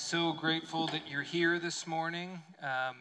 So 0.00 0.32
grateful 0.32 0.86
that 0.88 1.02
you're 1.10 1.22
here 1.22 1.58
this 1.58 1.86
morning. 1.86 2.42
Um, 2.62 2.96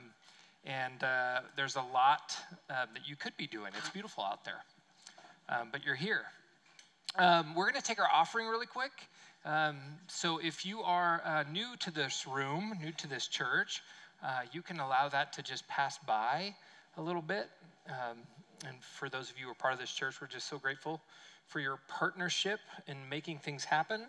and 0.66 1.02
uh, 1.02 1.40
there's 1.56 1.78
a 1.78 1.82
lot 1.94 2.38
uh, 2.70 2.88
that 2.94 3.08
you 3.08 3.16
could 3.16 3.36
be 3.38 3.48
doing. 3.48 3.72
It's 3.78 3.90
beautiful 3.90 4.24
out 4.24 4.44
there. 4.44 4.66
Um, 5.48 5.70
but 5.72 5.86
you're 5.86 5.96
here. 5.96 6.24
Um, 7.18 7.56
we're 7.56 7.72
going 7.72 7.82
to 7.82 7.88
take 7.88 8.00
our 8.00 8.10
offering 8.14 8.48
really 8.48 8.66
quick. 8.66 8.92
Um, 9.46 9.78
so 10.08 10.40
if 10.40 10.66
you 10.66 10.82
are 10.82 11.22
uh, 11.26 11.46
new 11.50 11.78
to 11.80 11.90
this 11.90 12.28
room, 12.28 12.78
new 12.84 12.92
to 12.92 13.08
this 13.08 13.28
church, 13.28 13.82
uh, 14.22 14.42
you 14.52 14.62
can 14.62 14.82
allow 14.82 15.08
that 15.08 15.32
to 15.34 15.42
just 15.42 15.66
pass 15.70 15.98
by 16.06 16.54
a 16.98 17.02
little 17.02 17.24
bit. 17.24 17.50
Um, 17.88 18.18
and 18.68 18.76
for 18.84 19.08
those 19.08 19.32
of 19.32 19.40
you 19.40 19.46
who 19.46 19.52
are 19.52 19.56
part 19.56 19.74
of 19.74 19.80
this 19.80 19.92
church, 19.94 20.20
we're 20.20 20.28
just 20.28 20.50
so 20.50 20.60
grateful 20.60 21.02
for 21.48 21.62
your 21.62 21.80
partnership 21.88 22.60
in 22.88 22.98
making 23.10 23.40
things 23.40 23.64
happen. 23.64 24.08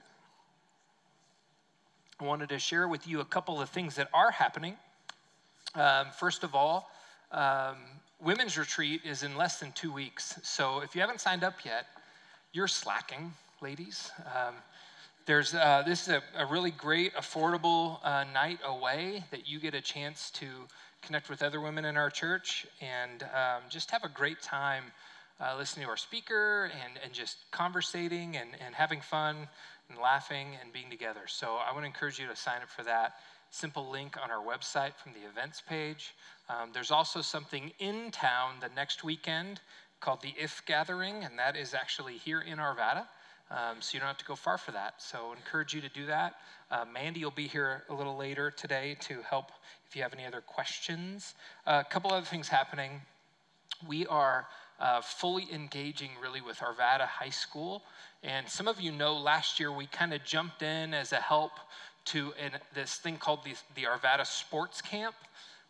I 2.21 2.25
wanted 2.25 2.50
to 2.50 2.59
share 2.59 2.87
with 2.87 3.09
you 3.09 3.21
a 3.21 3.25
couple 3.25 3.62
of 3.62 3.70
things 3.70 3.95
that 3.95 4.09
are 4.12 4.30
happening. 4.30 4.77
Um, 5.74 6.09
first 6.19 6.45
of 6.45 6.55
all, 6.55 6.91
um, 7.33 7.77
women's 8.20 8.59
retreat 8.59 9.01
is 9.06 9.23
in 9.23 9.38
less 9.38 9.59
than 9.59 9.73
two 9.73 9.91
weeks. 9.91 10.38
So 10.43 10.80
if 10.80 10.95
you 10.95 11.01
haven't 11.01 11.20
signed 11.20 11.45
up 11.45 11.65
yet, 11.65 11.87
you're 12.52 12.69
slacking, 12.69 13.33
ladies. 13.62 14.10
Um, 14.27 14.55
there's 15.24 15.55
uh, 15.55 15.83
this 15.87 16.09
is 16.09 16.09
a, 16.09 16.23
a, 16.37 16.45
really 16.45 16.73
great, 16.73 17.15
affordable 17.15 18.05
uh, 18.05 18.24
night 18.34 18.59
away 18.66 19.24
that 19.30 19.48
you 19.48 19.59
get 19.59 19.73
a 19.73 19.80
chance 19.80 20.30
to 20.32 20.46
connect 21.01 21.30
with 21.30 21.43
other 21.43 21.60
women 21.60 21.87
in 21.87 21.96
our 21.96 22.10
church 22.10 22.66
and 22.82 23.23
um, 23.23 23.62
just 23.71 23.91
have 23.91 24.05
a 24.05 24.09
great 24.09 24.43
time 24.43 24.84
uh, 25.41 25.55
listening 25.57 25.87
to 25.87 25.91
our 25.91 25.96
speaker 25.96 26.71
and, 26.84 26.98
and 27.02 27.15
just 27.15 27.38
conversating 27.51 28.37
and, 28.37 28.51
and 28.65 28.74
having 28.74 29.01
fun 29.01 29.48
and 29.91 29.99
laughing 29.99 30.57
and 30.62 30.73
being 30.73 30.89
together. 30.91 31.23
So 31.27 31.57
I 31.57 31.73
want 31.73 31.83
to 31.83 31.87
encourage 31.87 32.19
you 32.19 32.27
to 32.29 32.37
sign 32.37 32.62
up 32.62 32.71
for 32.71 32.83
that. 32.85 33.15
Simple 33.51 33.91
link 33.91 34.16
on 34.23 34.30
our 34.30 34.43
website 34.43 34.95
from 34.95 35.13
the 35.13 35.29
events 35.29 35.61
page. 35.61 36.15
Um, 36.49 36.71
there's 36.73 36.91
also 36.91 37.21
something 37.21 37.73
in 37.80 38.10
town 38.13 38.55
the 38.60 38.71
next 38.77 39.02
weekend 39.02 39.60
called 39.99 40.23
the 40.23 40.32
If 40.38 40.63
Gathering, 40.66 41.24
and 41.24 41.38
that 41.38 41.57
is 41.57 41.74
actually 41.74 42.16
here 42.16 42.41
in 42.41 42.59
Arvada. 42.59 43.07
Um, 43.51 43.80
so 43.80 43.95
you 43.95 44.01
don't 44.01 44.07
have 44.07 44.19
to 44.19 44.24
go 44.24 44.37
far 44.37 44.57
for 44.57 44.71
that. 44.73 44.95
So 44.99 45.32
I 45.32 45.37
encourage 45.37 45.74
you 45.74 45.80
to 45.80 45.88
do 45.88 46.07
that. 46.07 46.35
Uh, 46.71 46.85
Mandy 46.93 47.25
will 47.25 47.32
be 47.32 47.49
here 47.49 47.82
a 47.88 47.95
little 47.95 48.16
later 48.16 48.52
today 48.52 48.97
to 49.01 49.21
help 49.29 49.51
if 49.88 49.97
you 49.97 50.02
have 50.02 50.15
any 50.15 50.25
other 50.25 50.41
questions. 50.41 51.35
Uh, 51.66 51.82
a 51.85 51.91
couple 51.91 52.13
other 52.13 52.25
things 52.25 52.47
happening. 52.47 53.01
We 53.88 54.07
are 54.07 54.47
uh, 54.80 55.00
fully 55.00 55.46
engaging 55.52 56.10
really 56.23 56.40
with 56.40 56.59
Arvada 56.59 57.06
High 57.06 57.30
School. 57.30 57.82
And 58.23 58.48
some 58.48 58.68
of 58.68 58.80
you 58.80 58.92
know 58.92 59.16
last 59.16 59.60
year 59.60 59.73
we 59.73 59.86
kind 59.86 60.12
of 60.12 60.24
jumped 60.24 60.62
in 60.62 60.95
as 60.95 61.12
a 61.12 61.20
help 61.20 61.52
to 62.06 62.32
an, 62.42 62.52
this 62.74 62.96
thing 62.96 63.16
called 63.16 63.45
the, 63.45 63.54
the 63.74 63.84
Arvada 63.84 64.26
Sports 64.26 64.81
Camp, 64.82 65.14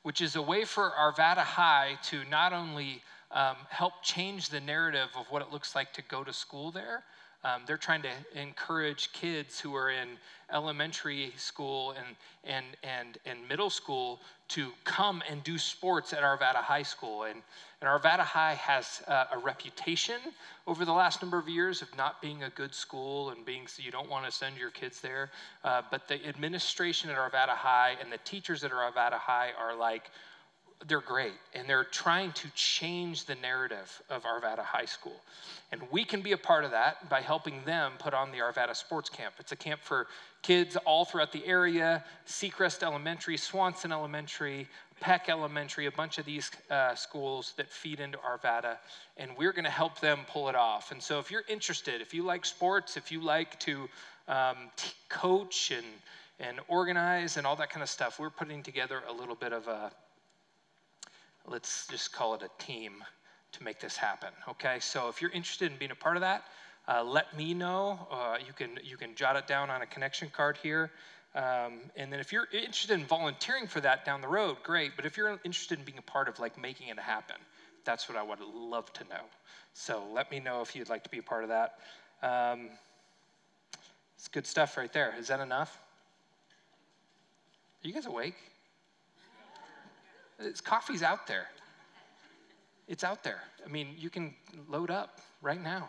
which 0.02 0.20
is 0.20 0.36
a 0.36 0.42
way 0.42 0.64
for 0.64 0.90
Arvada 0.90 1.38
High 1.38 1.98
to 2.04 2.24
not 2.30 2.52
only 2.52 3.02
um, 3.32 3.56
help 3.68 4.02
change 4.02 4.48
the 4.48 4.60
narrative 4.60 5.08
of 5.18 5.26
what 5.30 5.42
it 5.42 5.52
looks 5.52 5.74
like 5.74 5.92
to 5.94 6.02
go 6.02 6.24
to 6.24 6.32
school 6.32 6.70
there, 6.70 7.02
um, 7.44 7.62
they're 7.66 7.78
trying 7.78 8.02
to 8.02 8.10
encourage 8.34 9.12
kids 9.12 9.58
who 9.58 9.74
are 9.74 9.90
in 9.90 10.08
elementary 10.52 11.32
school 11.36 11.92
and, 11.92 12.16
and, 12.44 12.66
and, 12.82 13.18
and 13.24 13.48
middle 13.48 13.70
school 13.70 14.20
to 14.48 14.72
come 14.84 15.22
and 15.30 15.42
do 15.44 15.56
sports 15.56 16.12
at 16.12 16.22
Arvada 16.22 16.56
High 16.56 16.82
School. 16.82 17.22
And, 17.22 17.40
and 17.80 17.88
Arvada 17.88 18.20
High 18.20 18.54
has 18.54 19.02
uh, 19.06 19.26
a 19.32 19.38
reputation 19.38 20.18
over 20.66 20.84
the 20.84 20.92
last 20.92 21.22
number 21.22 21.38
of 21.38 21.48
years 21.48 21.82
of 21.82 21.96
not 21.96 22.20
being 22.20 22.42
a 22.42 22.50
good 22.50 22.74
school 22.74 23.30
and 23.30 23.44
being 23.44 23.66
so 23.66 23.82
you 23.82 23.90
don't 23.90 24.10
want 24.10 24.26
to 24.26 24.32
send 24.32 24.58
your 24.58 24.70
kids 24.70 25.00
there. 25.00 25.30
Uh, 25.64 25.82
but 25.90 26.08
the 26.08 26.26
administration 26.26 27.10
at 27.10 27.16
Arvada 27.16 27.56
High 27.56 27.96
and 28.02 28.12
the 28.12 28.18
teachers 28.18 28.64
at 28.64 28.72
Arvada 28.72 29.14
High 29.14 29.50
are 29.58 29.74
like, 29.76 30.10
they're 30.88 31.00
great 31.00 31.34
and 31.54 31.68
they're 31.68 31.84
trying 31.84 32.32
to 32.32 32.48
change 32.54 33.26
the 33.26 33.34
narrative 33.36 34.02
of 34.08 34.24
Arvada 34.24 34.64
High 34.64 34.86
School. 34.86 35.20
And 35.72 35.82
we 35.90 36.04
can 36.04 36.22
be 36.22 36.32
a 36.32 36.38
part 36.38 36.64
of 36.64 36.70
that 36.70 37.08
by 37.08 37.20
helping 37.20 37.62
them 37.64 37.92
put 37.98 38.14
on 38.14 38.32
the 38.32 38.38
Arvada 38.38 38.74
Sports 38.74 39.08
Camp. 39.10 39.34
It's 39.38 39.52
a 39.52 39.56
camp 39.56 39.82
for 39.82 40.06
kids 40.42 40.76
all 40.86 41.04
throughout 41.04 41.32
the 41.32 41.46
area 41.46 42.02
Secrest 42.24 42.82
Elementary, 42.82 43.36
Swanson 43.36 43.92
Elementary, 43.92 44.66
Peck 45.00 45.28
Elementary, 45.28 45.86
a 45.86 45.92
bunch 45.92 46.18
of 46.18 46.24
these 46.24 46.50
uh, 46.70 46.94
schools 46.94 47.52
that 47.56 47.68
feed 47.70 48.00
into 48.00 48.18
Arvada. 48.18 48.76
And 49.16 49.30
we're 49.36 49.52
going 49.52 49.64
to 49.64 49.70
help 49.70 50.00
them 50.00 50.20
pull 50.28 50.48
it 50.48 50.54
off. 50.54 50.92
And 50.92 51.02
so 51.02 51.18
if 51.18 51.30
you're 51.30 51.44
interested, 51.48 52.00
if 52.00 52.14
you 52.14 52.22
like 52.22 52.44
sports, 52.44 52.96
if 52.96 53.12
you 53.12 53.20
like 53.20 53.58
to 53.60 53.88
um, 54.28 54.56
t- 54.76 54.92
coach 55.08 55.72
and, 55.72 55.86
and 56.38 56.58
organize 56.68 57.36
and 57.36 57.46
all 57.46 57.56
that 57.56 57.70
kind 57.70 57.82
of 57.82 57.88
stuff, 57.88 58.18
we're 58.18 58.30
putting 58.30 58.62
together 58.62 59.02
a 59.08 59.12
little 59.12 59.34
bit 59.34 59.52
of 59.52 59.68
a 59.68 59.92
let's 61.50 61.86
just 61.88 62.12
call 62.12 62.34
it 62.34 62.42
a 62.42 62.64
team 62.64 62.92
to 63.52 63.64
make 63.64 63.80
this 63.80 63.96
happen. 63.96 64.30
Okay, 64.48 64.78
so 64.80 65.08
if 65.08 65.20
you're 65.20 65.32
interested 65.32 65.70
in 65.70 65.76
being 65.76 65.90
a 65.90 65.96
part 65.96 66.16
of 66.16 66.20
that, 66.20 66.44
uh, 66.88 67.02
let 67.02 67.36
me 67.36 67.52
know. 67.52 68.06
Uh, 68.10 68.36
you 68.46 68.52
can 68.52 68.78
you 68.82 68.96
can 68.96 69.14
jot 69.14 69.36
it 69.36 69.46
down 69.46 69.68
on 69.68 69.82
a 69.82 69.86
connection 69.86 70.30
card 70.34 70.56
here. 70.62 70.90
Um, 71.34 71.80
and 71.96 72.12
then 72.12 72.18
if 72.18 72.32
you're 72.32 72.48
interested 72.52 72.90
in 72.90 73.04
volunteering 73.04 73.66
for 73.66 73.80
that 73.80 74.04
down 74.04 74.20
the 74.20 74.28
road, 74.28 74.56
great. 74.62 74.92
But 74.96 75.06
if 75.06 75.16
you're 75.16 75.38
interested 75.44 75.78
in 75.78 75.84
being 75.84 75.98
a 75.98 76.02
part 76.02 76.28
of 76.28 76.38
like 76.38 76.60
making 76.60 76.88
it 76.88 76.98
happen, 76.98 77.36
that's 77.84 78.08
what 78.08 78.16
I 78.16 78.22
would 78.22 78.40
love 78.40 78.92
to 78.94 79.04
know. 79.04 79.22
So 79.72 80.02
let 80.12 80.30
me 80.30 80.40
know 80.40 80.60
if 80.62 80.74
you'd 80.74 80.88
like 80.88 81.04
to 81.04 81.10
be 81.10 81.18
a 81.18 81.22
part 81.22 81.44
of 81.44 81.50
that. 81.50 81.74
Um, 82.22 82.70
it's 84.16 84.28
good 84.28 84.46
stuff 84.46 84.76
right 84.76 84.92
there. 84.92 85.14
Is 85.18 85.28
that 85.28 85.40
enough? 85.40 85.78
Are 87.84 87.88
you 87.88 87.94
guys 87.94 88.06
awake? 88.06 88.34
It's, 90.40 90.60
coffee's 90.60 91.02
out 91.02 91.26
there. 91.26 91.46
It's 92.88 93.04
out 93.04 93.22
there. 93.22 93.40
I 93.64 93.68
mean, 93.68 93.94
you 93.98 94.10
can 94.10 94.34
load 94.68 94.90
up 94.90 95.20
right 95.42 95.62
now. 95.62 95.88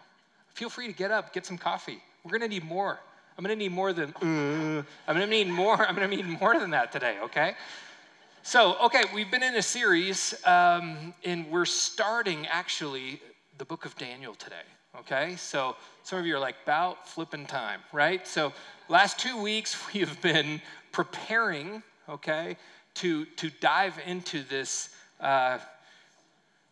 Feel 0.53 0.69
free 0.69 0.87
to 0.87 0.93
get 0.93 1.11
up, 1.11 1.33
get 1.33 1.45
some 1.45 1.57
coffee. 1.57 1.99
We're 2.23 2.37
going 2.37 2.41
to 2.41 2.47
need 2.47 2.65
more. 2.65 2.99
I'm 3.37 3.43
going 3.43 3.57
to 3.57 3.63
need 3.63 3.71
more 3.71 3.93
than, 3.93 4.13
uh, 4.21 4.83
I'm 5.07 5.17
going 5.17 5.21
to 5.21 5.27
need 5.27 5.47
more. 5.47 5.75
I'm 5.75 5.95
going 5.95 6.09
to 6.09 6.15
need 6.15 6.39
more 6.39 6.59
than 6.59 6.71
that 6.71 6.91
today, 6.91 7.17
okay? 7.23 7.55
So, 8.43 8.75
okay, 8.83 9.03
we've 9.15 9.31
been 9.31 9.43
in 9.43 9.55
a 9.55 9.61
series, 9.61 10.35
um, 10.45 11.13
and 11.23 11.49
we're 11.49 11.65
starting 11.65 12.45
actually 12.47 13.21
the 13.57 13.65
book 13.65 13.85
of 13.85 13.95
Daniel 13.97 14.35
today, 14.35 14.55
okay? 14.99 15.35
So, 15.37 15.75
some 16.03 16.19
of 16.19 16.25
you 16.25 16.35
are 16.35 16.39
like, 16.39 16.55
about 16.63 17.07
flipping 17.07 17.45
time, 17.45 17.79
right? 17.93 18.27
So, 18.27 18.51
last 18.89 19.17
two 19.17 19.41
weeks 19.41 19.77
we've 19.93 20.21
been 20.21 20.61
preparing, 20.91 21.81
okay, 22.09 22.57
to, 22.95 23.25
to 23.25 23.49
dive 23.59 23.99
into 24.05 24.43
this 24.43 24.89
uh, 25.19 25.59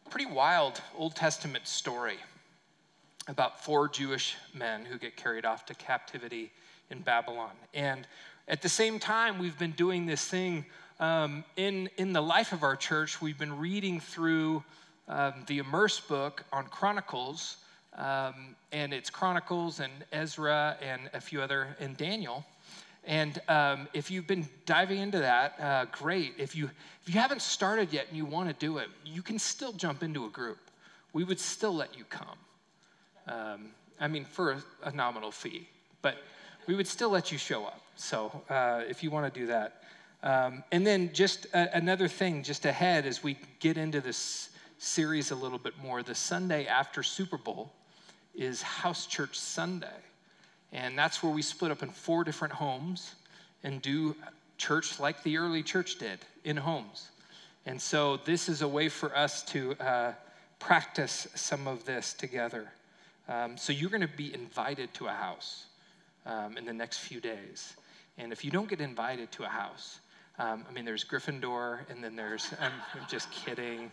pretty 0.09 0.25
wild 0.25 0.81
Old 0.97 1.15
Testament 1.15 1.67
story 1.67 2.17
about 3.27 3.63
four 3.63 3.87
Jewish 3.87 4.35
men 4.53 4.85
who 4.85 4.97
get 4.97 5.15
carried 5.15 5.45
off 5.45 5.65
to 5.67 5.75
captivity 5.75 6.51
in 6.89 6.99
Babylon. 7.01 7.51
And 7.73 8.07
at 8.47 8.61
the 8.63 8.69
same 8.69 8.97
time, 8.97 9.37
we've 9.37 9.57
been 9.57 9.71
doing 9.71 10.07
this 10.07 10.25
thing 10.25 10.65
um, 10.99 11.43
in, 11.55 11.89
in 11.97 12.11
the 12.11 12.21
life 12.21 12.51
of 12.51 12.63
our 12.63 12.75
church. 12.75 13.21
We've 13.21 13.37
been 13.37 13.59
reading 13.59 13.99
through 13.99 14.63
um, 15.07 15.33
the 15.45 15.59
Immerse 15.59 15.99
book 15.99 16.43
on 16.51 16.65
Chronicles, 16.65 17.57
um, 17.95 18.55
and 18.71 18.93
it's 18.93 19.11
Chronicles 19.11 19.79
and 19.79 19.91
Ezra 20.11 20.77
and 20.81 21.09
a 21.13 21.21
few 21.21 21.41
other, 21.41 21.75
and 21.79 21.95
Daniel. 21.95 22.43
And 23.09 23.41
um, 23.47 23.87
if 23.91 24.11
you've 24.11 24.27
been 24.27 24.47
diving 24.67 24.99
into 24.99 25.17
that, 25.17 25.59
uh, 25.59 25.85
great. 25.91 26.35
If 26.37 26.55
you, 26.55 26.69
if 27.01 27.11
you 27.11 27.19
haven't 27.19 27.41
started 27.41 27.91
yet 27.91 28.05
and 28.07 28.15
you 28.15 28.23
want 28.23 28.49
to 28.49 28.53
do 28.53 28.77
it, 28.77 28.87
you 29.03 29.23
can 29.23 29.39
still 29.39 29.73
jump 29.73 30.03
into 30.03 30.25
a 30.25 30.29
group. 30.29 30.59
We 31.11 31.23
would 31.23 31.39
still 31.39 31.73
let 31.73 31.97
you 31.97 32.03
come. 32.03 32.37
Um, 33.27 33.69
I 33.99 34.07
mean, 34.07 34.25
for 34.25 34.57
a, 34.83 34.91
nominal 34.91 35.31
fee, 35.31 35.67
but 36.03 36.17
we 36.67 36.75
would 36.75 36.85
still 36.85 37.09
let 37.09 37.31
you 37.31 37.39
show 37.39 37.65
up. 37.65 37.81
So 37.95 38.43
uh, 38.47 38.83
if 38.87 39.01
you 39.01 39.09
want 39.09 39.33
to 39.33 39.39
do 39.39 39.47
that. 39.47 39.81
Um, 40.21 40.63
and 40.71 40.85
then 40.85 41.09
just 41.11 41.45
a, 41.45 41.75
another 41.75 42.07
thing, 42.07 42.43
just 42.43 42.65
ahead 42.65 43.07
as 43.07 43.23
we 43.23 43.39
get 43.59 43.75
into 43.75 44.01
this 44.01 44.49
series 44.77 45.31
a 45.31 45.35
little 45.35 45.57
bit 45.57 45.73
more, 45.81 46.03
the 46.03 46.13
Sunday 46.13 46.67
after 46.67 47.01
Super 47.01 47.39
Bowl 47.39 47.73
is 48.35 48.61
House 48.61 49.07
Church 49.07 49.39
Sunday. 49.39 49.87
And 50.71 50.97
that's 50.97 51.23
where 51.23 51.31
we 51.31 51.41
split 51.41 51.71
up 51.71 51.83
in 51.83 51.89
four 51.89 52.23
different 52.23 52.53
homes 52.53 53.15
and 53.63 53.81
do 53.81 54.15
church 54.57 54.99
like 54.99 55.23
the 55.23 55.37
early 55.37 55.63
church 55.63 55.97
did 55.97 56.19
in 56.43 56.57
homes. 56.57 57.09
And 57.65 57.81
so 57.81 58.17
this 58.17 58.49
is 58.49 58.61
a 58.61 58.67
way 58.67 58.89
for 58.89 59.15
us 59.15 59.43
to 59.45 59.75
uh, 59.75 60.13
practice 60.59 61.27
some 61.35 61.67
of 61.67 61.85
this 61.85 62.13
together. 62.13 62.71
Um, 63.27 63.57
so 63.57 63.73
you're 63.73 63.89
going 63.89 64.01
to 64.01 64.07
be 64.07 64.33
invited 64.33 64.93
to 64.95 65.07
a 65.07 65.11
house 65.11 65.65
um, 66.25 66.57
in 66.57 66.65
the 66.65 66.73
next 66.73 66.99
few 66.99 67.19
days. 67.19 67.73
And 68.17 68.31
if 68.31 68.43
you 68.43 68.51
don't 68.51 68.69
get 68.69 68.81
invited 68.81 69.31
to 69.33 69.43
a 69.43 69.47
house, 69.47 69.99
um, 70.37 70.65
I 70.69 70.73
mean, 70.73 70.85
there's 70.85 71.03
Gryffindor, 71.03 71.79
and 71.89 72.03
then 72.03 72.15
there's, 72.15 72.53
I'm 72.61 72.71
just 73.09 73.31
kidding. 73.31 73.91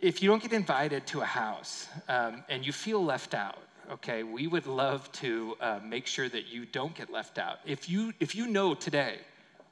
If 0.00 0.22
you 0.22 0.28
don't 0.28 0.42
get 0.42 0.52
invited 0.52 1.06
to 1.08 1.20
a 1.20 1.26
house 1.26 1.88
um, 2.08 2.42
and 2.48 2.64
you 2.66 2.72
feel 2.72 3.02
left 3.04 3.34
out, 3.34 3.58
okay, 3.90 4.22
we 4.22 4.46
would 4.46 4.66
love 4.66 5.10
to 5.12 5.56
uh, 5.60 5.80
make 5.84 6.06
sure 6.06 6.28
that 6.28 6.46
you 6.46 6.66
don't 6.66 6.94
get 6.94 7.10
left 7.10 7.38
out. 7.38 7.58
If 7.64 7.88
you, 7.88 8.12
if 8.20 8.34
you 8.34 8.46
know 8.46 8.74
today 8.74 9.16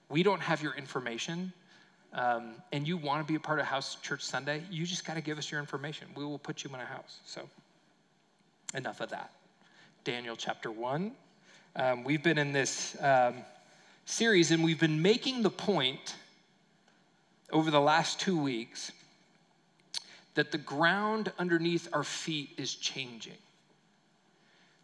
we 0.09 0.23
don't 0.23 0.41
have 0.41 0.63
your 0.63 0.75
information 0.75 1.53
um, 2.13 2.55
and 2.73 2.87
you 2.87 2.97
want 2.97 3.27
to 3.27 3.31
be 3.31 3.37
a 3.37 3.41
part 3.41 3.59
of 3.59 3.67
House 3.67 3.97
Church 4.03 4.23
Sunday, 4.23 4.63
you 4.71 4.85
just 4.85 5.07
got 5.07 5.15
to 5.15 5.21
give 5.21 5.39
us 5.39 5.51
your 5.51 5.61
information. 5.61 6.07
We 6.15 6.25
will 6.25 6.39
put 6.39 6.65
you 6.65 6.71
in 6.75 6.81
a 6.81 6.85
house. 6.85 7.21
So, 7.25 7.49
enough 8.75 9.01
of 9.01 9.11
that. 9.11 9.33
Daniel 10.05 10.37
chapter 10.37 10.71
1. 10.71 11.13
Um, 11.77 12.05
we've 12.05 12.23
been 12.23 12.39
in 12.39 12.53
this 12.53 12.97
um, 13.01 13.37
series 14.05 14.51
and 14.51 14.63
we've 14.63 14.81
been 14.81 15.01
making 15.01 15.43
the 15.43 15.51
point 15.51 16.17
over 17.51 17.71
the 17.71 17.81
last 17.81 18.21
two 18.21 18.41
weeks 18.41 18.93
that 20.35 20.51
the 20.51 20.59
ground 20.59 21.33
underneath 21.39 21.89
our 21.93 22.05
feet 22.05 22.51
is 22.57 22.75
changing. 22.75 23.37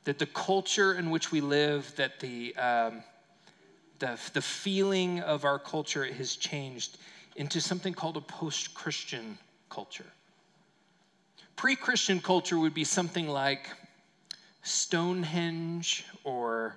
That 0.09 0.19
the 0.19 0.25
culture 0.25 0.95
in 0.95 1.11
which 1.11 1.31
we 1.31 1.43
live, 1.43 1.95
that 1.97 2.19
the, 2.19 2.57
um, 2.57 3.03
the, 3.99 4.19
the 4.33 4.41
feeling 4.41 5.21
of 5.21 5.45
our 5.45 5.59
culture 5.59 6.03
has 6.03 6.35
changed 6.35 6.97
into 7.37 7.61
something 7.61 7.93
called 7.93 8.17
a 8.17 8.23
post 8.23 8.73
Christian 8.73 9.37
culture. 9.69 10.07
Pre 11.57 11.77
Christian 11.77 12.21
culture 12.21 12.59
would 12.59 12.73
be 12.73 12.85
something 12.85 13.29
like 13.29 13.69
Stonehenge 14.63 16.07
or 16.25 16.77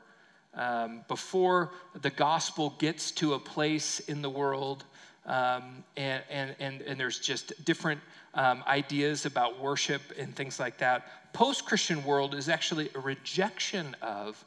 um, 0.54 1.06
before 1.08 1.72
the 2.02 2.10
gospel 2.10 2.76
gets 2.80 3.12
to 3.12 3.36
a 3.36 3.40
place 3.40 4.02
in 4.02 4.22
the 4.22 4.30
world 4.30 4.84
um, 5.26 5.86
and, 5.96 6.22
and, 6.30 6.54
and, 6.60 6.82
and 6.82 7.00
there's 7.00 7.20
just 7.20 7.64
different 7.64 8.02
um, 8.34 8.64
ideas 8.68 9.26
about 9.26 9.60
worship 9.60 10.02
and 10.18 10.36
things 10.36 10.60
like 10.60 10.78
that. 10.78 11.34
Post 11.34 11.66
Christian 11.66 12.04
world 12.04 12.34
is 12.36 12.50
actually 12.50 12.90
a 12.96 13.00
rejection 13.00 13.96
of 14.02 14.44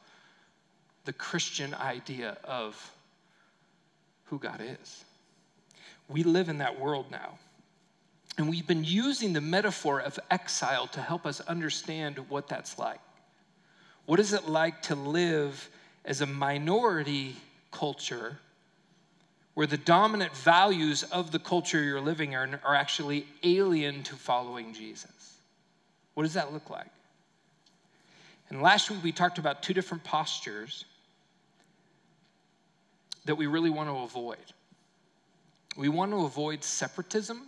the 1.04 1.12
Christian 1.12 1.74
idea 1.74 2.38
of 2.44 2.92
who 4.24 4.38
God 4.38 4.62
is. 4.62 5.04
We 6.08 6.22
live 6.22 6.48
in 6.48 6.58
that 6.58 6.78
world 6.78 7.06
now. 7.10 7.38
And 8.36 8.48
we've 8.48 8.66
been 8.66 8.84
using 8.84 9.32
the 9.32 9.40
metaphor 9.40 10.00
of 10.00 10.18
exile 10.30 10.86
to 10.88 11.00
help 11.00 11.24
us 11.24 11.40
understand 11.40 12.18
what 12.28 12.48
that's 12.48 12.78
like. 12.78 13.00
What 14.06 14.18
is 14.18 14.32
it 14.32 14.48
like 14.48 14.82
to 14.82 14.94
live 14.94 15.70
as 16.04 16.20
a 16.20 16.26
minority 16.26 17.36
culture 17.70 18.38
where 19.54 19.66
the 19.66 19.76
dominant 19.76 20.36
values 20.36 21.04
of 21.04 21.30
the 21.30 21.38
culture 21.38 21.82
you're 21.82 22.00
living 22.00 22.32
in 22.32 22.58
are 22.64 22.74
actually 22.74 23.26
alien 23.42 24.02
to 24.02 24.14
following 24.16 24.74
Jesus. 24.74 25.36
What 26.14 26.24
does 26.24 26.34
that 26.34 26.52
look 26.52 26.70
like? 26.70 26.90
And 28.50 28.60
last 28.60 28.90
week 28.90 29.02
we 29.02 29.12
talked 29.12 29.38
about 29.38 29.62
two 29.62 29.72
different 29.72 30.04
postures 30.04 30.84
that 33.24 33.36
we 33.36 33.46
really 33.46 33.70
want 33.70 33.88
to 33.88 33.96
avoid. 33.96 34.36
We 35.76 35.88
want 35.88 36.12
to 36.12 36.24
avoid 36.24 36.62
separatism. 36.62 37.42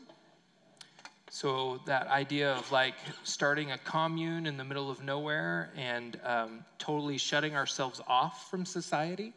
So, 1.28 1.80
that 1.86 2.06
idea 2.06 2.54
of 2.54 2.72
like 2.72 2.94
starting 3.24 3.72
a 3.72 3.78
commune 3.78 4.46
in 4.46 4.56
the 4.56 4.64
middle 4.64 4.90
of 4.90 5.04
nowhere 5.04 5.70
and 5.76 6.18
um, 6.24 6.64
totally 6.78 7.18
shutting 7.18 7.54
ourselves 7.54 8.00
off 8.08 8.48
from 8.48 8.64
society. 8.64 9.34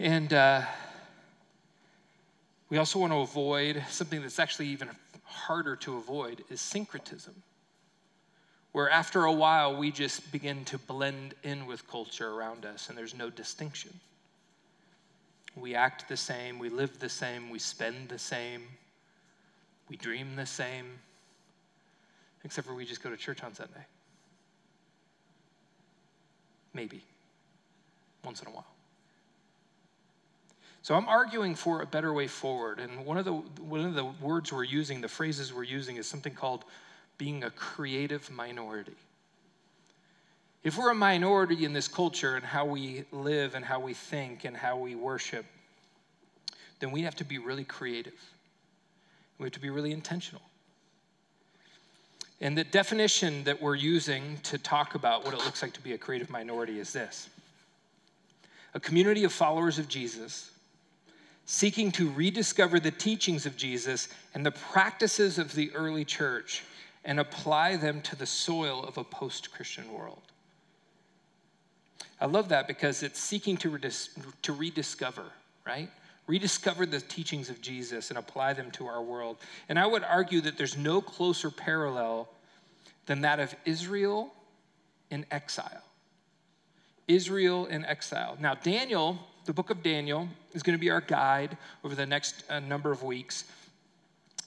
And 0.00 0.32
uh, 0.32 0.62
we 2.70 2.78
also 2.78 2.98
want 2.98 3.12
to 3.12 3.18
avoid 3.18 3.84
something 3.90 4.22
that's 4.22 4.38
actually 4.38 4.68
even 4.68 4.88
harder 5.24 5.76
to 5.76 5.98
avoid 5.98 6.42
is 6.48 6.62
syncretism, 6.62 7.34
where 8.72 8.88
after 8.88 9.26
a 9.26 9.32
while 9.32 9.76
we 9.76 9.90
just 9.90 10.32
begin 10.32 10.64
to 10.64 10.78
blend 10.78 11.34
in 11.42 11.66
with 11.66 11.86
culture 11.86 12.30
around 12.30 12.64
us 12.64 12.88
and 12.88 12.96
there's 12.96 13.14
no 13.14 13.28
distinction. 13.28 13.92
We 15.54 15.74
act 15.74 16.08
the 16.08 16.16
same, 16.16 16.58
we 16.58 16.70
live 16.70 16.98
the 16.98 17.10
same, 17.10 17.50
we 17.50 17.58
spend 17.58 18.08
the 18.08 18.18
same, 18.18 18.62
we 19.90 19.96
dream 19.96 20.34
the 20.34 20.46
same, 20.46 20.98
except 22.42 22.66
for 22.66 22.74
we 22.74 22.86
just 22.86 23.02
go 23.02 23.10
to 23.10 23.18
church 23.18 23.44
on 23.44 23.54
Sunday. 23.54 23.84
Maybe, 26.72 27.02
once 28.24 28.40
in 28.40 28.48
a 28.48 28.50
while. 28.50 28.79
So 30.82 30.94
I'm 30.94 31.08
arguing 31.08 31.54
for 31.54 31.82
a 31.82 31.86
better 31.86 32.12
way 32.12 32.26
forward. 32.26 32.80
And 32.80 33.04
one 33.04 33.18
of 33.18 33.24
the 33.24 33.34
one 33.34 33.80
of 33.80 33.94
the 33.94 34.04
words 34.04 34.52
we're 34.52 34.64
using, 34.64 35.00
the 35.00 35.08
phrases 35.08 35.52
we're 35.52 35.62
using 35.62 35.96
is 35.96 36.06
something 36.06 36.34
called 36.34 36.64
being 37.18 37.44
a 37.44 37.50
creative 37.50 38.30
minority. 38.30 38.96
If 40.62 40.76
we're 40.76 40.90
a 40.90 40.94
minority 40.94 41.64
in 41.64 41.72
this 41.72 41.88
culture 41.88 42.36
and 42.36 42.44
how 42.44 42.64
we 42.64 43.04
live 43.12 43.54
and 43.54 43.64
how 43.64 43.80
we 43.80 43.94
think 43.94 44.44
and 44.44 44.56
how 44.56 44.76
we 44.76 44.94
worship, 44.94 45.46
then 46.80 46.90
we 46.90 47.02
have 47.02 47.16
to 47.16 47.24
be 47.24 47.38
really 47.38 47.64
creative. 47.64 48.18
We 49.38 49.44
have 49.44 49.52
to 49.52 49.60
be 49.60 49.70
really 49.70 49.92
intentional. 49.92 50.42
And 52.42 52.56
the 52.56 52.64
definition 52.64 53.44
that 53.44 53.60
we're 53.60 53.74
using 53.74 54.38
to 54.44 54.56
talk 54.56 54.94
about 54.94 55.24
what 55.24 55.34
it 55.34 55.44
looks 55.44 55.60
like 55.60 55.74
to 55.74 55.80
be 55.82 55.92
a 55.92 55.98
creative 55.98 56.30
minority 56.30 56.78
is 56.78 56.92
this 56.92 57.28
a 58.72 58.80
community 58.80 59.24
of 59.24 59.32
followers 59.32 59.78
of 59.78 59.88
Jesus 59.88 60.50
seeking 61.50 61.90
to 61.90 62.08
rediscover 62.12 62.78
the 62.78 62.92
teachings 62.92 63.44
of 63.44 63.56
Jesus 63.56 64.08
and 64.34 64.46
the 64.46 64.52
practices 64.52 65.36
of 65.36 65.52
the 65.56 65.68
early 65.74 66.04
church 66.04 66.62
and 67.04 67.18
apply 67.18 67.74
them 67.74 68.00
to 68.02 68.14
the 68.14 68.24
soil 68.24 68.84
of 68.84 68.96
a 68.98 69.02
post 69.02 69.50
Christian 69.50 69.92
world. 69.92 70.22
I 72.20 72.26
love 72.26 72.50
that 72.50 72.68
because 72.68 73.02
it's 73.02 73.18
seeking 73.18 73.56
to, 73.56 73.70
redis- 73.72 74.10
to 74.42 74.52
rediscover, 74.52 75.24
right? 75.66 75.90
Rediscover 76.28 76.86
the 76.86 77.00
teachings 77.00 77.50
of 77.50 77.60
Jesus 77.60 78.10
and 78.10 78.18
apply 78.18 78.52
them 78.52 78.70
to 78.70 78.86
our 78.86 79.02
world. 79.02 79.36
And 79.68 79.76
I 79.76 79.86
would 79.86 80.04
argue 80.04 80.40
that 80.42 80.56
there's 80.56 80.76
no 80.76 81.00
closer 81.00 81.50
parallel 81.50 82.28
than 83.06 83.22
that 83.22 83.40
of 83.40 83.52
Israel 83.64 84.32
in 85.10 85.26
exile. 85.32 85.82
Israel 87.08 87.66
in 87.66 87.84
exile. 87.86 88.36
Now, 88.38 88.54
Daniel 88.54 89.18
the 89.44 89.52
book 89.52 89.70
of 89.70 89.82
Daniel 89.82 90.28
is 90.52 90.62
going 90.62 90.76
to 90.76 90.80
be 90.80 90.90
our 90.90 91.00
guide 91.00 91.56
over 91.84 91.94
the 91.94 92.06
next 92.06 92.44
uh, 92.50 92.60
number 92.60 92.90
of 92.90 93.02
weeks. 93.02 93.44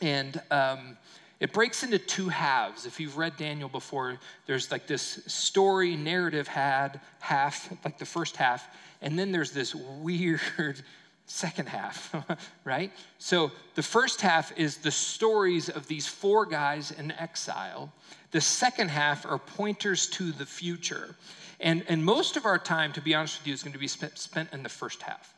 And 0.02 0.42
um, 0.52 0.98
it 1.40 1.52
breaks 1.52 1.84
into 1.84 2.00
two 2.00 2.30
halves. 2.30 2.86
If 2.86 3.00
you've 3.00 3.18
read 3.18 3.36
Daniel 3.38 3.70
before, 3.70 4.18
there's 4.46 4.72
like 4.72 4.88
this 4.88 5.22
story 5.28 5.96
narrative 5.96 6.48
had 6.48 7.02
half, 7.20 7.70
like 7.84 7.98
the 7.98 8.06
first 8.06 8.38
half, 8.38 8.68
and 9.02 9.20
then 9.20 9.32
there's 9.32 9.52
this 9.52 9.76
weird 9.76 10.40
second 11.26 11.68
half, 11.68 12.16
right? 12.64 12.92
So 13.18 13.52
the 13.76 13.84
first 13.84 14.22
half 14.22 14.58
is 14.58 14.78
the 14.78 14.92
stories 14.92 15.70
of 15.70 15.88
these 15.88 16.08
four 16.08 16.46
guys 16.46 16.92
in 16.92 17.12
exile. 17.12 17.92
The 18.32 18.42
second 18.42 18.90
half 18.90 19.26
are 19.26 19.38
pointers 19.38 20.08
to 20.12 20.32
the 20.32 20.46
future. 20.46 21.16
And, 21.64 21.84
and 21.88 22.04
most 22.04 22.36
of 22.36 22.46
our 22.46 22.60
time, 22.60 22.92
to 22.94 23.02
be 23.02 23.16
honest 23.16 23.40
with 23.40 23.48
you, 23.48 23.54
is 23.54 23.64
going 23.64 23.74
to 23.74 23.80
be 23.80 23.88
spent, 23.88 24.20
spent 24.20 24.52
in 24.52 24.64
the 24.64 24.70
first 24.70 25.02
half. 25.02 25.34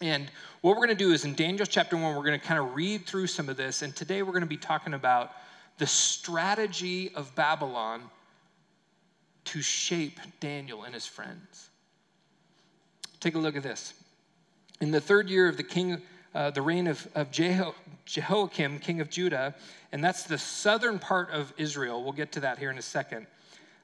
And 0.00 0.30
what 0.62 0.70
we're 0.70 0.86
going 0.86 0.96
to 0.96 1.04
do 1.04 1.12
is 1.12 1.26
in 1.26 1.34
Daniel 1.34 1.66
chapter 1.66 1.94
one, 1.94 2.16
we're 2.16 2.24
going 2.24 2.40
to 2.40 2.44
kind 2.44 2.58
of 2.58 2.74
read 2.74 3.06
through 3.06 3.26
some 3.26 3.50
of 3.50 3.56
this. 3.58 3.82
And 3.82 3.94
today 3.94 4.22
we're 4.22 4.32
going 4.32 4.40
to 4.40 4.48
be 4.48 4.56
talking 4.56 4.94
about 4.94 5.32
the 5.76 5.86
strategy 5.86 7.14
of 7.14 7.34
Babylon 7.34 8.02
to 9.44 9.60
shape 9.60 10.18
Daniel 10.40 10.84
and 10.84 10.94
his 10.94 11.06
friends. 11.06 11.68
Take 13.20 13.34
a 13.34 13.38
look 13.38 13.56
at 13.56 13.62
this. 13.62 13.92
In 14.80 14.90
the 14.90 15.00
third 15.00 15.28
year 15.28 15.48
of 15.48 15.58
the 15.58 15.62
king, 15.62 16.00
uh, 16.34 16.50
the 16.50 16.62
reign 16.62 16.86
of, 16.86 17.06
of 17.14 17.30
Jeho- 17.30 17.74
Jehoiakim, 18.06 18.78
king 18.78 19.00
of 19.02 19.10
Judah, 19.10 19.54
and 19.92 20.02
that's 20.02 20.24
the 20.24 20.38
southern 20.38 20.98
part 20.98 21.30
of 21.30 21.52
Israel. 21.58 22.02
We'll 22.02 22.12
get 22.12 22.32
to 22.32 22.40
that 22.40 22.58
here 22.58 22.70
in 22.70 22.78
a 22.78 22.82
second. 22.82 23.26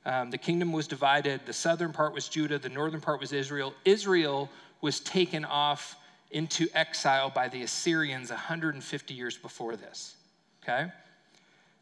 Um, 0.05 0.31
the 0.31 0.39
kingdom 0.39 0.73
was 0.73 0.87
divided. 0.87 1.41
The 1.47 1.53
southern 1.53 1.93
part 1.93 2.13
was 2.13 2.29
Judah, 2.29 2.59
the 2.59 2.69
northern 2.69 3.01
part 3.01 3.21
was 3.21 3.33
Israel. 3.33 3.73
Israel 3.85 4.51
was 4.81 5.01
taken 5.01 5.45
off 5.45 5.97
into 6.33 6.67
exile 6.75 7.31
by 7.31 7.49
the 7.49 7.63
Assyrians 7.63 8.31
150 8.31 9.15
years 9.15 9.37
before 9.37 9.77
this. 9.77 10.17
Okay? 10.63 10.91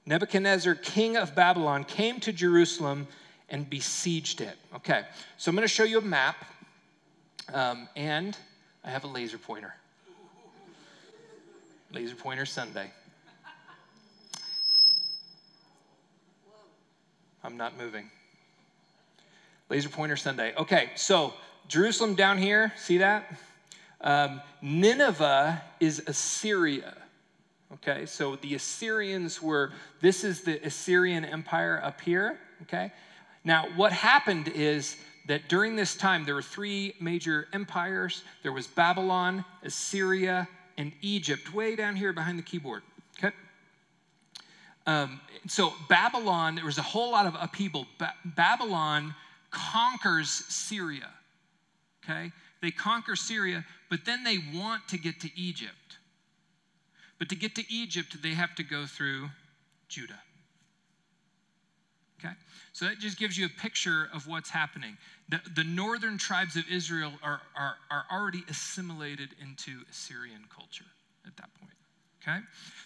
Nebuchadnezzar, 0.06 0.74
king 0.74 1.16
of 1.16 1.34
Babylon, 1.34 1.84
came 1.84 2.20
to 2.20 2.32
Jerusalem 2.32 3.06
and 3.48 3.68
besieged 3.68 4.40
it. 4.40 4.56
Okay, 4.74 5.04
so 5.36 5.50
I'm 5.50 5.56
going 5.56 5.66
to 5.66 5.72
show 5.72 5.84
you 5.84 5.98
a 5.98 6.02
map, 6.02 6.44
um, 7.52 7.88
and 7.96 8.36
I 8.84 8.90
have 8.90 9.04
a 9.04 9.08
laser 9.08 9.38
pointer. 9.38 9.74
Laser 11.92 12.14
pointer 12.14 12.46
Sunday. 12.46 12.90
I'm 17.42 17.56
not 17.56 17.78
moving. 17.78 18.10
Laser 19.68 19.88
pointer 19.88 20.16
Sunday. 20.16 20.52
Okay, 20.56 20.90
so 20.96 21.34
Jerusalem 21.68 22.14
down 22.14 22.38
here, 22.38 22.72
see 22.76 22.98
that? 22.98 23.32
Um, 24.00 24.40
Nineveh 24.60 25.62
is 25.78 26.02
Assyria. 26.06 26.96
Okay, 27.74 28.04
so 28.06 28.36
the 28.36 28.54
Assyrians 28.54 29.40
were, 29.40 29.72
this 30.00 30.24
is 30.24 30.42
the 30.42 30.60
Assyrian 30.66 31.24
Empire 31.24 31.80
up 31.82 32.00
here, 32.00 32.38
okay? 32.62 32.92
Now, 33.44 33.68
what 33.76 33.92
happened 33.92 34.48
is 34.48 34.96
that 35.26 35.48
during 35.48 35.76
this 35.76 35.94
time, 35.94 36.24
there 36.24 36.34
were 36.34 36.42
three 36.42 36.94
major 37.00 37.46
empires 37.52 38.24
there 38.42 38.52
was 38.52 38.66
Babylon, 38.66 39.44
Assyria, 39.62 40.48
and 40.76 40.92
Egypt, 41.00 41.54
way 41.54 41.76
down 41.76 41.94
here 41.94 42.12
behind 42.12 42.38
the 42.38 42.42
keyboard? 42.42 42.82
Um, 44.86 45.20
so, 45.46 45.72
Babylon, 45.88 46.54
there 46.54 46.64
was 46.64 46.78
a 46.78 46.82
whole 46.82 47.12
lot 47.12 47.26
of 47.26 47.36
upheaval. 47.38 47.86
Ba- 47.98 48.14
Babylon 48.24 49.14
conquers 49.50 50.30
Syria, 50.30 51.08
okay? 52.04 52.32
They 52.62 52.70
conquer 52.70 53.16
Syria, 53.16 53.64
but 53.88 54.04
then 54.04 54.24
they 54.24 54.38
want 54.54 54.88
to 54.88 54.98
get 54.98 55.20
to 55.20 55.30
Egypt. 55.36 55.98
But 57.18 57.28
to 57.28 57.36
get 57.36 57.54
to 57.56 57.64
Egypt, 57.72 58.22
they 58.22 58.30
have 58.30 58.54
to 58.56 58.62
go 58.62 58.86
through 58.86 59.28
Judah. 59.88 60.20
Okay? 62.18 62.34
So 62.72 62.86
that 62.86 62.98
just 62.98 63.18
gives 63.18 63.36
you 63.36 63.46
a 63.46 63.60
picture 63.60 64.08
of 64.12 64.26
what's 64.26 64.50
happening. 64.50 64.96
The, 65.28 65.40
the 65.54 65.64
northern 65.64 66.18
tribes 66.18 66.56
of 66.56 66.64
Israel 66.70 67.12
are, 67.22 67.40
are, 67.56 67.76
are 67.90 68.04
already 68.12 68.44
assimilated 68.48 69.30
into 69.40 69.80
Assyrian 69.90 70.44
culture 70.54 70.84
at 71.26 71.36
that 71.36 71.50
point. 71.60 71.69
Okay? 72.22 72.38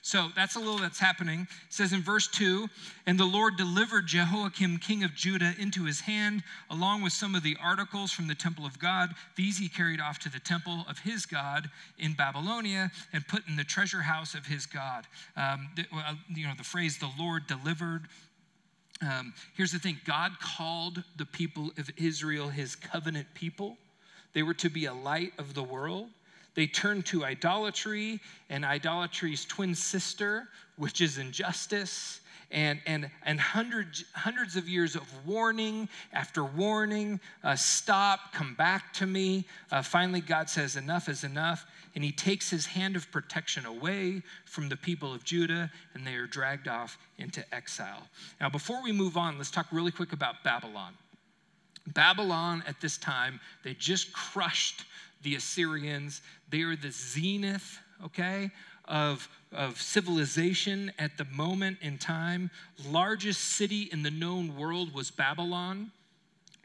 So 0.03 0.29
that's 0.37 0.55
a 0.55 0.59
little 0.59 0.79
that's 0.79 0.99
happening. 0.99 1.49
It 1.67 1.73
says 1.73 1.93
in 1.93 2.03
verse 2.03 2.29
2 2.29 2.69
And 3.07 3.19
the 3.19 3.25
Lord 3.25 3.57
delivered 3.57 4.07
Jehoiakim, 4.07 4.79
king 4.79 5.03
of 5.03 5.15
Judah, 5.15 5.55
into 5.59 5.85
his 5.85 6.01
hand, 6.01 6.43
along 6.71 7.03
with 7.03 7.13
some 7.13 7.35
of 7.35 7.43
the 7.43 7.57
articles 7.63 8.13
from 8.13 8.29
the 8.29 8.35
temple 8.35 8.67
of 8.67 8.79
God. 8.79 9.11
These 9.35 9.59
he 9.59 9.69
carried 9.69 10.01
off 10.01 10.19
to 10.21 10.29
the 10.29 10.39
temple 10.39 10.85
of 10.89 10.99
his 10.99 11.27
God 11.27 11.69
in 11.99 12.13
Babylonia 12.13 12.91
and 13.13 13.27
put 13.27 13.49
in 13.49 13.57
the 13.57 13.65
treasure 13.65 14.03
house 14.03 14.35
of 14.35 14.47
his 14.47 14.67
God. 14.67 15.07
Um, 15.37 15.71
you 16.29 16.47
know, 16.47 16.53
the 16.57 16.65
phrase 16.65 16.99
the 16.99 17.11
Lord 17.19 17.47
delivered. 17.47 18.03
Um, 19.03 19.35
here's 19.57 19.73
the 19.73 19.79
thing 19.79 19.99
God 20.05 20.33
called 20.41 21.03
the 21.17 21.27
people 21.27 21.73
of 21.79 21.91
Israel 21.97 22.49
his 22.49 22.77
covenant 22.77 23.29
people, 23.35 23.79
they 24.33 24.43
were 24.43 24.55
to 24.55 24.69
be 24.69 24.85
a 24.85 24.95
light 24.95 25.33
of 25.39 25.55
the 25.55 25.63
world. 25.63 26.09
They 26.55 26.67
turn 26.67 27.03
to 27.05 27.25
idolatry 27.25 28.21
and 28.49 28.65
idolatry's 28.65 29.45
twin 29.45 29.75
sister, 29.75 30.49
which 30.77 31.01
is 31.01 31.19
injustice. 31.19 32.21
And, 32.51 32.81
and, 32.87 33.11
and 33.25 33.41
hundreds, 33.41 34.05
hundreds 34.13 34.55
of 34.55 34.69
years 34.69 34.95
of 34.95 35.03
warning 35.27 35.89
after 36.13 36.45
warning 36.45 37.19
uh, 37.43 37.57
stop, 37.57 38.33
come 38.33 38.55
back 38.55 38.93
to 38.95 39.07
me. 39.07 39.45
Uh, 39.73 39.83
finally, 39.83 40.21
God 40.21 40.49
says, 40.49 40.77
Enough 40.77 41.09
is 41.09 41.25
enough. 41.25 41.67
And 41.97 42.05
he 42.05 42.13
takes 42.13 42.51
his 42.51 42.67
hand 42.67 42.97
of 42.97 43.11
protection 43.11 43.67
away 43.67 44.23
from 44.45 44.69
the 44.69 44.77
people 44.77 45.13
of 45.13 45.25
Judah, 45.25 45.71
and 45.95 46.07
they 46.07 46.15
are 46.15 46.27
dragged 46.27 46.69
off 46.69 46.99
into 47.19 47.45
exile. 47.55 48.03
Now, 48.41 48.51
before 48.51 48.83
we 48.83 48.93
move 48.93 49.17
on, 49.17 49.39
let's 49.39 49.51
talk 49.51 49.67
really 49.73 49.93
quick 49.93 50.13
about 50.13 50.43
Babylon. 50.45 50.95
Babylon 51.89 52.65
at 52.67 52.81
this 52.81 52.99
time, 52.99 53.41
they 53.63 53.75
just 53.75 54.13
crushed 54.13 54.85
the 55.25 55.35
Assyrians. 55.35 56.23
They 56.51 56.63
are 56.63 56.77
the 56.77 56.91
zenith, 56.93 57.81
okay, 58.05 58.51
of, 58.87 59.29
of 59.53 59.81
civilization 59.81 60.93
at 60.99 61.17
the 61.19 61.25
moment 61.25 61.79
in 61.83 61.99
time. 61.99 62.51
Largest 62.89 63.41
city 63.41 63.89
in 63.91 64.03
the 64.03 64.11
known 64.11 64.57
world 64.57 64.95
was 64.95 65.11
Babylon. 65.11 65.91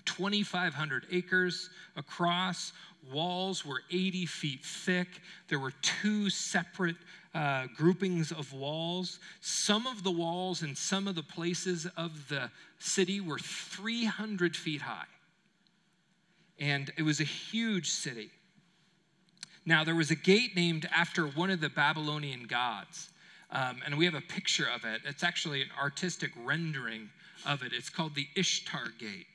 2,500 0.05 1.07
acres 1.11 1.69
across. 1.95 2.73
Walls 3.11 3.65
were 3.65 3.81
80 3.91 4.25
feet 4.25 4.63
thick. 4.63 5.07
There 5.47 5.59
were 5.59 5.73
two 5.81 6.29
separate 6.29 6.97
uh, 7.33 7.67
groupings 7.75 8.31
of 8.31 8.51
walls. 8.53 9.19
Some 9.41 9.87
of 9.87 10.03
the 10.03 10.11
walls 10.11 10.63
in 10.63 10.75
some 10.75 11.07
of 11.07 11.15
the 11.15 11.23
places 11.23 11.87
of 11.95 12.27
the 12.27 12.49
city 12.79 13.21
were 13.21 13.39
300 13.39 14.55
feet 14.55 14.81
high. 14.81 15.05
And 16.59 16.91
it 16.97 17.03
was 17.03 17.19
a 17.21 17.25
huge 17.25 17.89
city. 17.89 18.31
Now, 19.69 19.83
there 19.83 19.93
was 19.93 20.09
a 20.09 20.15
gate 20.15 20.55
named 20.55 20.89
after 20.91 21.27
one 21.27 21.51
of 21.51 21.61
the 21.61 21.69
Babylonian 21.69 22.47
gods. 22.47 23.09
Um, 23.51 23.81
and 23.85 23.95
we 23.99 24.05
have 24.05 24.15
a 24.15 24.21
picture 24.21 24.67
of 24.67 24.83
it. 24.83 25.01
It's 25.05 25.23
actually 25.23 25.61
an 25.61 25.69
artistic 25.79 26.31
rendering 26.43 27.07
of 27.45 27.61
it. 27.61 27.71
It's 27.71 27.88
called 27.88 28.15
the 28.15 28.27
Ishtar 28.35 28.88
Gate. 28.97 29.27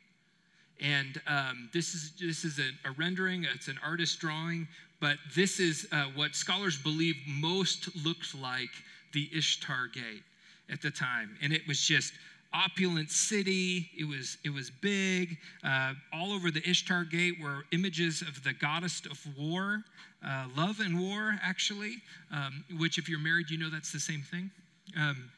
And 0.81 1.21
um, 1.29 1.71
this 1.73 1.95
is, 1.95 2.15
this 2.21 2.45
is 2.45 2.59
a, 2.59 2.89
a, 2.89 2.91
rendering, 2.99 3.47
it's 3.55 3.69
an 3.69 3.79
artist 3.85 4.19
drawing, 4.19 4.67
but 4.99 5.19
this 5.37 5.61
is 5.61 5.87
uh, 5.93 6.07
what 6.17 6.35
scholars 6.35 6.77
believe 6.83 7.15
most 7.29 7.95
looked 8.05 8.35
like 8.35 8.71
the 9.13 9.31
Ishtar 9.33 9.87
Gate 9.87 10.25
at 10.69 10.83
the 10.83 10.91
time. 10.91 11.37
And 11.43 11.53
it 11.53 11.63
was 11.69 11.81
just 11.81 12.13
opulent 12.55 13.11
city. 13.11 13.91
It 13.99 14.05
was, 14.05 14.39
it 14.45 14.51
was 14.51 14.71
big. 14.71 15.37
Uh, 15.65 15.95
all 16.13 16.33
over 16.33 16.51
the 16.51 16.63
Ishtar 16.69 17.05
Gate 17.05 17.35
were 17.43 17.65
images 17.73 18.23
of 18.23 18.43
the 18.45 18.53
goddess 18.53 19.03
of 19.11 19.21
war, 19.39 19.83
uh, 20.27 20.47
love 20.57 20.81
and 20.81 21.01
war, 21.01 21.39
actually, 21.43 21.97
um, 22.33 22.65
which, 22.79 22.97
if 22.97 23.09
you're 23.09 23.19
married, 23.19 23.51
you 23.51 23.59
know 23.59 23.71
that's 23.71 23.93
the 23.93 24.01
same 24.01 24.23
thing. 24.23 24.51
Um, 24.97 25.31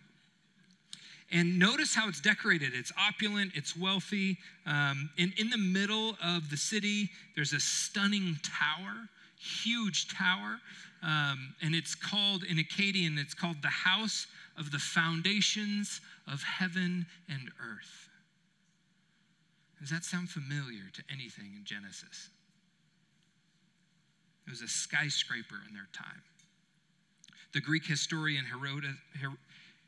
and 1.33 1.59
notice 1.59 1.95
how 1.95 2.09
it's 2.09 2.21
decorated. 2.21 2.73
It's 2.75 2.93
opulent, 2.97 3.53
it's 3.55 3.77
wealthy. 3.77 4.39
Um, 4.65 5.11
and 5.19 5.33
in 5.39 5.51
the 5.51 5.59
middle 5.59 6.17
of 6.23 6.51
the 6.51 6.57
city, 6.57 7.11
there's 7.35 7.53
a 7.53 7.61
stunning 7.61 8.37
tower, 8.45 9.09
huge 9.39 10.15
tower. 10.15 10.59
Um, 11.03 11.55
and 11.63 11.75
it's 11.75 11.95
called, 11.95 12.45
in 12.45 12.59
Akkadian, 12.59 13.19
it's 13.19 13.35
called 13.35 13.61
the 13.63 13.69
House 13.69 14.27
of 14.59 14.71
the 14.73 14.79
Foundations 14.79 16.01
of 16.31 16.43
Heaven 16.43 17.07
and 17.29 17.51
Earth. 17.61 18.09
Does 19.81 19.91
that 19.91 20.05
sound 20.05 20.31
familiar 20.31 20.85
to 20.95 21.03
anything 21.11 21.53
in 21.57 21.65
Genesis? 21.65 22.31
It 24.47 24.51
was 24.51 24.63
a 24.63 24.69
skyscraper 24.69 25.57
in 25.69 25.75
their 25.75 25.89
time. 25.93 26.23
The 27.53 27.61
Greek 27.61 27.85
historian 27.87 28.45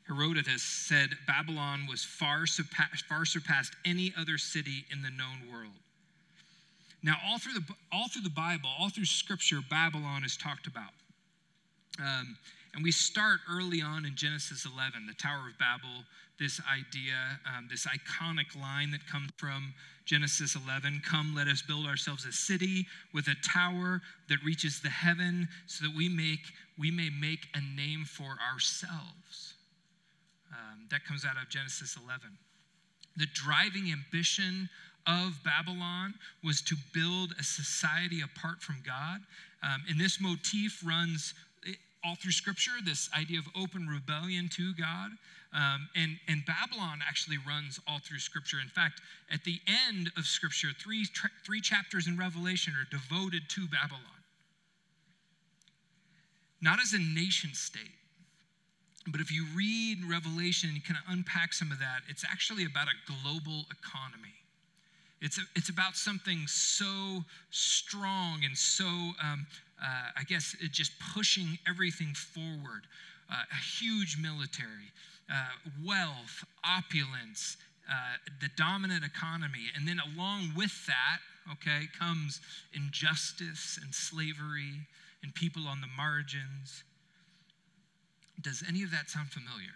Herodotus 0.07 0.61
said 0.63 1.09
Babylon 1.27 1.85
was 1.89 2.03
far, 2.03 2.45
surpassed, 2.45 3.05
far 3.05 3.25
surpassed 3.25 3.73
any 3.85 4.13
other 4.17 4.37
city 4.37 4.85
in 4.91 5.01
the 5.01 5.09
known 5.09 5.51
world. 5.51 5.73
Now, 7.01 7.15
all 7.25 7.39
through 7.39 7.53
the 7.53 7.63
all 7.91 8.09
through 8.09 8.23
the 8.23 8.29
Bible, 8.29 8.69
all 8.77 8.89
through 8.89 9.05
Scripture, 9.05 9.59
Babylon 9.69 10.23
is 10.25 10.35
talked 10.35 10.67
about. 10.67 10.91
Um, 11.99 12.37
and 12.73 12.83
we 12.83 12.91
start 12.91 13.39
early 13.49 13.81
on 13.81 14.05
in 14.05 14.15
Genesis 14.15 14.65
11, 14.65 15.07
the 15.07 15.13
Tower 15.13 15.49
of 15.49 15.57
Babel, 15.57 16.03
this 16.39 16.61
idea, 16.71 17.39
um, 17.45 17.67
this 17.69 17.85
iconic 17.85 18.59
line 18.59 18.91
that 18.91 19.05
comes 19.07 19.29
from 19.37 19.73
Genesis 20.05 20.55
11 20.55 21.01
Come, 21.05 21.35
let 21.35 21.47
us 21.47 21.61
build 21.61 21.85
ourselves 21.85 22.25
a 22.25 22.31
city 22.31 22.87
with 23.13 23.27
a 23.27 23.35
tower 23.45 24.01
that 24.27 24.37
reaches 24.43 24.81
the 24.81 24.89
heaven 24.89 25.47
so 25.67 25.85
that 25.85 25.95
we, 25.95 26.09
make, 26.09 26.39
we 26.79 26.89
may 26.89 27.09
make 27.09 27.47
a 27.53 27.61
name 27.75 28.05
for 28.05 28.37
ourselves. 28.51 29.53
Um, 30.51 30.87
that 30.89 31.05
comes 31.05 31.25
out 31.25 31.35
of 31.41 31.49
Genesis 31.49 31.95
11. 32.03 32.21
The 33.17 33.27
driving 33.33 33.91
ambition 33.91 34.69
of 35.05 35.37
Babylon 35.43 36.13
was 36.43 36.61
to 36.63 36.75
build 36.93 37.33
a 37.39 37.43
society 37.43 38.21
apart 38.21 38.61
from 38.61 38.77
God. 38.85 39.19
Um, 39.61 39.83
and 39.89 39.99
this 39.99 40.21
motif 40.21 40.81
runs 40.85 41.33
all 42.05 42.15
through 42.15 42.31
Scripture, 42.31 42.71
this 42.83 43.09
idea 43.17 43.39
of 43.39 43.45
open 43.55 43.87
rebellion 43.87 44.49
to 44.53 44.73
God. 44.73 45.11
Um, 45.51 45.89
and, 45.95 46.17
and 46.27 46.43
Babylon 46.45 46.99
actually 47.07 47.37
runs 47.47 47.79
all 47.87 47.99
through 47.99 48.19
Scripture. 48.19 48.57
In 48.61 48.69
fact, 48.69 49.01
at 49.31 49.43
the 49.43 49.59
end 49.87 50.11
of 50.15 50.25
Scripture, 50.25 50.69
three, 50.79 51.05
tra- 51.05 51.31
three 51.45 51.61
chapters 51.61 52.07
in 52.07 52.17
Revelation 52.17 52.73
are 52.73 52.87
devoted 52.89 53.49
to 53.49 53.67
Babylon. 53.67 54.03
Not 56.61 56.79
as 56.81 56.93
a 56.93 56.99
nation 56.99 57.51
state, 57.53 57.95
but 59.07 59.21
if 59.21 59.31
you 59.31 59.45
read 59.55 59.99
Revelation 60.07 60.69
and 60.69 60.77
you 60.77 60.83
kind 60.83 60.99
of 61.03 61.13
unpack 61.13 61.53
some 61.53 61.71
of 61.71 61.79
that, 61.79 62.01
it's 62.07 62.23
actually 62.23 62.65
about 62.65 62.87
a 62.87 63.11
global 63.23 63.65
economy. 63.71 64.35
It's, 65.21 65.37
a, 65.37 65.41
it's 65.55 65.69
about 65.69 65.95
something 65.95 66.45
so 66.47 67.23
strong 67.49 68.41
and 68.45 68.57
so 68.57 68.85
um, 68.85 69.47
uh, 69.81 70.19
I 70.19 70.23
guess, 70.23 70.55
it's 70.61 70.77
just 70.77 70.91
pushing 71.13 71.57
everything 71.67 72.13
forward. 72.13 72.87
Uh, 73.31 73.43
a 73.51 73.81
huge 73.81 74.17
military, 74.19 74.91
uh, 75.31 75.49
wealth, 75.85 76.43
opulence, 76.65 77.57
uh, 77.89 77.93
the 78.41 78.49
dominant 78.57 79.03
economy. 79.03 79.69
And 79.75 79.87
then 79.87 79.99
along 80.13 80.53
with 80.55 80.73
that, 80.87 81.19
okay, 81.51 81.87
comes 81.97 82.41
injustice 82.73 83.79
and 83.81 83.93
slavery 83.93 84.87
and 85.23 85.33
people 85.35 85.67
on 85.67 85.81
the 85.81 85.87
margins. 85.95 86.83
Does 88.41 88.63
any 88.67 88.83
of 88.83 88.91
that 88.91 89.09
sound 89.09 89.29
familiar? 89.29 89.75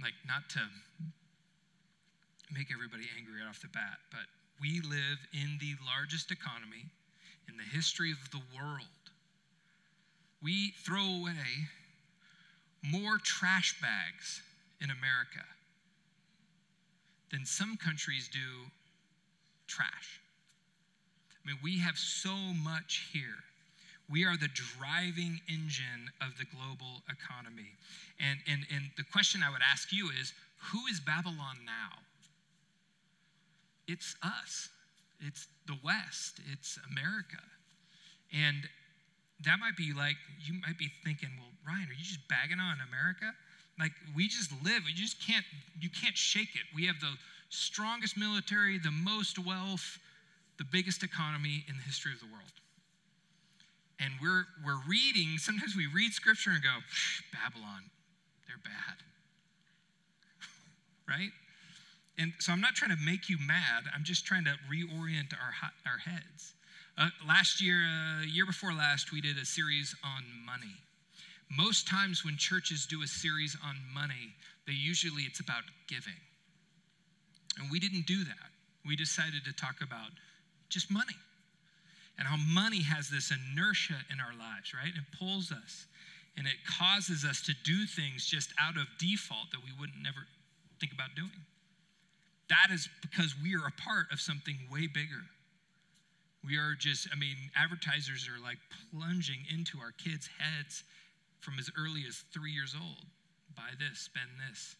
Like, 0.00 0.14
not 0.26 0.48
to 0.50 0.60
make 2.52 2.68
everybody 2.72 3.04
angry 3.16 3.42
right 3.42 3.48
off 3.48 3.60
the 3.60 3.68
bat, 3.68 3.98
but 4.10 4.26
we 4.60 4.80
live 4.80 5.18
in 5.32 5.58
the 5.60 5.74
largest 5.84 6.30
economy 6.30 6.90
in 7.48 7.56
the 7.56 7.76
history 7.76 8.12
of 8.12 8.30
the 8.30 8.40
world. 8.56 8.84
We 10.42 10.72
throw 10.84 11.02
away 11.02 11.68
more 12.82 13.18
trash 13.18 13.80
bags 13.80 14.42
in 14.80 14.90
America 14.90 15.44
than 17.30 17.44
some 17.44 17.76
countries 17.76 18.28
do 18.32 18.70
trash. 19.66 20.20
I 21.44 21.48
mean, 21.48 21.58
we 21.62 21.78
have 21.78 21.96
so 21.96 22.34
much 22.34 23.08
here. 23.12 23.42
We 24.10 24.24
are 24.24 24.36
the 24.36 24.48
driving 24.48 25.40
engine 25.48 26.10
of 26.20 26.38
the 26.38 26.44
global 26.44 27.02
economy. 27.10 27.72
And, 28.18 28.38
and, 28.46 28.66
and 28.74 28.90
the 28.96 29.04
question 29.04 29.42
I 29.42 29.50
would 29.50 29.60
ask 29.62 29.92
you 29.92 30.08
is 30.20 30.32
who 30.72 30.86
is 30.90 31.00
Babylon 31.00 31.58
now? 31.64 31.98
It's 33.86 34.16
us, 34.22 34.68
it's 35.20 35.48
the 35.66 35.76
West, 35.84 36.40
it's 36.52 36.78
America. 36.90 37.42
And 38.32 38.68
that 39.44 39.58
might 39.58 39.76
be 39.76 39.92
like, 39.92 40.16
you 40.44 40.54
might 40.66 40.78
be 40.78 40.90
thinking, 41.04 41.30
well, 41.38 41.50
Ryan, 41.66 41.88
are 41.88 41.92
you 41.92 42.04
just 42.04 42.26
bagging 42.28 42.60
on 42.60 42.78
America? 42.88 43.32
Like 43.78 43.92
we 44.14 44.28
just 44.28 44.50
live, 44.64 44.82
you 44.88 44.94
just 44.94 45.24
can't, 45.24 45.44
you 45.80 45.88
can't 45.88 46.16
shake 46.16 46.54
it. 46.54 46.62
We 46.74 46.86
have 46.86 46.98
the 47.00 47.14
strongest 47.48 48.16
military, 48.16 48.78
the 48.78 48.90
most 48.90 49.38
wealth, 49.38 49.98
the 50.58 50.64
biggest 50.64 51.02
economy 51.02 51.64
in 51.68 51.76
the 51.76 51.82
history 51.82 52.12
of 52.12 52.20
the 52.20 52.26
world. 52.26 52.58
And 54.00 54.12
we're, 54.22 54.44
we're 54.64 54.82
reading, 54.86 55.38
sometimes 55.38 55.74
we 55.76 55.86
read 55.86 56.12
scripture 56.12 56.50
and 56.50 56.62
go, 56.62 56.70
Babylon, 57.32 57.82
they're 58.46 58.62
bad. 58.62 58.98
right? 61.08 61.30
And 62.18 62.32
so 62.40 62.52
I'm 62.52 62.60
not 62.60 62.74
trying 62.74 62.90
to 62.90 63.02
make 63.04 63.28
you 63.28 63.38
mad, 63.46 63.84
I'm 63.94 64.04
just 64.04 64.26
trying 64.26 64.44
to 64.44 64.54
reorient 64.70 65.32
our, 65.32 65.70
our 65.86 65.98
heads. 65.98 66.54
Uh, 66.98 67.08
last 67.26 67.60
year, 67.62 67.78
uh, 67.78 68.22
year 68.22 68.44
before 68.44 68.72
last, 68.72 69.12
we 69.12 69.20
did 69.20 69.38
a 69.38 69.44
series 69.44 69.94
on 70.02 70.24
money. 70.44 70.74
Most 71.48 71.86
times 71.86 72.24
when 72.24 72.36
churches 72.36 72.86
do 72.86 73.02
a 73.02 73.06
series 73.06 73.56
on 73.64 73.76
money, 73.94 74.34
they 74.66 74.72
usually 74.72 75.22
it's 75.22 75.38
about 75.38 75.62
giving. 75.86 76.18
And 77.58 77.70
we 77.70 77.78
didn't 77.78 78.06
do 78.06 78.24
that. 78.24 78.50
We 78.84 78.96
decided 78.96 79.44
to 79.44 79.52
talk 79.52 79.76
about 79.80 80.10
just 80.68 80.90
money 80.90 81.16
and 82.18 82.26
how 82.26 82.36
money 82.36 82.82
has 82.82 83.08
this 83.08 83.30
inertia 83.30 83.94
in 84.12 84.18
our 84.18 84.34
lives, 84.36 84.74
right? 84.74 84.92
It 84.92 85.18
pulls 85.18 85.52
us 85.52 85.86
and 86.36 86.46
it 86.46 86.56
causes 86.66 87.24
us 87.24 87.42
to 87.42 87.54
do 87.64 87.86
things 87.86 88.26
just 88.26 88.50
out 88.60 88.76
of 88.76 88.86
default 88.98 89.50
that 89.52 89.60
we 89.64 89.70
wouldn't 89.78 90.02
never 90.02 90.26
think 90.80 90.92
about 90.92 91.14
doing. 91.14 91.46
That 92.48 92.72
is 92.72 92.88
because 93.02 93.34
we 93.42 93.54
are 93.54 93.66
a 93.66 93.82
part 93.82 94.06
of 94.12 94.20
something 94.20 94.56
way 94.70 94.86
bigger. 94.86 95.24
We 96.44 96.56
are 96.56 96.74
just, 96.78 97.08
I 97.12 97.18
mean, 97.18 97.36
advertisers 97.56 98.28
are 98.28 98.42
like 98.42 98.58
plunging 98.90 99.44
into 99.52 99.78
our 99.78 99.92
kids' 99.92 100.28
heads 100.38 100.84
from 101.40 101.58
as 101.58 101.70
early 101.76 102.04
as 102.08 102.24
three 102.32 102.52
years 102.52 102.74
old. 102.78 103.04
Buy 103.56 103.74
this, 103.78 104.00
spend 104.00 104.30
this, 104.48 104.76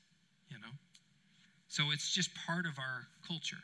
you 0.50 0.56
know? 0.58 0.72
So 1.68 1.90
it's 1.92 2.10
just 2.10 2.30
part 2.46 2.64
of 2.64 2.78
our 2.78 3.06
culture. 3.26 3.60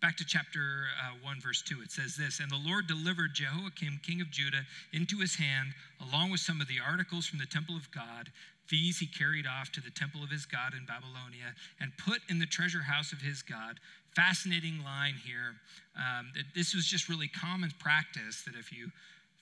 Back 0.00 0.16
to 0.16 0.24
chapter 0.24 0.86
uh, 0.98 1.14
1, 1.22 1.40
verse 1.40 1.62
2, 1.62 1.80
it 1.82 1.92
says 1.92 2.16
this 2.16 2.40
And 2.40 2.50
the 2.50 2.58
Lord 2.58 2.86
delivered 2.86 3.34
Jehoiakim, 3.34 4.00
king 4.02 4.20
of 4.20 4.30
Judah, 4.30 4.62
into 4.92 5.18
his 5.18 5.36
hand, 5.36 5.70
along 6.00 6.30
with 6.30 6.40
some 6.40 6.60
of 6.60 6.68
the 6.68 6.80
articles 6.84 7.26
from 7.26 7.38
the 7.38 7.46
temple 7.46 7.76
of 7.76 7.90
God. 7.92 8.30
These 8.72 8.98
he 8.98 9.06
carried 9.06 9.46
off 9.46 9.70
to 9.72 9.82
the 9.82 9.90
temple 9.90 10.24
of 10.24 10.30
his 10.30 10.46
God 10.46 10.72
in 10.72 10.86
Babylonia 10.86 11.52
and 11.78 11.92
put 11.98 12.20
in 12.30 12.38
the 12.38 12.46
treasure 12.46 12.80
house 12.80 13.12
of 13.12 13.20
his 13.20 13.42
God. 13.42 13.78
Fascinating 14.16 14.82
line 14.82 15.14
here. 15.22 15.60
Um, 15.94 16.32
this 16.56 16.74
was 16.74 16.86
just 16.86 17.10
really 17.10 17.28
common 17.28 17.70
practice 17.78 18.42
that 18.46 18.56
if 18.58 18.72
you 18.72 18.88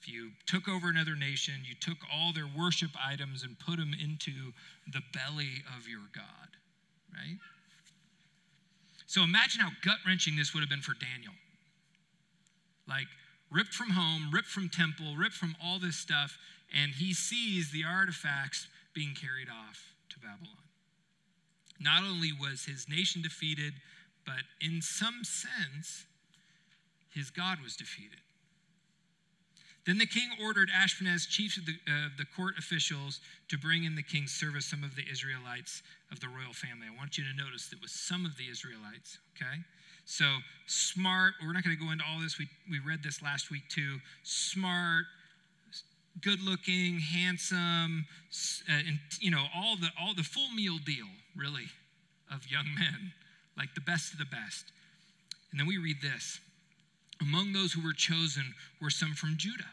if 0.00 0.08
you 0.08 0.30
took 0.46 0.66
over 0.66 0.88
another 0.88 1.14
nation, 1.14 1.54
you 1.62 1.74
took 1.78 1.98
all 2.12 2.32
their 2.32 2.48
worship 2.58 2.90
items 2.98 3.44
and 3.44 3.56
put 3.58 3.76
them 3.76 3.92
into 3.92 4.32
the 4.90 5.02
belly 5.12 5.62
of 5.76 5.86
your 5.86 6.00
God, 6.14 6.48
right? 7.12 7.36
So 9.06 9.22
imagine 9.22 9.60
how 9.60 9.68
gut 9.84 9.98
wrenching 10.06 10.36
this 10.36 10.54
would 10.54 10.60
have 10.60 10.70
been 10.70 10.80
for 10.80 10.94
Daniel. 10.94 11.34
Like, 12.88 13.08
ripped 13.52 13.74
from 13.74 13.90
home, 13.90 14.30
ripped 14.32 14.48
from 14.48 14.70
temple, 14.70 15.16
ripped 15.16 15.34
from 15.34 15.54
all 15.62 15.78
this 15.78 15.96
stuff, 15.96 16.38
and 16.74 16.92
he 16.92 17.12
sees 17.12 17.70
the 17.70 17.84
artifacts 17.84 18.68
being 18.94 19.14
carried 19.14 19.48
off 19.48 19.94
to 20.10 20.18
Babylon. 20.18 20.64
Not 21.80 22.02
only 22.02 22.30
was 22.32 22.64
his 22.64 22.86
nation 22.88 23.22
defeated, 23.22 23.72
but 24.26 24.44
in 24.60 24.82
some 24.82 25.24
sense, 25.24 26.04
his 27.14 27.30
God 27.30 27.58
was 27.62 27.76
defeated. 27.76 28.20
Then 29.86 29.96
the 29.96 30.06
king 30.06 30.28
ordered 30.42 30.70
Ashpenaz, 30.70 31.26
chief 31.26 31.56
of 31.56 31.64
the, 31.64 31.72
uh, 31.88 32.10
the 32.18 32.26
court 32.36 32.54
officials, 32.58 33.20
to 33.48 33.56
bring 33.56 33.84
in 33.84 33.94
the 33.94 34.02
king's 34.02 34.32
service 34.32 34.66
some 34.66 34.84
of 34.84 34.94
the 34.94 35.02
Israelites 35.10 35.82
of 36.12 36.20
the 36.20 36.28
royal 36.28 36.52
family. 36.52 36.86
I 36.86 36.96
want 36.96 37.16
you 37.16 37.24
to 37.24 37.34
notice 37.34 37.68
that 37.70 37.80
was 37.80 37.92
some 37.92 38.26
of 38.26 38.36
the 38.36 38.44
Israelites, 38.50 39.18
okay? 39.34 39.62
So 40.04 40.26
smart, 40.66 41.32
we're 41.42 41.52
not 41.52 41.64
going 41.64 41.76
to 41.76 41.82
go 41.82 41.90
into 41.92 42.04
all 42.04 42.20
this. 42.20 42.38
We, 42.38 42.46
we 42.70 42.78
read 42.86 43.02
this 43.02 43.22
last 43.22 43.50
week 43.50 43.62
too. 43.70 43.98
Smart, 44.22 45.06
good 46.20 46.40
looking, 46.42 46.98
handsome, 46.98 48.06
uh, 48.68 48.72
and 48.88 48.98
you 49.20 49.30
know, 49.30 49.44
all 49.56 49.76
the 49.76 49.88
all 50.00 50.14
the 50.14 50.22
full 50.22 50.50
meal 50.50 50.78
deal, 50.84 51.06
really, 51.36 51.66
of 52.32 52.46
young 52.50 52.66
men, 52.78 53.12
like 53.56 53.74
the 53.74 53.80
best 53.80 54.12
of 54.12 54.18
the 54.18 54.26
best. 54.26 54.72
And 55.50 55.58
then 55.58 55.66
we 55.66 55.78
read 55.78 56.02
this. 56.02 56.40
Among 57.20 57.52
those 57.52 57.72
who 57.72 57.82
were 57.82 57.92
chosen 57.92 58.54
were 58.80 58.90
some 58.90 59.12
from 59.12 59.34
Judah 59.36 59.72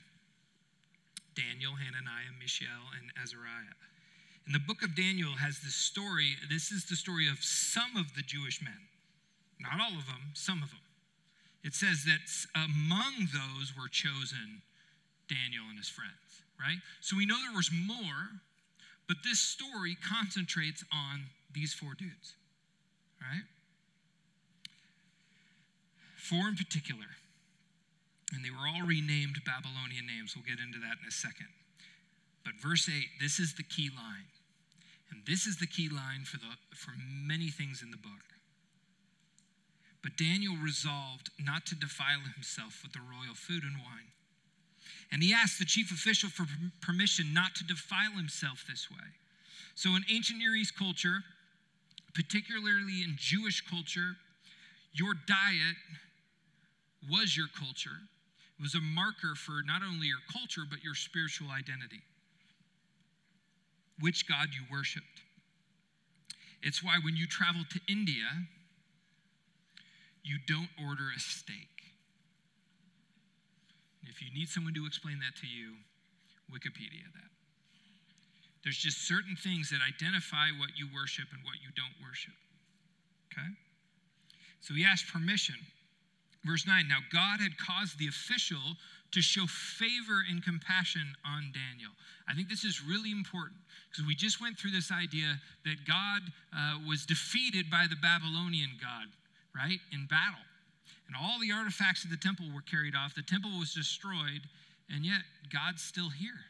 Daniel, 1.36 1.74
Hananiah, 1.78 2.34
Mishael, 2.40 2.90
and 3.00 3.12
Azariah. 3.22 3.78
And 4.46 4.56
the 4.56 4.60
book 4.60 4.82
of 4.82 4.96
Daniel 4.96 5.38
has 5.38 5.60
this 5.60 5.76
story. 5.76 6.34
This 6.50 6.72
is 6.72 6.86
the 6.86 6.96
story 6.96 7.28
of 7.30 7.38
some 7.44 7.96
of 7.96 8.16
the 8.16 8.24
Jewish 8.24 8.62
men. 8.62 8.90
Not 9.60 9.80
all 9.80 10.00
of 10.00 10.08
them, 10.08 10.34
some 10.34 10.64
of 10.64 10.70
them. 10.72 10.82
It 11.64 11.76
says 11.76 12.06
that 12.06 12.24
among 12.56 13.30
those 13.34 13.76
were 13.78 13.90
chosen 13.92 14.64
Daniel 15.28 15.66
and 15.70 15.78
his 15.78 15.90
friends, 15.90 16.27
right? 16.60 16.78
So 17.02 17.16
we 17.16 17.26
know 17.26 17.36
there 17.42 17.56
was 17.56 17.72
more, 17.72 18.42
but 19.08 19.18
this 19.24 19.40
story 19.40 19.98
concentrates 20.02 20.84
on 20.92 21.28
these 21.54 21.74
four 21.74 21.94
dudes, 21.94 22.34
right? 23.22 23.46
Four 26.18 26.50
in 26.50 26.56
particular. 26.56 27.08
And 28.36 28.44
they 28.44 28.52
were 28.52 28.68
all 28.68 28.86
renamed 28.86 29.40
Babylonian 29.46 30.06
names. 30.06 30.36
We'll 30.36 30.44
get 30.44 30.60
into 30.60 30.80
that 30.80 31.00
in 31.00 31.08
a 31.08 31.12
second. 31.12 31.48
But 32.44 32.60
verse 32.60 32.90
8, 32.90 33.20
this 33.22 33.40
is 33.40 33.56
the 33.56 33.64
key 33.64 33.90
line. 33.96 34.28
And 35.12 35.24
this 35.26 35.48
is 35.48 35.58
the 35.58 35.68
key 35.68 35.88
line 35.88 36.28
for, 36.28 36.36
the, 36.38 36.52
for 36.76 36.92
many 37.00 37.48
things 37.48 37.82
in 37.82 37.92
the 37.92 37.98
book. 37.98 38.28
But 40.04 40.18
Daniel 40.18 40.56
resolved 40.56 41.32
not 41.40 41.66
to 41.68 41.76
defile 41.76 42.28
himself 42.36 42.84
with 42.84 42.94
the 42.94 43.00
royal 43.00 43.36
food 43.36 43.64
and 43.64 43.76
wine. 43.78 44.12
And 45.12 45.24
he 45.24 45.34
asked 45.34 45.60
the 45.60 45.66
chief 45.66 45.92
official 45.92 46.30
for 46.30 46.46
permission 46.82 47.34
not 47.34 47.56
to 47.56 47.64
defile 47.64 48.12
himself 48.12 48.66
this 48.68 48.90
way. 48.92 49.08
So, 49.76 49.96
in 49.96 50.04
ancient 50.10 50.40
Near 50.40 50.56
East 50.56 50.78
culture, 50.78 51.24
particularly 52.14 53.04
in 53.04 53.16
Jewish 53.16 53.62
culture, 53.62 54.18
your 54.94 55.14
diet 55.14 55.78
was 57.10 57.38
your 57.38 57.48
culture. 57.48 58.02
It 58.60 58.62
was 58.64 58.74
a 58.74 58.82
marker 58.82 59.36
for 59.36 59.62
not 59.66 59.84
only 59.84 60.08
your 60.08 60.26
culture, 60.32 60.64
but 60.68 60.84
your 60.84 60.96
spiritual 60.96 61.50
identity, 61.52 62.02
which 64.00 64.28
God 64.28 64.48
you 64.54 64.62
worshiped. 64.72 65.22
It's 66.64 66.84
why 66.84 66.98
when 67.04 67.16
you 67.16 67.28
travel 67.28 67.62
to 67.70 67.80
India, 67.88 68.26
you 70.24 70.38
don't 70.48 70.70
order 70.84 71.10
a 71.16 71.20
steak. 71.20 71.77
If 74.18 74.26
you 74.26 74.34
need 74.34 74.50
someone 74.50 74.74
to 74.74 74.86
explain 74.90 75.22
that 75.22 75.38
to 75.42 75.48
you, 75.48 75.78
Wikipedia 76.50 77.06
that. 77.14 77.30
There's 78.66 78.78
just 78.78 79.08
certain 79.08 79.38
things 79.38 79.70
that 79.70 79.80
identify 79.86 80.50
what 80.58 80.74
you 80.74 80.90
worship 80.90 81.30
and 81.32 81.46
what 81.46 81.62
you 81.62 81.70
don't 81.78 81.94
worship. 82.02 82.34
Okay? 83.30 83.54
So 84.60 84.74
he 84.74 84.84
asked 84.84 85.08
permission 85.14 85.56
Verse 86.48 86.66
9 86.66 86.88
Now 86.88 87.00
God 87.12 87.42
had 87.42 87.58
caused 87.58 88.00
the 88.00 88.08
official 88.08 88.80
to 89.12 89.22
show 89.22 89.46
favor 89.48 90.24
and 90.30 90.44
compassion 90.44 91.16
on 91.26 91.52
Daniel. 91.52 91.92
I 92.28 92.34
think 92.34 92.50
this 92.50 92.64
is 92.64 92.82
really 92.82 93.12
important 93.12 93.60
because 93.92 94.06
we 94.08 94.16
just 94.16 94.42
went 94.42 94.58
through 94.58 94.72
this 94.72 94.92
idea 94.92 95.40
that 95.66 95.86
God 95.86 96.22
uh, 96.56 96.80
was 96.88 97.06
defeated 97.06 97.70
by 97.70 97.86
the 97.90 97.96
Babylonian 97.96 98.72
God, 98.82 99.08
right, 99.56 99.80
in 99.92 100.08
battle. 100.08 100.44
And 101.08 101.16
all 101.16 101.40
the 101.40 101.52
artifacts 101.52 102.04
of 102.04 102.12
the 102.12 102.18
temple 102.18 102.46
were 102.54 102.62
carried 102.62 102.96
off. 102.96 103.16
The 103.16 103.22
temple 103.22 103.58
was 103.58 103.74
destroyed, 103.74 104.42
and 104.90 105.06
yet 105.06 105.22
God's 105.52 105.82
still 105.82 106.10
here. 106.10 106.46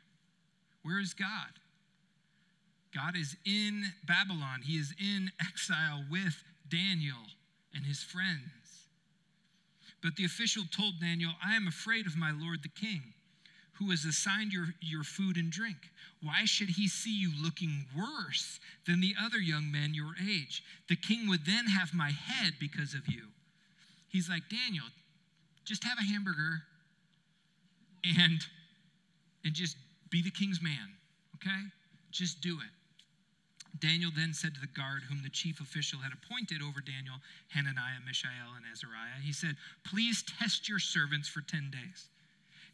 Where 0.83 0.99
is 0.99 1.13
God? 1.13 1.53
God 2.93 3.15
is 3.15 3.35
in 3.45 3.83
Babylon. 4.05 4.61
He 4.63 4.77
is 4.77 4.93
in 4.99 5.31
exile 5.39 6.03
with 6.09 6.43
Daniel 6.69 7.27
and 7.75 7.85
his 7.85 8.01
friends. 8.01 8.41
But 10.01 10.15
the 10.15 10.25
official 10.25 10.63
told 10.71 10.99
Daniel, 10.99 11.31
I 11.43 11.55
am 11.55 11.67
afraid 11.67 12.07
of 12.07 12.17
my 12.17 12.31
lord 12.31 12.63
the 12.63 12.69
king, 12.69 13.01
who 13.73 13.91
has 13.91 14.05
assigned 14.05 14.51
your, 14.51 14.67
your 14.81 15.03
food 15.03 15.37
and 15.37 15.51
drink? 15.51 15.77
Why 16.23 16.45
should 16.45 16.69
he 16.69 16.87
see 16.87 17.15
you 17.15 17.31
looking 17.41 17.85
worse 17.95 18.59
than 18.87 19.01
the 19.01 19.13
other 19.21 19.37
young 19.37 19.71
men 19.71 19.93
your 19.93 20.13
age? 20.19 20.63
The 20.89 20.95
king 20.95 21.27
would 21.27 21.45
then 21.45 21.67
have 21.67 21.93
my 21.93 22.11
head 22.11 22.53
because 22.59 22.93
of 22.93 23.07
you. 23.07 23.23
He's 24.09 24.29
like, 24.29 24.43
Daniel, 24.49 24.85
just 25.65 25.83
have 25.83 25.97
a 25.99 26.03
hamburger 26.03 26.63
and, 28.03 28.39
and 29.43 29.53
just 29.53 29.75
be 30.09 30.21
the 30.21 30.31
king's 30.31 30.61
man, 30.61 30.95
okay? 31.35 31.61
Just 32.11 32.41
do 32.41 32.57
it. 32.59 32.71
Daniel 33.79 34.11
then 34.15 34.33
said 34.33 34.55
to 34.55 34.61
the 34.61 34.67
guard, 34.67 35.03
whom 35.07 35.21
the 35.23 35.29
chief 35.29 35.59
official 35.59 35.99
had 35.99 36.11
appointed 36.13 36.61
over 36.61 36.81
Daniel, 36.81 37.15
Hananiah, 37.49 38.01
Mishael, 38.05 38.55
and 38.55 38.65
Azariah, 38.71 39.21
he 39.23 39.31
said, 39.31 39.55
Please 39.83 40.23
test 40.39 40.67
your 40.67 40.79
servants 40.79 41.27
for 41.27 41.41
10 41.41 41.71
days. 41.71 42.09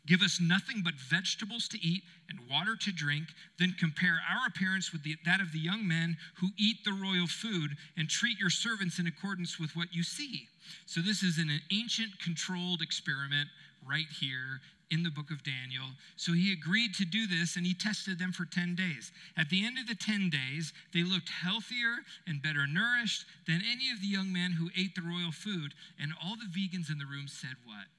Give 0.06 0.22
us 0.22 0.40
nothing 0.42 0.82
but 0.84 0.96
vegetables 0.96 1.68
to 1.70 1.78
eat 1.82 2.04
and 2.30 2.40
water 2.50 2.76
to 2.76 2.92
drink, 2.92 3.28
then 3.58 3.76
compare 3.80 4.20
our 4.30 4.48
appearance 4.48 4.92
with 4.92 5.04
the, 5.04 5.16
that 5.26 5.40
of 5.40 5.52
the 5.54 5.60
young 5.60 5.88
men 5.88 6.18
who 6.40 6.50
eat 6.58 6.84
the 6.84 6.92
royal 6.92 7.28
food, 7.28 7.72
and 7.96 8.10
treat 8.10 8.38
your 8.38 8.50
servants 8.50 9.00
in 9.00 9.08
accordance 9.08 9.60
with 9.60 9.76
what 9.76 9.94
you 9.94 10.04
see. 10.04 10.48
So, 10.86 11.02
this 11.02 11.24
is 11.24 11.38
an 11.38 11.50
ancient 11.72 12.20
controlled 12.20 12.82
experiment 12.82 13.48
right 13.88 14.08
here 14.20 14.60
in 14.94 15.02
the 15.02 15.10
book 15.10 15.32
of 15.32 15.44
Daniel. 15.44 15.86
So 16.18 16.34
he 16.34 16.54
agreed 16.54 16.94
to 16.96 17.06
do 17.06 17.26
this 17.26 17.56
and 17.56 17.66
he 17.66 17.74
tested 17.74 18.20
them 18.20 18.32
for 18.32 18.46
10 18.46 18.76
days. 18.76 19.12
At 19.36 19.50
the 19.50 19.66
end 19.66 19.80
of 19.80 19.88
the 19.88 19.96
10 19.96 20.30
days, 20.30 20.72
they 20.94 21.04
looked 21.04 21.30
healthier 21.30 22.06
and 22.28 22.44
better 22.44 22.68
nourished 22.68 23.26
than 23.48 23.62
any 23.66 23.90
of 23.90 24.02
the 24.02 24.08
young 24.08 24.32
men 24.32 24.52
who 24.52 24.70
ate 24.78 24.94
the 24.94 25.02
royal 25.02 25.32
food. 25.32 25.74
And 26.00 26.14
all 26.24 26.36
the 26.36 26.46
vegans 26.46 26.92
in 26.92 27.00
the 27.00 27.10
room 27.10 27.28
said, 27.28 27.58
What? 27.66 27.90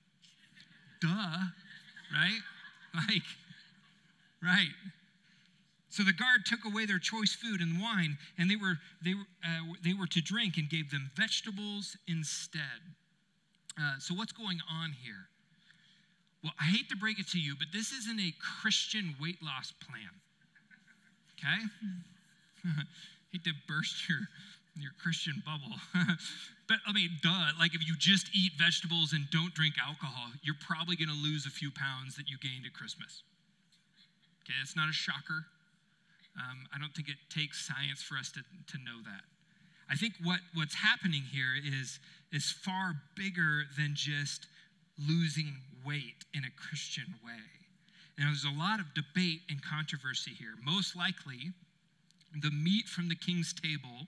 Duh, 1.00 1.50
right? 2.12 2.40
Like, 2.94 3.24
right. 4.40 4.70
So 5.90 6.04
the 6.04 6.12
guard 6.12 6.46
took 6.46 6.64
away 6.64 6.86
their 6.86 7.00
choice 7.00 7.34
food 7.34 7.60
and 7.60 7.82
wine, 7.82 8.18
and 8.38 8.48
they 8.48 8.54
were, 8.54 8.78
they, 9.04 9.14
were, 9.14 9.26
uh, 9.44 9.74
they 9.82 9.94
were 9.94 10.06
to 10.06 10.20
drink 10.20 10.58
and 10.58 10.70
gave 10.70 10.92
them 10.92 11.10
vegetables 11.16 11.96
instead. 12.06 12.94
Uh, 13.76 13.98
so, 13.98 14.14
what's 14.14 14.30
going 14.30 14.58
on 14.70 14.92
here? 15.02 15.26
Well, 16.44 16.52
I 16.60 16.64
hate 16.64 16.88
to 16.90 16.96
break 16.96 17.18
it 17.18 17.26
to 17.30 17.40
you, 17.40 17.56
but 17.58 17.68
this 17.72 17.90
isn't 17.90 18.20
a 18.20 18.32
Christian 18.38 19.16
weight 19.20 19.42
loss 19.42 19.72
plan. 19.72 20.10
Okay? 21.34 21.64
hate 23.32 23.44
to 23.44 23.52
burst 23.66 24.08
your, 24.08 24.20
your 24.76 24.92
Christian 25.00 25.42
bubble. 25.46 25.76
but 26.68 26.78
I 26.86 26.92
mean, 26.92 27.10
duh, 27.22 27.54
like 27.58 27.74
if 27.74 27.86
you 27.86 27.94
just 27.98 28.28
eat 28.34 28.52
vegetables 28.58 29.12
and 29.12 29.26
don't 29.30 29.54
drink 29.54 29.74
alcohol, 29.78 30.32
you're 30.42 30.58
probably 30.60 30.96
going 30.96 31.08
to 31.08 31.22
lose 31.22 31.46
a 31.46 31.50
few 31.50 31.70
pounds 31.70 32.16
that 32.16 32.28
you 32.28 32.36
gained 32.38 32.66
at 32.66 32.74
Christmas. 32.74 33.22
Okay, 34.42 34.58
it's 34.62 34.76
not 34.76 34.88
a 34.88 34.92
shocker. 34.92 35.46
Um, 36.36 36.66
I 36.74 36.78
don't 36.78 36.92
think 36.92 37.08
it 37.08 37.16
takes 37.30 37.66
science 37.66 38.02
for 38.02 38.18
us 38.18 38.32
to, 38.32 38.40
to 38.42 38.78
know 38.82 38.98
that. 39.04 39.22
I 39.88 39.94
think 39.94 40.14
what, 40.22 40.40
what's 40.54 40.74
happening 40.74 41.22
here 41.22 41.54
is, 41.62 42.00
is 42.32 42.50
far 42.50 42.94
bigger 43.14 43.64
than 43.78 43.92
just 43.94 44.46
losing 44.98 45.56
weight 45.86 46.24
in 46.34 46.44
a 46.44 46.50
Christian 46.56 47.14
way. 47.24 47.46
Now, 48.18 48.26
there's 48.26 48.44
a 48.44 48.58
lot 48.58 48.80
of 48.80 48.86
debate 48.94 49.42
and 49.50 49.62
controversy 49.62 50.30
here. 50.30 50.54
Most 50.64 50.96
likely, 50.96 51.52
the 52.40 52.50
meat 52.50 52.86
from 52.86 53.08
the 53.08 53.16
king's 53.16 53.52
table, 53.52 54.06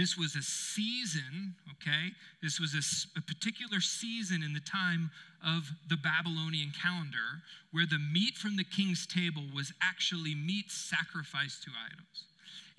this 0.00 0.16
was 0.16 0.34
a 0.34 0.42
season, 0.42 1.54
okay? 1.72 2.12
This 2.42 2.58
was 2.58 2.72
a, 2.72 3.18
a, 3.18 3.22
particular 3.22 3.80
season 3.80 4.42
in 4.42 4.54
the 4.54 4.60
time 4.60 5.10
of 5.44 5.70
the 5.90 5.96
Babylonian 5.96 6.72
calendar 6.72 7.44
where 7.72 7.84
the 7.84 7.98
meat 7.98 8.38
from 8.38 8.56
the 8.56 8.64
king's 8.64 9.06
table 9.06 9.42
was 9.54 9.74
actually 9.82 10.34
meat 10.34 10.70
sacrificed 10.70 11.64
to 11.64 11.70
idols. 11.84 12.24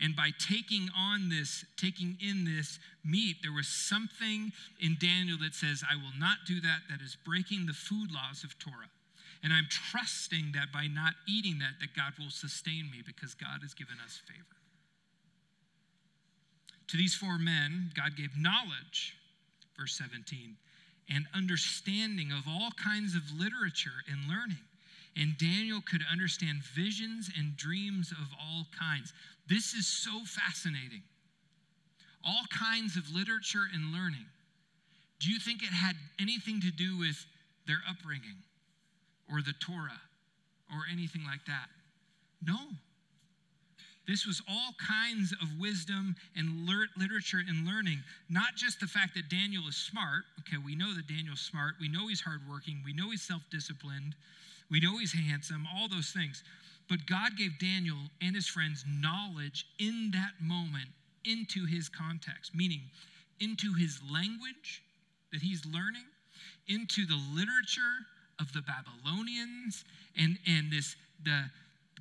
And 0.01 0.15
by 0.15 0.31
taking 0.39 0.89
on 0.97 1.29
this, 1.29 1.63
taking 1.77 2.17
in 2.19 2.43
this 2.43 2.79
meat, 3.05 3.37
there 3.43 3.53
was 3.53 3.67
something 3.67 4.51
in 4.79 4.97
Daniel 4.99 5.37
that 5.41 5.53
says, 5.53 5.83
I 5.85 5.95
will 5.95 6.17
not 6.17 6.37
do 6.47 6.59
that. 6.61 6.89
That 6.89 7.01
is 7.05 7.15
breaking 7.23 7.67
the 7.67 7.77
food 7.77 8.09
laws 8.11 8.43
of 8.43 8.57
Torah. 8.57 8.89
And 9.43 9.53
I'm 9.53 9.67
trusting 9.69 10.53
that 10.55 10.73
by 10.73 10.87
not 10.87 11.13
eating 11.27 11.59
that, 11.59 11.77
that 11.81 11.93
God 11.95 12.13
will 12.17 12.31
sustain 12.31 12.89
me 12.89 13.05
because 13.05 13.35
God 13.35 13.61
has 13.61 13.75
given 13.75 13.97
us 14.03 14.19
favor. 14.25 14.60
To 16.91 16.97
these 16.97 17.15
four 17.15 17.37
men, 17.37 17.89
God 17.95 18.17
gave 18.17 18.37
knowledge, 18.37 19.15
verse 19.79 19.97
17, 19.97 20.57
and 21.09 21.25
understanding 21.33 22.33
of 22.33 22.43
all 22.49 22.71
kinds 22.71 23.15
of 23.15 23.21
literature 23.31 24.03
and 24.11 24.27
learning. 24.27 24.59
And 25.15 25.37
Daniel 25.37 25.79
could 25.79 26.01
understand 26.11 26.63
visions 26.75 27.29
and 27.37 27.55
dreams 27.55 28.11
of 28.11 28.27
all 28.37 28.67
kinds. 28.77 29.13
This 29.47 29.73
is 29.73 29.87
so 29.87 30.11
fascinating. 30.25 31.03
All 32.25 32.43
kinds 32.51 32.97
of 32.97 33.09
literature 33.09 33.67
and 33.73 33.93
learning. 33.93 34.25
Do 35.21 35.29
you 35.29 35.39
think 35.39 35.63
it 35.63 35.71
had 35.71 35.95
anything 36.19 36.59
to 36.59 36.71
do 36.71 36.97
with 36.97 37.25
their 37.67 37.79
upbringing 37.89 38.43
or 39.31 39.41
the 39.41 39.53
Torah 39.61 40.01
or 40.69 40.83
anything 40.91 41.23
like 41.23 41.45
that? 41.47 41.69
No. 42.45 42.57
This 44.07 44.25
was 44.25 44.41
all 44.49 44.71
kinds 44.79 45.31
of 45.31 45.47
wisdom 45.59 46.15
and 46.35 46.67
literature 46.97 47.41
and 47.47 47.67
learning, 47.67 48.03
not 48.29 48.55
just 48.55 48.79
the 48.79 48.87
fact 48.87 49.13
that 49.15 49.29
Daniel 49.29 49.67
is 49.69 49.77
smart. 49.77 50.23
Okay, 50.39 50.57
we 50.57 50.75
know 50.75 50.93
that 50.95 51.07
Daniel's 51.07 51.41
smart. 51.41 51.75
We 51.79 51.87
know 51.87 52.07
he's 52.07 52.21
hardworking. 52.21 52.81
We 52.83 52.93
know 52.93 53.11
he's 53.11 53.21
self 53.21 53.43
disciplined. 53.51 54.15
We 54.69 54.79
know 54.79 54.97
he's 54.97 55.13
handsome, 55.13 55.67
all 55.75 55.87
those 55.87 56.11
things. 56.11 56.43
But 56.89 57.05
God 57.05 57.37
gave 57.37 57.59
Daniel 57.59 57.97
and 58.21 58.35
his 58.35 58.47
friends 58.47 58.83
knowledge 58.87 59.65
in 59.79 60.11
that 60.13 60.33
moment 60.41 60.89
into 61.25 61.65
his 61.65 61.87
context, 61.87 62.55
meaning 62.55 62.81
into 63.39 63.73
his 63.73 63.99
language 64.11 64.83
that 65.31 65.41
he's 65.41 65.65
learning, 65.65 66.05
into 66.67 67.05
the 67.05 67.19
literature 67.33 68.05
of 68.39 68.51
the 68.53 68.61
Babylonians, 68.61 69.85
and, 70.17 70.37
and 70.47 70.71
this 70.71 70.95
the 71.23 71.45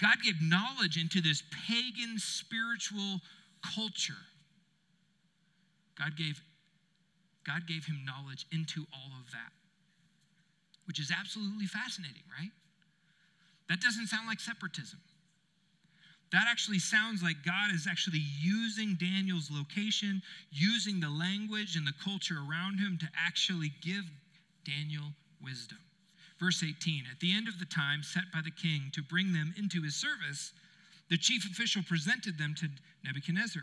God 0.00 0.16
gave 0.24 0.40
knowledge 0.40 0.96
into 0.96 1.20
this 1.20 1.42
pagan 1.66 2.18
spiritual 2.18 3.20
culture. 3.74 4.14
God 5.98 6.16
gave, 6.16 6.40
God 7.46 7.66
gave 7.66 7.84
him 7.84 8.00
knowledge 8.06 8.46
into 8.50 8.86
all 8.94 9.12
of 9.20 9.30
that, 9.32 9.52
which 10.86 10.98
is 10.98 11.12
absolutely 11.16 11.66
fascinating, 11.66 12.22
right? 12.38 12.50
That 13.68 13.80
doesn't 13.80 14.06
sound 14.06 14.26
like 14.26 14.40
separatism. 14.40 14.98
That 16.32 16.44
actually 16.48 16.78
sounds 16.78 17.22
like 17.22 17.44
God 17.44 17.74
is 17.74 17.86
actually 17.90 18.22
using 18.40 18.94
Daniel's 18.94 19.50
location, 19.50 20.22
using 20.50 21.00
the 21.00 21.10
language 21.10 21.76
and 21.76 21.86
the 21.86 21.94
culture 22.02 22.36
around 22.36 22.78
him 22.78 22.98
to 23.00 23.06
actually 23.18 23.72
give 23.82 24.04
Daniel 24.64 25.12
wisdom. 25.42 25.78
Verse 26.40 26.64
18 26.64 27.04
At 27.10 27.20
the 27.20 27.32
end 27.32 27.48
of 27.48 27.58
the 27.58 27.66
time 27.66 28.02
set 28.02 28.24
by 28.32 28.40
the 28.42 28.50
king 28.50 28.90
to 28.94 29.02
bring 29.02 29.32
them 29.32 29.54
into 29.58 29.82
his 29.82 29.94
service, 29.94 30.52
the 31.10 31.18
chief 31.18 31.44
official 31.44 31.82
presented 31.82 32.38
them 32.38 32.54
to 32.58 32.68
Nebuchadnezzar. 33.04 33.62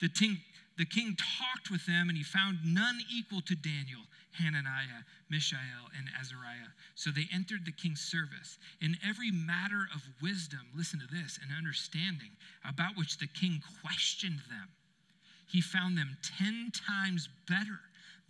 The 0.00 0.08
king, 0.08 0.38
the 0.76 0.84
king 0.84 1.16
talked 1.16 1.70
with 1.70 1.86
them, 1.86 2.08
and 2.08 2.18
he 2.18 2.24
found 2.24 2.58
none 2.64 2.98
equal 3.14 3.40
to 3.42 3.54
Daniel, 3.54 4.02
Hananiah, 4.32 5.04
Mishael, 5.30 5.88
and 5.96 6.08
Azariah. 6.18 6.72
So 6.94 7.10
they 7.10 7.28
entered 7.32 7.64
the 7.64 7.72
king's 7.72 8.00
service. 8.00 8.58
In 8.80 8.96
every 9.06 9.30
matter 9.30 9.88
of 9.94 10.02
wisdom, 10.22 10.60
listen 10.76 11.00
to 11.00 11.06
this, 11.06 11.38
and 11.42 11.56
understanding, 11.56 12.30
about 12.64 12.96
which 12.96 13.18
the 13.18 13.28
king 13.28 13.62
questioned 13.82 14.40
them, 14.48 14.68
he 15.48 15.60
found 15.60 15.96
them 15.96 16.16
10 16.38 16.72
times 16.72 17.28
better 17.48 17.80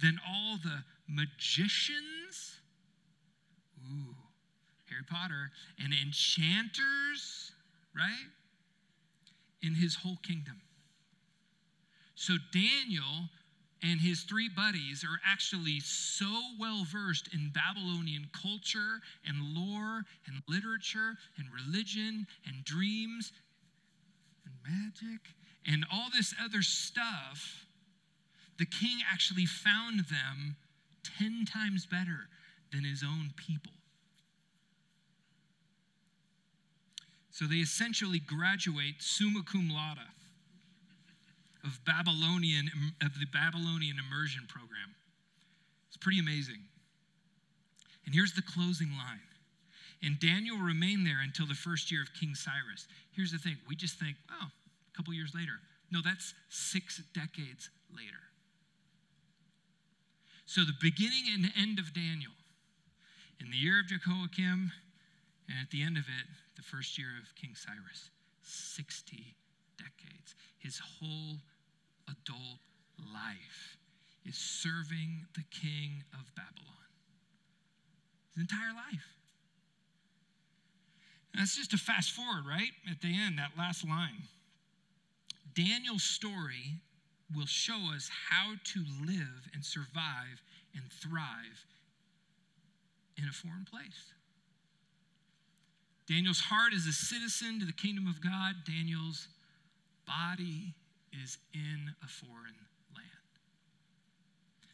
than 0.02 0.20
all 0.28 0.58
the 0.62 0.84
magicians. 1.08 2.55
Harry 4.96 5.04
Potter, 5.08 5.50
and 5.82 5.92
enchanters, 5.92 7.52
right? 7.94 8.30
In 9.62 9.74
his 9.74 9.96
whole 9.96 10.18
kingdom. 10.22 10.60
So 12.14 12.34
Daniel 12.52 13.28
and 13.82 14.00
his 14.00 14.22
three 14.22 14.48
buddies 14.48 15.04
are 15.04 15.20
actually 15.24 15.80
so 15.80 16.40
well 16.58 16.84
versed 16.84 17.28
in 17.34 17.52
Babylonian 17.52 18.28
culture 18.32 19.00
and 19.26 19.54
lore 19.54 20.04
and 20.26 20.42
literature 20.48 21.14
and 21.36 21.46
religion 21.52 22.26
and 22.46 22.64
dreams 22.64 23.32
and 24.46 24.54
magic 24.64 25.20
and 25.66 25.84
all 25.92 26.08
this 26.14 26.34
other 26.42 26.62
stuff. 26.62 27.66
The 28.58 28.66
king 28.66 29.00
actually 29.10 29.44
found 29.44 30.00
them 30.06 30.56
10 31.18 31.44
times 31.44 31.84
better 31.84 32.28
than 32.72 32.84
his 32.84 33.02
own 33.02 33.32
people. 33.36 33.75
So 37.36 37.44
they 37.44 37.56
essentially 37.56 38.18
graduate 38.18 38.94
summa 39.00 39.42
cum 39.44 39.68
laude 39.68 39.98
of 41.62 41.84
Babylonian 41.84 42.70
of 43.02 43.12
the 43.20 43.26
Babylonian 43.30 43.98
immersion 44.00 44.48
program. 44.48 44.96
It's 45.88 45.98
pretty 45.98 46.18
amazing. 46.18 46.64
And 48.06 48.14
here's 48.14 48.32
the 48.32 48.40
closing 48.40 48.88
line. 48.96 49.20
And 50.02 50.18
Daniel 50.18 50.56
remained 50.56 51.06
there 51.06 51.20
until 51.22 51.46
the 51.46 51.52
first 51.52 51.92
year 51.92 52.00
of 52.00 52.08
King 52.18 52.34
Cyrus. 52.34 52.88
Here's 53.12 53.32
the 53.32 53.38
thing 53.38 53.58
we 53.68 53.76
just 53.76 54.00
think, 54.00 54.16
oh, 54.32 54.48
a 54.48 54.96
couple 54.96 55.12
years 55.12 55.32
later. 55.34 55.60
No, 55.92 56.00
that's 56.02 56.32
six 56.48 57.02
decades 57.12 57.68
later. 57.94 58.32
So 60.46 60.62
the 60.62 60.72
beginning 60.80 61.24
and 61.34 61.52
end 61.54 61.78
of 61.78 61.92
Daniel, 61.92 62.32
in 63.38 63.50
the 63.50 63.58
year 63.58 63.80
of 63.80 63.88
Jehoiakim, 63.88 64.72
and 65.50 65.58
at 65.60 65.70
the 65.70 65.82
end 65.82 65.98
of 65.98 66.04
it, 66.04 66.24
the 66.56 66.62
first 66.62 66.98
year 66.98 67.08
of 67.22 67.34
King 67.34 67.54
Cyrus, 67.54 68.10
60 68.42 69.36
decades. 69.78 70.34
His 70.58 70.78
whole 70.78 71.38
adult 72.08 72.60
life 72.98 73.78
is 74.24 74.36
serving 74.36 75.26
the 75.34 75.44
king 75.50 76.02
of 76.12 76.34
Babylon. 76.34 76.90
His 78.34 78.42
entire 78.42 78.74
life. 78.74 79.06
And 81.32 81.42
that's 81.42 81.56
just 81.56 81.74
a 81.74 81.78
fast 81.78 82.12
forward, 82.12 82.44
right? 82.48 82.72
At 82.90 83.02
the 83.02 83.14
end, 83.14 83.38
that 83.38 83.50
last 83.58 83.86
line. 83.86 84.24
Daniel's 85.54 86.02
story 86.02 86.80
will 87.34 87.46
show 87.46 87.92
us 87.94 88.10
how 88.30 88.54
to 88.62 88.84
live 89.06 89.50
and 89.52 89.64
survive 89.64 90.42
and 90.74 90.84
thrive 90.90 91.66
in 93.16 93.24
a 93.28 93.32
foreign 93.32 93.64
place. 93.64 94.12
Daniel's 96.08 96.40
heart 96.40 96.72
is 96.72 96.86
a 96.86 96.92
citizen 96.92 97.58
to 97.58 97.66
the 97.66 97.72
kingdom 97.72 98.06
of 98.06 98.22
God. 98.22 98.54
Daniel's 98.64 99.26
body 100.06 100.74
is 101.12 101.38
in 101.52 101.90
a 102.02 102.06
foreign 102.06 102.54
land. 102.94 103.32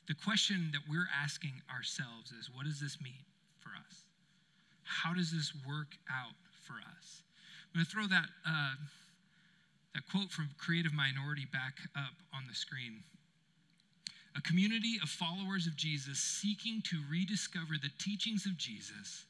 The 0.08 0.14
question 0.14 0.68
that 0.72 0.82
we're 0.90 1.08
asking 1.22 1.62
ourselves 1.74 2.32
is 2.32 2.50
what 2.52 2.66
does 2.66 2.80
this 2.80 3.00
mean 3.00 3.24
for 3.60 3.70
us? 3.70 4.04
How 4.82 5.14
does 5.14 5.32
this 5.32 5.52
work 5.66 5.96
out 6.10 6.36
for 6.66 6.74
us? 6.74 7.22
I'm 7.72 7.80
going 7.80 7.86
to 7.86 7.90
throw 7.90 8.06
that, 8.08 8.28
uh, 8.46 8.74
that 9.94 10.02
quote 10.10 10.30
from 10.30 10.50
Creative 10.58 10.92
Minority 10.92 11.46
back 11.50 11.80
up 11.96 12.12
on 12.36 12.44
the 12.46 12.54
screen. 12.54 13.00
A 14.36 14.42
community 14.42 15.00
of 15.02 15.08
followers 15.08 15.66
of 15.66 15.76
Jesus 15.76 16.18
seeking 16.18 16.82
to 16.84 17.00
rediscover 17.10 17.80
the 17.80 17.90
teachings 17.98 18.44
of 18.44 18.58
Jesus 18.58 19.24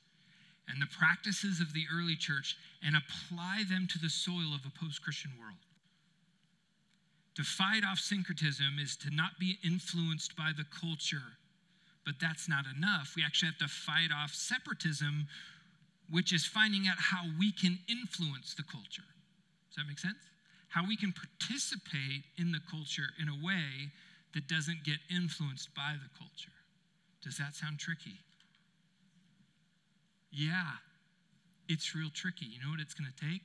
and 0.68 0.80
the 0.80 0.86
practices 0.98 1.60
of 1.60 1.72
the 1.72 1.84
early 1.92 2.16
church 2.16 2.56
and 2.84 2.96
apply 2.96 3.62
them 3.68 3.86
to 3.90 3.98
the 3.98 4.10
soil 4.10 4.54
of 4.54 4.64
a 4.66 4.78
post 4.78 5.02
Christian 5.02 5.32
world. 5.38 5.58
To 7.36 7.42
fight 7.42 7.82
off 7.84 7.98
syncretism 7.98 8.78
is 8.80 8.96
to 8.98 9.10
not 9.10 9.38
be 9.40 9.58
influenced 9.64 10.36
by 10.36 10.52
the 10.56 10.64
culture, 10.64 11.38
but 12.04 12.14
that's 12.20 12.48
not 12.48 12.64
enough. 12.76 13.14
We 13.16 13.24
actually 13.24 13.52
have 13.52 13.58
to 13.58 13.68
fight 13.68 14.10
off 14.14 14.34
separatism, 14.34 15.26
which 16.10 16.32
is 16.32 16.44
finding 16.44 16.88
out 16.88 16.98
how 16.98 17.24
we 17.38 17.52
can 17.52 17.78
influence 17.88 18.54
the 18.54 18.64
culture. 18.64 19.08
Does 19.68 19.76
that 19.76 19.88
make 19.88 19.98
sense? 19.98 20.20
How 20.68 20.86
we 20.86 20.96
can 20.96 21.12
participate 21.12 22.24
in 22.36 22.52
the 22.52 22.60
culture 22.70 23.08
in 23.20 23.28
a 23.28 23.44
way 23.44 23.92
that 24.34 24.48
doesn't 24.48 24.84
get 24.84 24.98
influenced 25.10 25.74
by 25.74 25.94
the 26.02 26.18
culture. 26.18 26.52
Does 27.22 27.36
that 27.38 27.54
sound 27.54 27.78
tricky? 27.78 28.20
Yeah, 30.32 30.80
it's 31.68 31.94
real 31.94 32.10
tricky. 32.12 32.46
You 32.46 32.60
know 32.64 32.70
what 32.70 32.80
it's 32.80 32.94
going 32.94 33.10
to 33.10 33.24
take? 33.24 33.42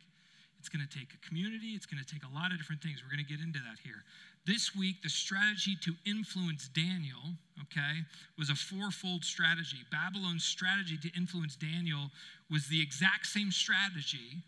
It's 0.60 0.70
going 0.70 0.86
to 0.86 0.98
take 0.98 1.14
a 1.14 1.28
community, 1.28 1.76
it's 1.76 1.86
going 1.86 2.04
to 2.04 2.08
take 2.08 2.24
a 2.24 2.34
lot 2.34 2.52
of 2.52 2.58
different 2.58 2.82
things. 2.82 3.04
We're 3.04 3.14
going 3.14 3.24
to 3.24 3.32
get 3.32 3.44
into 3.44 3.60
that 3.60 3.78
here. 3.84 4.04
This 4.46 4.76
week, 4.76 5.04
the 5.04 5.10
strategy 5.10 5.78
to 5.84 5.94
influence 6.06 6.70
Daniel, 6.70 7.36
okay, 7.62 8.04
was 8.38 8.50
a 8.50 8.56
fourfold 8.56 9.24
strategy. 9.24 9.84
Babylon's 9.92 10.46
strategy 10.46 10.98
to 10.98 11.10
influence 11.16 11.56
Daniel 11.56 12.10
was 12.50 12.68
the 12.68 12.82
exact 12.82 13.28
same 13.28 13.52
strategy 13.52 14.42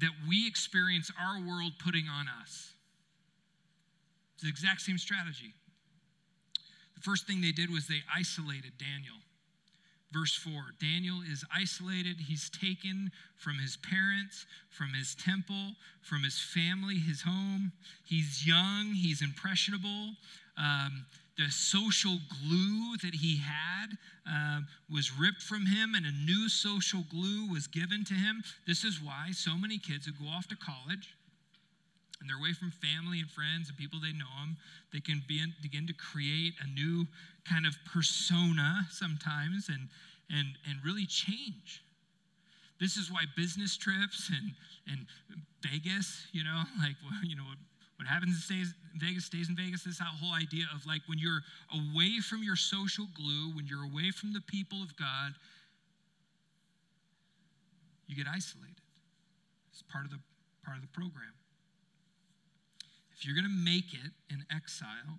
that 0.00 0.10
we 0.28 0.46
experience 0.46 1.10
our 1.20 1.40
world 1.40 1.72
putting 1.84 2.06
on 2.08 2.26
us. 2.40 2.72
It's 4.34 4.42
the 4.44 4.48
exact 4.48 4.80
same 4.80 4.98
strategy. 4.98 5.52
The 6.94 7.02
first 7.02 7.26
thing 7.26 7.40
they 7.40 7.52
did 7.52 7.70
was 7.70 7.86
they 7.86 8.02
isolated 8.14 8.72
Daniel. 8.78 9.16
Verse 10.14 10.34
4 10.34 10.52
Daniel 10.80 11.20
is 11.30 11.44
isolated. 11.54 12.16
He's 12.20 12.48
taken 12.48 13.10
from 13.36 13.54
his 13.58 13.76
parents, 13.76 14.46
from 14.70 14.90
his 14.94 15.16
temple, 15.16 15.72
from 16.02 16.22
his 16.22 16.38
family, 16.38 16.96
his 16.96 17.22
home. 17.22 17.72
He's 18.04 18.46
young, 18.46 18.92
he's 18.94 19.22
impressionable. 19.22 20.12
Um, 20.56 21.04
the 21.36 21.50
social 21.50 22.18
glue 22.42 22.96
that 23.02 23.16
he 23.16 23.38
had 23.38 23.98
uh, 24.30 24.60
was 24.88 25.10
ripped 25.18 25.42
from 25.42 25.66
him, 25.66 25.94
and 25.96 26.06
a 26.06 26.12
new 26.24 26.48
social 26.48 27.02
glue 27.10 27.50
was 27.50 27.66
given 27.66 28.04
to 28.04 28.14
him. 28.14 28.44
This 28.68 28.84
is 28.84 29.00
why 29.02 29.30
so 29.32 29.58
many 29.58 29.78
kids 29.78 30.06
who 30.06 30.12
go 30.12 30.30
off 30.30 30.46
to 30.48 30.56
college 30.56 31.16
and 32.20 32.28
they're 32.28 32.38
away 32.38 32.52
from 32.52 32.70
family 32.70 33.20
and 33.20 33.30
friends 33.30 33.68
and 33.68 33.76
people 33.76 33.98
they 34.00 34.12
know 34.12 34.30
them, 34.40 34.56
they 34.92 35.00
can 35.00 35.22
be, 35.28 35.42
begin 35.62 35.86
to 35.86 35.94
create 35.94 36.54
a 36.62 36.68
new 36.68 37.06
kind 37.48 37.66
of 37.66 37.74
persona 37.92 38.86
sometimes 38.90 39.68
and, 39.68 39.88
and, 40.30 40.56
and 40.68 40.78
really 40.84 41.06
change. 41.06 41.82
This 42.80 42.96
is 42.96 43.10
why 43.10 43.24
business 43.36 43.76
trips 43.76 44.30
and, 44.30 44.52
and 44.88 45.06
Vegas, 45.62 46.26
you 46.32 46.44
know, 46.44 46.62
like, 46.80 46.96
you 47.22 47.36
know, 47.36 47.44
what, 47.44 47.58
happens 48.06 48.50
in 48.50 48.66
Vegas 49.00 49.24
stays 49.24 49.48
in 49.48 49.56
Vegas. 49.56 49.84
This 49.84 49.98
whole 49.98 50.34
idea 50.34 50.64
of 50.74 50.84
like 50.84 51.00
when 51.06 51.18
you're 51.18 51.40
away 51.72 52.20
from 52.20 52.42
your 52.42 52.56
social 52.56 53.06
glue, 53.16 53.54
when 53.56 53.66
you're 53.66 53.84
away 53.84 54.10
from 54.10 54.34
the 54.34 54.42
people 54.42 54.82
of 54.82 54.94
God, 54.96 55.32
you 58.06 58.14
get 58.14 58.26
isolated. 58.28 58.76
It's 59.72 59.82
part 59.82 60.04
of 60.04 60.10
the 60.10 60.18
part 60.64 60.76
of 60.76 60.82
the 60.82 60.88
program. 60.88 61.32
If 63.24 63.28
you're 63.28 63.40
going 63.40 63.50
to 63.50 63.64
make 63.64 63.94
it 63.94 64.12
in 64.28 64.44
exile, 64.54 65.16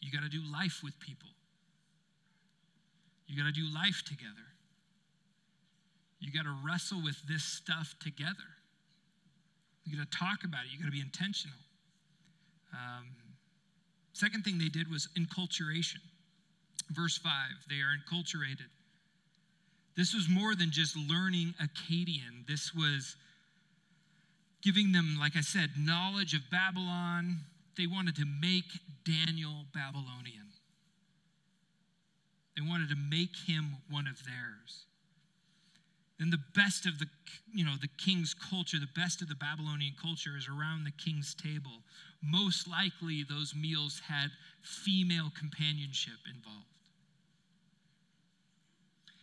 you 0.00 0.10
got 0.10 0.22
to 0.22 0.30
do 0.30 0.40
life 0.50 0.80
with 0.82 0.98
people. 0.98 1.28
You 3.26 3.36
got 3.36 3.46
to 3.46 3.52
do 3.52 3.66
life 3.74 4.02
together. 4.06 4.48
You 6.18 6.32
got 6.32 6.44
to 6.44 6.56
wrestle 6.64 7.02
with 7.04 7.16
this 7.28 7.44
stuff 7.44 7.94
together. 8.02 8.56
You 9.84 9.98
got 9.98 10.10
to 10.10 10.18
talk 10.18 10.44
about 10.44 10.64
it. 10.64 10.72
You 10.72 10.78
got 10.78 10.86
to 10.86 10.92
be 10.92 11.02
intentional. 11.02 11.58
Um, 12.72 13.08
second 14.14 14.44
thing 14.44 14.56
they 14.56 14.70
did 14.70 14.90
was 14.90 15.10
enculturation. 15.18 16.00
Verse 16.88 17.18
5, 17.18 17.30
they 17.68 17.82
are 17.84 17.92
enculturated. 18.00 18.72
This 19.94 20.14
was 20.14 20.26
more 20.26 20.54
than 20.54 20.70
just 20.70 20.96
learning 20.96 21.52
Akkadian. 21.60 22.46
This 22.48 22.72
was 22.74 23.14
giving 24.62 24.92
them, 24.92 25.16
like 25.18 25.36
I 25.36 25.40
said, 25.40 25.70
knowledge 25.78 26.34
of 26.34 26.42
Babylon. 26.50 27.40
They 27.76 27.86
wanted 27.86 28.16
to 28.16 28.24
make 28.24 28.64
Daniel 29.04 29.64
Babylonian. 29.74 30.48
They 32.56 32.62
wanted 32.62 32.90
to 32.90 32.96
make 32.96 33.34
him 33.46 33.76
one 33.90 34.06
of 34.06 34.24
theirs. 34.24 34.86
Then 36.18 36.30
the 36.30 36.38
best 36.54 36.86
of 36.86 36.98
the, 36.98 37.06
you 37.52 37.64
know, 37.64 37.74
the 37.80 37.88
king's 37.98 38.34
culture, 38.34 38.78
the 38.78 39.00
best 39.00 39.22
of 39.22 39.28
the 39.28 39.34
Babylonian 39.34 39.94
culture 40.00 40.36
is 40.36 40.46
around 40.46 40.84
the 40.84 40.92
king's 40.92 41.34
table. 41.34 41.82
Most 42.22 42.68
likely 42.68 43.24
those 43.24 43.54
meals 43.56 44.00
had 44.06 44.30
female 44.62 45.32
companionship 45.36 46.20
involved. 46.32 46.66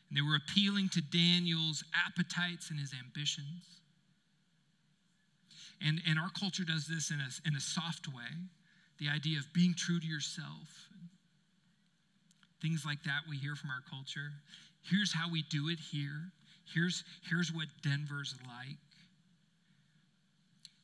And 0.10 0.17
they 0.17 0.21
were 0.21 0.36
appealing 0.36 0.89
to 0.89 1.02
Daniel's 1.02 1.84
appetites 1.95 2.71
and 2.71 2.80
his 2.80 2.93
ambitions. 2.93 3.78
And, 5.85 6.01
and 6.07 6.19
our 6.19 6.29
culture 6.37 6.63
does 6.63 6.87
this 6.87 7.11
in 7.11 7.19
a, 7.19 7.47
in 7.47 7.55
a 7.55 7.59
soft 7.59 8.07
way 8.07 8.35
the 8.99 9.09
idea 9.09 9.39
of 9.39 9.51
being 9.53 9.73
true 9.77 9.99
to 9.99 10.05
yourself. 10.05 10.67
Things 12.61 12.83
like 12.85 13.01
that 13.03 13.21
we 13.29 13.37
hear 13.37 13.55
from 13.55 13.69
our 13.69 13.81
culture. 13.89 14.31
Here's 14.83 15.13
how 15.13 15.31
we 15.31 15.43
do 15.49 15.69
it 15.69 15.79
here. 15.79 16.31
Here's, 16.73 17.03
here's 17.29 17.53
what 17.53 17.67
Denver's 17.81 18.35
like. 18.45 18.77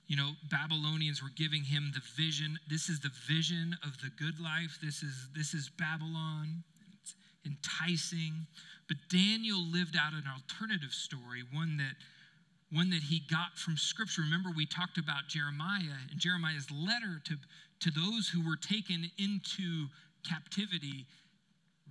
You 0.08 0.16
know, 0.16 0.32
Babylonians 0.50 1.22
were 1.22 1.34
giving 1.36 1.64
him 1.64 1.92
the 1.94 2.02
vision. 2.16 2.58
This 2.70 2.90
is 2.90 3.00
the 3.00 3.12
vision 3.28 3.76
of 3.84 3.98
the 4.02 4.12
good 4.18 4.40
life. 4.40 4.78
This 4.82 5.04
is, 5.04 5.28
this 5.36 5.54
is 5.54 5.70
Babylon. 5.78 6.64
It's 7.02 7.16
enticing. 7.46 8.46
But 8.88 8.98
Daniel 9.10 9.60
lived 9.60 9.98
out 10.00 10.14
an 10.14 10.26
alternative 10.32 10.92
story, 10.92 11.44
one 11.52 11.78
that 11.78 11.96
one 12.72 12.90
that 12.90 13.04
he 13.04 13.22
got 13.30 13.58
from 13.58 13.78
Scripture. 13.78 14.22
Remember, 14.24 14.50
we 14.56 14.66
talked 14.66 14.98
about 14.98 15.28
Jeremiah 15.28 15.98
and 16.10 16.20
Jeremiah's 16.20 16.70
letter 16.72 17.22
to, 17.26 17.36
to 17.80 17.92
those 17.92 18.30
who 18.30 18.46
were 18.46 18.58
taken 18.58 19.10
into 19.18 19.88
captivity. 20.28 21.06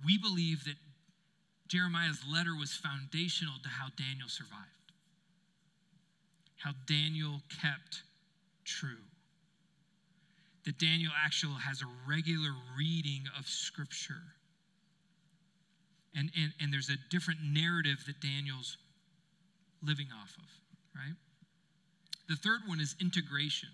We 0.05 0.17
believe 0.17 0.65
that 0.65 0.75
Jeremiah's 1.67 2.21
letter 2.31 2.55
was 2.55 2.73
foundational 2.73 3.55
to 3.63 3.69
how 3.69 3.87
Daniel 3.97 4.27
survived, 4.27 4.91
how 6.57 6.71
Daniel 6.87 7.41
kept 7.61 8.03
true. 8.65 9.01
That 10.65 10.79
Daniel 10.79 11.11
actually 11.23 11.53
has 11.61 11.81
a 11.81 12.09
regular 12.09 12.49
reading 12.77 13.23
of 13.37 13.47
Scripture 13.47 14.35
And, 16.15 16.31
and, 16.35 16.53
and 16.61 16.73
there's 16.73 16.89
a 16.89 16.97
different 17.09 17.41
narrative 17.43 17.97
that 18.07 18.21
Daniel's 18.21 18.77
living 19.83 20.07
off 20.21 20.35
of, 20.37 20.49
right? 20.95 21.15
The 22.27 22.35
third 22.35 22.61
one 22.67 22.79
is 22.79 22.95
integration. 22.99 23.69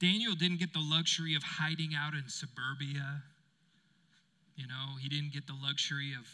Daniel 0.00 0.34
didn't 0.34 0.60
get 0.60 0.72
the 0.72 0.82
luxury 0.82 1.34
of 1.34 1.42
hiding 1.42 1.90
out 1.96 2.14
in 2.14 2.22
suburbia. 2.28 3.22
You 4.56 4.66
know, 4.66 4.96
he 5.00 5.08
didn't 5.08 5.32
get 5.32 5.46
the 5.46 5.56
luxury 5.60 6.12
of, 6.14 6.26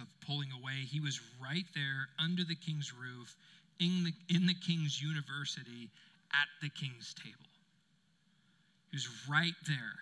of 0.00 0.06
pulling 0.26 0.48
away. 0.52 0.86
He 0.90 1.00
was 1.00 1.20
right 1.42 1.66
there 1.74 2.08
under 2.18 2.42
the 2.44 2.54
king's 2.54 2.92
roof, 2.92 3.36
in 3.80 4.04
the, 4.04 4.34
in 4.34 4.46
the 4.46 4.54
king's 4.54 5.00
university, 5.02 5.90
at 6.32 6.48
the 6.62 6.70
king's 6.70 7.14
table. 7.14 7.52
He 8.90 8.96
was 8.96 9.08
right 9.28 9.56
there. 9.66 9.98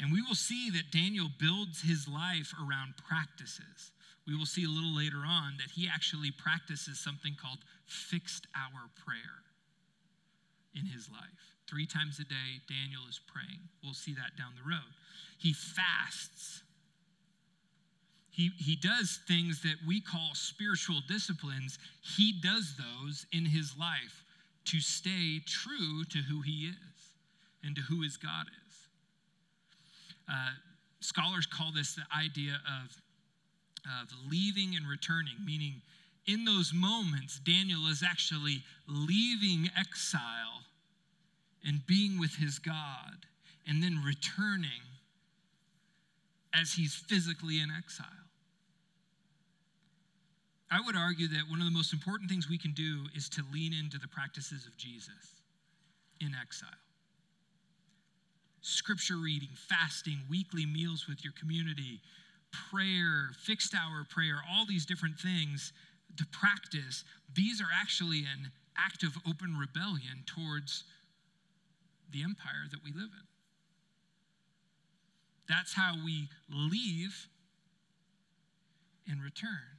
And 0.00 0.12
we 0.12 0.22
will 0.22 0.34
see 0.34 0.70
that 0.70 0.90
Daniel 0.90 1.28
builds 1.40 1.82
his 1.82 2.06
life 2.08 2.52
around 2.60 2.94
practices. 3.08 3.90
We 4.26 4.34
will 4.34 4.46
see 4.46 4.64
a 4.64 4.68
little 4.68 4.94
later 4.94 5.22
on 5.26 5.54
that 5.58 5.70
he 5.74 5.88
actually 5.88 6.32
practices 6.32 6.98
something 6.98 7.36
called 7.40 7.58
fixed 7.86 8.46
hour 8.56 8.90
prayer 9.04 9.44
in 10.74 10.86
his 10.86 11.08
life. 11.10 11.56
Three 11.68 11.86
times 11.86 12.18
a 12.18 12.24
day, 12.24 12.60
Daniel 12.68 13.02
is 13.08 13.20
praying. 13.32 13.60
We'll 13.82 13.94
see 13.94 14.14
that 14.14 14.36
down 14.36 14.52
the 14.54 14.68
road. 14.68 14.92
He 15.38 15.52
fasts. 15.52 16.62
He, 18.30 18.50
he 18.58 18.76
does 18.76 19.20
things 19.26 19.62
that 19.62 19.76
we 19.86 20.00
call 20.00 20.30
spiritual 20.34 21.00
disciplines. 21.08 21.78
He 22.02 22.34
does 22.42 22.74
those 22.76 23.26
in 23.32 23.46
his 23.46 23.76
life 23.78 24.24
to 24.66 24.80
stay 24.80 25.40
true 25.46 26.04
to 26.10 26.18
who 26.18 26.42
he 26.42 26.66
is 26.66 27.12
and 27.64 27.74
to 27.76 27.82
who 27.82 28.02
his 28.02 28.16
God 28.16 28.46
is. 28.68 28.74
Uh, 30.28 30.50
scholars 31.00 31.46
call 31.46 31.72
this 31.72 31.94
the 31.94 32.02
idea 32.16 32.60
of, 32.66 32.90
of 34.02 34.08
leaving 34.30 34.74
and 34.76 34.88
returning, 34.88 35.36
meaning 35.44 35.82
in 36.26 36.44
those 36.44 36.72
moments, 36.74 37.38
Daniel 37.38 37.86
is 37.86 38.02
actually 38.02 38.64
leaving 38.88 39.70
exile 39.78 40.64
and 41.64 41.86
being 41.86 42.18
with 42.18 42.36
his 42.36 42.58
God, 42.58 43.26
and 43.66 43.82
then 43.82 44.02
returning 44.04 44.82
as 46.54 46.72
he's 46.72 46.94
physically 46.94 47.60
in 47.60 47.70
exile. 47.76 48.06
I 50.70 50.80
would 50.84 50.96
argue 50.96 51.28
that 51.28 51.48
one 51.48 51.60
of 51.60 51.66
the 51.66 51.72
most 51.72 51.92
important 51.92 52.30
things 52.30 52.48
we 52.48 52.58
can 52.58 52.72
do 52.72 53.06
is 53.14 53.28
to 53.30 53.42
lean 53.52 53.72
into 53.72 53.98
the 53.98 54.08
practices 54.08 54.66
of 54.66 54.76
Jesus 54.76 55.42
in 56.20 56.32
exile. 56.40 56.68
Scripture 58.62 59.16
reading, 59.16 59.50
fasting, 59.68 60.18
weekly 60.28 60.66
meals 60.66 61.06
with 61.08 61.22
your 61.22 61.32
community, 61.38 62.00
prayer, 62.70 63.30
fixed 63.44 63.74
hour 63.74 64.04
prayer, 64.08 64.36
all 64.50 64.66
these 64.66 64.86
different 64.86 65.18
things 65.18 65.72
to 66.16 66.26
practice, 66.26 67.04
these 67.34 67.60
are 67.60 67.68
actually 67.74 68.20
an 68.20 68.50
act 68.76 69.02
of 69.02 69.16
open 69.28 69.56
rebellion 69.56 70.24
towards 70.26 70.84
the 72.12 72.22
empire 72.22 72.66
that 72.70 72.80
we 72.84 72.92
live 72.92 73.10
in. 73.12 73.26
That's 75.48 75.74
how 75.74 75.94
we 76.04 76.28
leave 76.50 77.28
and 79.08 79.22
return. 79.22 79.76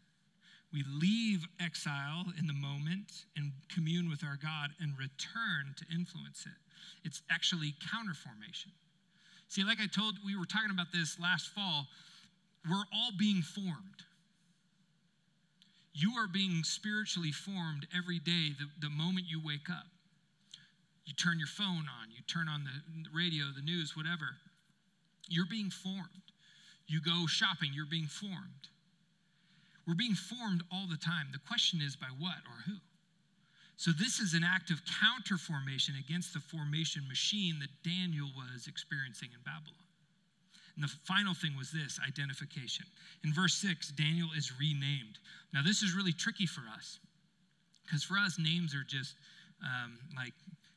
We 0.73 0.83
leave 1.01 1.47
exile 1.59 2.25
in 2.37 2.47
the 2.47 2.53
moment 2.53 3.25
and 3.35 3.51
commune 3.73 4.09
with 4.09 4.23
our 4.23 4.37
God 4.41 4.71
and 4.79 4.93
return 4.97 5.75
to 5.77 5.85
influence 5.93 6.45
it. 6.45 6.57
It's 7.03 7.21
actually 7.31 7.73
counterformation. 7.83 8.71
See, 9.47 9.63
like 9.63 9.79
I 9.79 9.87
told, 9.87 10.15
we 10.25 10.37
were 10.37 10.45
talking 10.45 10.71
about 10.71 10.91
this 10.93 11.19
last 11.19 11.47
fall. 11.49 11.87
We're 12.69 12.85
all 12.93 13.11
being 13.17 13.41
formed. 13.41 14.03
You 15.93 16.13
are 16.17 16.27
being 16.27 16.63
spiritually 16.63 17.31
formed 17.31 17.87
every 17.95 18.19
day 18.19 18.53
the, 18.57 18.67
the 18.79 18.89
moment 18.89 19.25
you 19.27 19.41
wake 19.43 19.69
up. 19.69 19.87
You 21.05 21.13
turn 21.13 21.39
your 21.39 21.47
phone 21.47 21.87
on, 21.89 22.11
you 22.11 22.21
turn 22.27 22.47
on 22.47 22.63
the 22.63 23.09
radio, 23.15 23.45
the 23.55 23.63
news, 23.63 23.95
whatever. 23.95 24.37
You're 25.29 25.47
being 25.49 25.69
formed. 25.69 26.27
You 26.85 27.01
go 27.01 27.25
shopping, 27.27 27.71
you're 27.73 27.89
being 27.89 28.07
formed. 28.07 28.69
We're 29.87 29.95
being 29.95 30.15
formed 30.15 30.63
all 30.71 30.85
the 30.89 30.97
time. 30.97 31.27
The 31.31 31.39
question 31.39 31.79
is 31.81 31.95
by 31.95 32.07
what 32.19 32.43
or 32.45 32.61
who? 32.67 32.77
So, 33.77 33.91
this 33.91 34.19
is 34.19 34.33
an 34.33 34.43
act 34.43 34.69
of 34.69 34.81
counterformation 34.83 35.97
against 35.99 36.33
the 36.33 36.39
formation 36.39 37.07
machine 37.07 37.59
that 37.59 37.69
Daniel 37.83 38.27
was 38.35 38.67
experiencing 38.67 39.29
in 39.33 39.39
Babylon. 39.45 39.86
And 40.77 40.85
the 40.85 40.93
final 41.05 41.33
thing 41.33 41.57
was 41.57 41.71
this 41.71 41.99
identification. 42.05 42.85
In 43.25 43.33
verse 43.33 43.55
6, 43.55 43.93
Daniel 43.97 44.29
is 44.37 44.53
renamed. 44.61 45.17
Now, 45.51 45.61
this 45.65 45.81
is 45.81 45.95
really 45.95 46.13
tricky 46.13 46.45
for 46.45 46.61
us 46.77 46.99
because 47.83 48.03
for 48.03 48.17
us, 48.17 48.37
names 48.37 48.75
are 48.75 48.85
just 48.85 49.15
um, 49.65 49.97
like, 50.15 50.33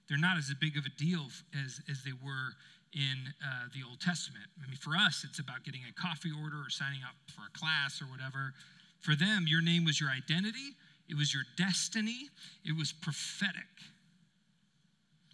they're 0.08 0.16
not 0.16 0.38
as 0.38 0.50
big 0.58 0.78
of 0.78 0.86
a 0.86 0.94
deal 0.96 1.26
as, 1.52 1.82
as 1.90 2.02
they 2.02 2.16
were 2.24 2.56
in 2.94 3.28
uh, 3.44 3.68
the 3.74 3.84
Old 3.86 4.00
Testament. 4.00 4.46
I 4.64 4.66
mean, 4.66 4.80
for 4.80 4.96
us, 4.96 5.26
it's 5.28 5.38
about 5.38 5.64
getting 5.64 5.82
a 5.84 5.92
coffee 6.00 6.32
order 6.32 6.56
or 6.56 6.70
signing 6.70 7.00
up 7.04 7.14
for 7.28 7.42
a 7.44 7.52
class 7.58 8.00
or 8.00 8.06
whatever. 8.06 8.54
For 9.00 9.14
them, 9.14 9.44
your 9.46 9.60
name 9.60 9.84
was 9.84 10.00
your 10.00 10.10
identity, 10.10 10.74
it 11.08 11.16
was 11.16 11.34
your 11.34 11.44
destiny, 11.56 12.30
it 12.64 12.76
was 12.76 12.92
prophetic. 12.92 13.68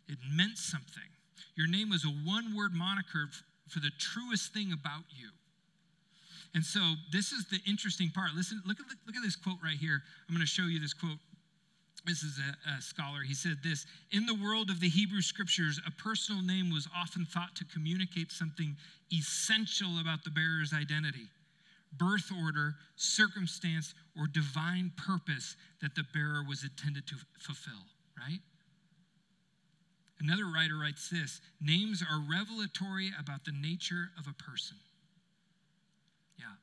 It 0.09 0.19
meant 0.31 0.59
something. 0.59 1.07
Your 1.57 1.69
name 1.69 1.91
was 1.91 2.05
a 2.05 2.09
one 2.09 2.55
word 2.57 2.73
moniker 2.75 3.29
for 3.69 3.81
the 3.81 3.91
truest 3.99 4.53
thing 4.53 4.73
about 4.73 5.05
you. 5.11 5.29
And 6.55 6.65
so 6.65 6.81
this 7.13 7.33
is 7.33 7.47
the 7.51 7.59
interesting 7.69 8.11
part. 8.11 8.31
Listen, 8.35 8.63
look 8.65 8.81
at, 8.81 8.87
look 9.07 9.17
at 9.17 9.23
this 9.23 9.37
quote 9.37 9.59
right 9.63 9.77
here. 9.77 10.03
I'm 10.29 10.35
going 10.35 10.47
to 10.47 10.51
show 10.51 10.63
you 10.63 10.81
this 10.81 10.95
quote. 10.95 11.19
This 12.07 12.23
is 12.23 12.39
a, 12.39 12.79
a, 12.79 12.81
scholar. 12.81 13.23
He 13.27 13.35
said 13.35 13.59
this 13.65 13.85
In 14.13 14.27
the 14.27 14.35
world 14.35 14.71
of 14.71 14.81
the 14.81 14.89
Hebrew 14.89 15.21
scriptures, 15.21 15.81
a 15.87 15.91
personal 15.91 16.41
name 16.41 16.71
was 16.71 16.89
often 16.97 17.27
thought 17.27 17.55
to 17.57 17.65
communicate 17.67 18.31
something 18.31 18.77
essential 19.13 20.01
about 20.01 20.23
the 20.25 20.31
bearer's 20.31 20.73
identity, 20.73 21.27
birth 21.99 22.31
order, 22.45 22.75
circumstance, 22.95 23.93
or 24.17 24.27
divine 24.27 24.93
purpose 24.97 25.57
that 25.83 25.95
the 25.95 26.05
bearer 26.15 26.45
was 26.49 26.63
intended 26.63 27.07
to 27.09 27.17
fulfill, 27.39 27.85
right? 28.19 28.41
Another 30.21 30.47
writer 30.47 30.79
writes 30.79 31.11
this 31.11 31.41
names 31.61 32.03
are 32.03 32.21
revelatory 32.21 33.11
about 33.19 33.45
the 33.45 33.53
nature 33.53 34.11
of 34.19 34.27
a 34.27 34.43
person. 34.43 34.77
Yeah. 36.39 36.57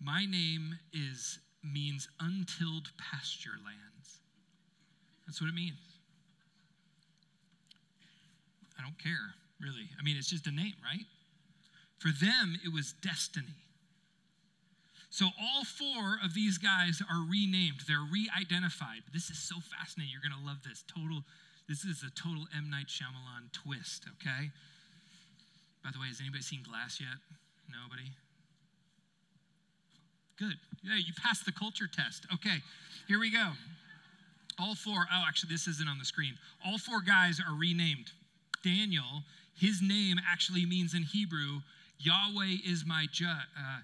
My 0.00 0.24
name 0.24 0.78
is 0.92 1.38
means 1.62 2.08
untilled 2.20 2.90
pasture 2.98 3.58
lands. 3.64 4.20
That's 5.26 5.40
what 5.40 5.48
it 5.48 5.54
means. 5.54 5.78
I 8.78 8.82
don't 8.82 8.98
care, 8.98 9.34
really. 9.60 9.88
I 9.98 10.02
mean, 10.02 10.16
it's 10.16 10.28
just 10.28 10.46
a 10.46 10.50
name, 10.50 10.74
right? 10.84 11.06
For 11.98 12.08
them, 12.08 12.58
it 12.64 12.72
was 12.72 12.92
destiny. 13.00 13.64
So 15.08 15.26
all 15.40 15.64
four 15.64 16.18
of 16.24 16.34
these 16.34 16.58
guys 16.58 17.00
are 17.08 17.24
renamed. 17.30 17.82
They're 17.86 18.04
re-identified. 18.12 19.02
This 19.12 19.30
is 19.30 19.38
so 19.38 19.56
fascinating. 19.60 20.12
You're 20.12 20.20
going 20.20 20.38
to 20.38 20.46
love 20.46 20.64
this. 20.64 20.82
Total 20.92 21.22
this 21.68 21.84
is 21.84 22.02
a 22.02 22.10
total 22.10 22.46
M. 22.56 22.70
Night 22.70 22.86
Shyamalan 22.86 23.52
twist, 23.52 24.06
okay? 24.20 24.50
By 25.82 25.90
the 25.92 26.00
way, 26.00 26.08
has 26.08 26.20
anybody 26.20 26.42
seen 26.42 26.62
Glass 26.62 27.00
yet? 27.00 27.16
Nobody? 27.68 28.10
Good. 30.38 30.56
Yeah, 30.82 30.96
you 30.96 31.12
passed 31.22 31.46
the 31.46 31.52
culture 31.52 31.86
test. 31.86 32.26
Okay, 32.34 32.56
here 33.08 33.20
we 33.20 33.30
go. 33.30 33.52
All 34.58 34.74
four, 34.74 35.06
oh, 35.12 35.24
actually, 35.26 35.52
this 35.52 35.66
isn't 35.66 35.88
on 35.88 35.98
the 35.98 36.04
screen. 36.04 36.34
All 36.66 36.78
four 36.78 37.00
guys 37.00 37.40
are 37.40 37.54
renamed. 37.54 38.12
Daniel, 38.62 39.22
his 39.58 39.80
name 39.82 40.16
actually 40.30 40.66
means 40.66 40.94
in 40.94 41.02
Hebrew, 41.02 41.60
Yahweh 41.98 42.56
is 42.66 42.84
my 42.86 43.06
judge. 43.12 43.46
Uh, 43.58 43.80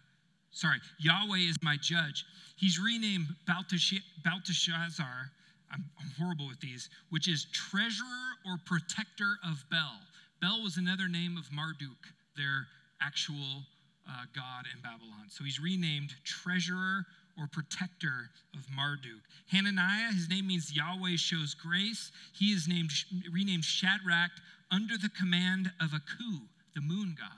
sorry, 0.52 0.78
Yahweh 0.98 1.38
is 1.38 1.56
my 1.62 1.76
judge. 1.80 2.24
He's 2.56 2.78
renamed 2.78 3.28
Belteshazzar, 3.46 5.30
I'm, 5.72 5.84
I'm 6.00 6.10
horrible 6.18 6.48
with 6.48 6.60
these, 6.60 6.88
which 7.10 7.28
is 7.28 7.46
treasurer 7.52 8.38
or 8.46 8.58
protector 8.64 9.36
of 9.44 9.64
Bel. 9.70 10.00
Bel 10.40 10.62
was 10.62 10.76
another 10.76 11.08
name 11.08 11.36
of 11.36 11.52
Marduk, 11.52 12.08
their 12.36 12.66
actual 13.02 13.62
uh, 14.08 14.24
god 14.34 14.66
in 14.74 14.80
Babylon. 14.82 15.28
So 15.28 15.44
he's 15.44 15.60
renamed 15.60 16.14
treasurer 16.24 17.04
or 17.38 17.46
protector 17.46 18.30
of 18.54 18.66
Marduk. 18.74 19.20
Hananiah, 19.50 20.12
his 20.12 20.28
name 20.28 20.46
means 20.46 20.74
Yahweh 20.74 21.16
shows 21.16 21.54
grace. 21.54 22.10
He 22.32 22.46
is 22.46 22.66
named 22.66 22.90
renamed 23.32 23.64
Shadrach 23.64 24.30
under 24.70 24.96
the 24.96 25.10
command 25.10 25.70
of 25.80 25.94
Aku, 25.94 26.40
the 26.74 26.80
moon 26.80 27.16
god. 27.18 27.28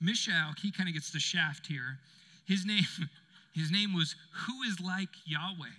Mishael, 0.00 0.52
he 0.60 0.70
kind 0.70 0.88
of 0.88 0.94
gets 0.94 1.10
the 1.10 1.18
shaft 1.18 1.66
here. 1.66 1.98
His 2.46 2.64
name, 2.64 2.84
his 3.54 3.70
name 3.70 3.94
was 3.94 4.14
Who 4.46 4.62
is 4.62 4.80
like 4.80 5.08
Yahweh 5.24 5.74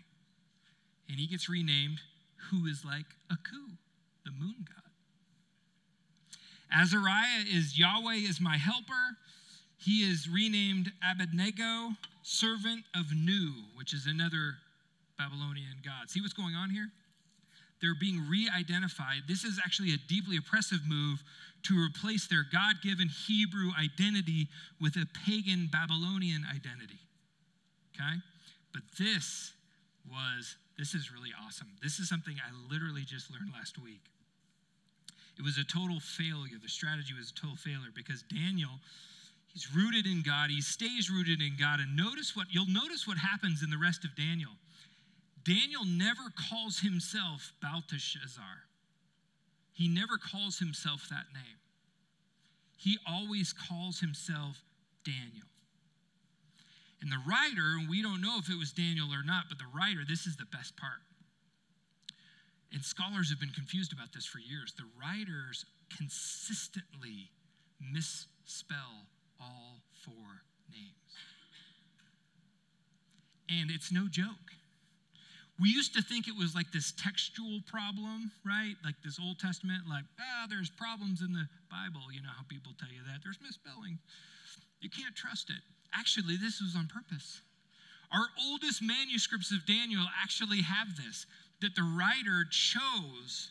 and 1.09 1.19
he 1.19 1.27
gets 1.27 1.49
renamed 1.49 1.99
who 2.51 2.65
is 2.65 2.83
like 2.85 3.05
Aku, 3.31 3.71
the 4.25 4.31
moon 4.31 4.55
god. 4.67 4.83
Azariah 6.73 7.45
is 7.47 7.77
Yahweh 7.77 8.15
is 8.15 8.41
my 8.41 8.57
helper. 8.57 9.17
He 9.77 10.09
is 10.09 10.27
renamed 10.29 10.91
Abednego, 11.09 11.91
servant 12.23 12.83
of 12.95 13.05
Nu, 13.15 13.51
which 13.75 13.93
is 13.93 14.05
another 14.05 14.55
Babylonian 15.17 15.77
god. 15.83 16.09
See 16.09 16.21
what's 16.21 16.33
going 16.33 16.55
on 16.55 16.69
here? 16.69 16.89
They're 17.81 17.95
being 17.99 18.27
re 18.29 18.49
identified. 18.55 19.23
This 19.27 19.43
is 19.43 19.59
actually 19.63 19.93
a 19.93 19.97
deeply 20.07 20.37
oppressive 20.37 20.79
move 20.87 21.23
to 21.63 21.77
replace 21.77 22.27
their 22.27 22.45
God 22.51 22.77
given 22.83 23.09
Hebrew 23.27 23.71
identity 23.79 24.47
with 24.81 24.95
a 24.95 25.05
pagan 25.25 25.69
Babylonian 25.71 26.45
identity. 26.49 26.99
Okay? 27.95 28.17
But 28.73 28.83
this 28.97 29.53
was, 30.09 30.55
this 30.77 30.93
is 30.93 31.11
really 31.11 31.31
awesome. 31.45 31.67
This 31.81 31.99
is 31.99 32.07
something 32.07 32.35
I 32.37 32.53
literally 32.71 33.01
just 33.01 33.31
learned 33.31 33.51
last 33.53 33.81
week. 33.81 34.01
It 35.37 35.43
was 35.43 35.57
a 35.57 35.63
total 35.63 35.99
failure. 35.99 36.57
The 36.61 36.69
strategy 36.69 37.13
was 37.13 37.31
a 37.31 37.33
total 37.39 37.57
failure 37.57 37.93
because 37.95 38.23
Daniel, 38.23 38.79
he's 39.47 39.73
rooted 39.73 40.05
in 40.05 40.21
God. 40.21 40.49
He 40.49 40.61
stays 40.61 41.09
rooted 41.09 41.41
in 41.41 41.57
God. 41.59 41.79
And 41.79 41.95
notice 41.95 42.35
what, 42.35 42.47
you'll 42.49 42.69
notice 42.69 43.07
what 43.07 43.17
happens 43.17 43.63
in 43.63 43.69
the 43.69 43.77
rest 43.77 44.03
of 44.03 44.15
Daniel. 44.15 44.51
Daniel 45.43 45.85
never 45.85 46.33
calls 46.49 46.79
himself 46.79 47.53
Belteshazzar. 47.61 48.65
He 49.73 49.87
never 49.87 50.17
calls 50.17 50.59
himself 50.59 51.07
that 51.09 51.25
name. 51.33 51.61
He 52.75 52.97
always 53.07 53.53
calls 53.53 53.99
himself 53.99 54.63
Daniel. 55.05 55.47
And 57.01 57.11
the 57.11 57.21
writer, 57.27 57.77
and 57.77 57.89
we 57.89 58.01
don't 58.01 58.21
know 58.21 58.37
if 58.39 58.49
it 58.49 58.57
was 58.57 58.71
Daniel 58.71 59.07
or 59.13 59.23
not, 59.23 59.45
but 59.49 59.57
the 59.57 59.69
writer, 59.73 60.01
this 60.07 60.25
is 60.25 60.35
the 60.35 60.49
best 60.51 60.75
part. 60.77 61.05
And 62.73 62.83
scholars 62.83 63.29
have 63.29 63.39
been 63.39 63.53
confused 63.53 63.93
about 63.93 64.13
this 64.13 64.25
for 64.25 64.39
years. 64.39 64.73
The 64.75 64.89
writers 64.99 65.65
consistently 65.95 67.29
misspell 67.79 69.07
all 69.39 69.81
four 70.03 70.43
names. 70.71 71.13
And 73.49 73.71
it's 73.71 73.91
no 73.91 74.07
joke. 74.09 74.51
We 75.59 75.69
used 75.69 75.95
to 75.95 76.03
think 76.03 76.27
it 76.27 76.35
was 76.37 76.53
like 76.53 76.71
this 76.71 76.93
textual 77.01 77.61
problem, 77.65 78.31
right? 78.45 78.75
Like 78.83 78.95
this 79.03 79.17
Old 79.19 79.39
Testament, 79.39 79.83
like, 79.89 80.05
ah, 80.19 80.45
there's 80.49 80.69
problems 80.69 81.21
in 81.21 81.33
the 81.33 81.47
Bible. 81.71 82.11
You 82.13 82.21
know 82.21 82.29
how 82.35 82.43
people 82.47 82.73
tell 82.77 82.89
you 82.89 83.01
that. 83.09 83.21
There's 83.23 83.39
misspelling. 83.41 83.97
You 84.81 84.89
can't 84.89 85.15
trust 85.15 85.49
it. 85.49 85.63
Actually, 85.97 86.37
this 86.37 86.61
was 86.61 86.75
on 86.77 86.87
purpose. 86.87 87.41
Our 88.13 88.27
oldest 88.45 88.81
manuscripts 88.81 89.51
of 89.51 89.65
Daniel 89.65 90.05
actually 90.21 90.61
have 90.61 90.95
this 90.95 91.25
that 91.61 91.75
the 91.75 91.83
writer 91.83 92.45
chose 92.49 93.49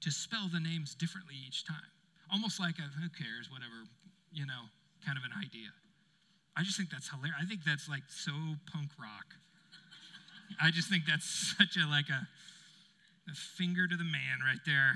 to 0.00 0.10
spell 0.10 0.48
the 0.52 0.60
names 0.60 0.94
differently 0.94 1.34
each 1.46 1.66
time. 1.66 1.90
Almost 2.32 2.60
like 2.60 2.78
a 2.78 2.86
who 3.00 3.08
cares, 3.10 3.50
whatever, 3.50 3.88
you 4.32 4.46
know, 4.46 4.70
kind 5.04 5.18
of 5.18 5.24
an 5.24 5.32
idea. 5.36 5.72
I 6.56 6.62
just 6.62 6.76
think 6.76 6.90
that's 6.90 7.10
hilarious. 7.10 7.36
I 7.40 7.46
think 7.46 7.64
that's 7.66 7.88
like 7.88 8.04
so 8.08 8.32
punk 8.70 8.90
rock. 9.00 9.34
I 10.62 10.70
just 10.70 10.88
think 10.88 11.04
that's 11.06 11.26
such 11.58 11.76
a 11.76 11.86
like 11.88 12.08
a, 12.08 12.28
a 13.28 13.34
finger 13.34 13.88
to 13.88 13.96
the 13.96 14.06
man 14.06 14.38
right 14.44 14.62
there. 14.64 14.94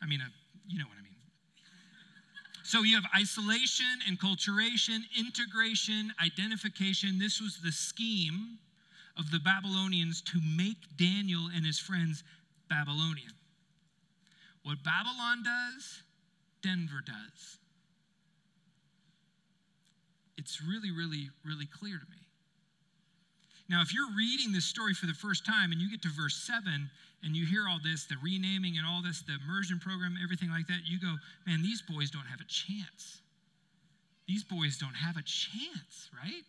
I 0.00 0.06
mean, 0.06 0.20
a, 0.20 0.30
you 0.68 0.78
know 0.78 0.86
what 0.86 0.98
I 0.98 1.02
mean. 1.02 1.17
So 2.68 2.82
you 2.82 2.96
have 2.96 3.06
isolation, 3.16 3.86
enculturation, 4.06 4.98
integration, 5.18 6.12
identification. 6.22 7.18
This 7.18 7.40
was 7.40 7.58
the 7.64 7.72
scheme 7.72 8.58
of 9.16 9.30
the 9.30 9.38
Babylonians 9.38 10.20
to 10.20 10.38
make 10.54 10.76
Daniel 10.98 11.48
and 11.56 11.64
his 11.64 11.78
friends 11.78 12.22
Babylonian. 12.68 13.32
What 14.64 14.84
Babylon 14.84 15.42
does, 15.42 16.02
Denver 16.62 17.00
does. 17.06 17.56
It's 20.36 20.60
really, 20.60 20.90
really, 20.90 21.30
really 21.46 21.64
clear 21.64 21.96
to 21.96 22.10
me. 22.10 22.26
Now, 23.70 23.80
if 23.80 23.94
you're 23.94 24.14
reading 24.14 24.52
this 24.52 24.66
story 24.66 24.92
for 24.92 25.06
the 25.06 25.14
first 25.14 25.46
time 25.46 25.72
and 25.72 25.80
you 25.80 25.90
get 25.90 26.02
to 26.02 26.10
verse 26.10 26.36
7 26.46 26.90
and 27.22 27.34
you 27.34 27.46
hear 27.46 27.66
all 27.68 27.78
this, 27.82 28.04
the 28.04 28.16
renaming 28.22 28.78
and 28.78 28.86
all 28.86 29.02
this, 29.02 29.22
the 29.22 29.34
immersion 29.44 29.78
program, 29.78 30.16
everything 30.22 30.50
like 30.50 30.66
that, 30.68 30.86
you 30.86 31.00
go, 31.00 31.14
man, 31.46 31.62
these 31.62 31.82
boys 31.82 32.10
don't 32.10 32.26
have 32.26 32.40
a 32.40 32.46
chance. 32.46 33.22
These 34.26 34.44
boys 34.44 34.78
don't 34.78 34.94
have 34.94 35.16
a 35.16 35.22
chance, 35.22 36.10
right? 36.14 36.44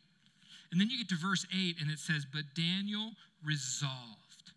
And 0.72 0.80
then 0.80 0.90
you 0.90 0.98
get 0.98 1.10
to 1.10 1.16
verse 1.16 1.46
8 1.52 1.78
and 1.82 1.90
it 1.90 1.98
says, 1.98 2.26
But 2.32 2.44
Daniel 2.54 3.12
resolved 3.44 4.52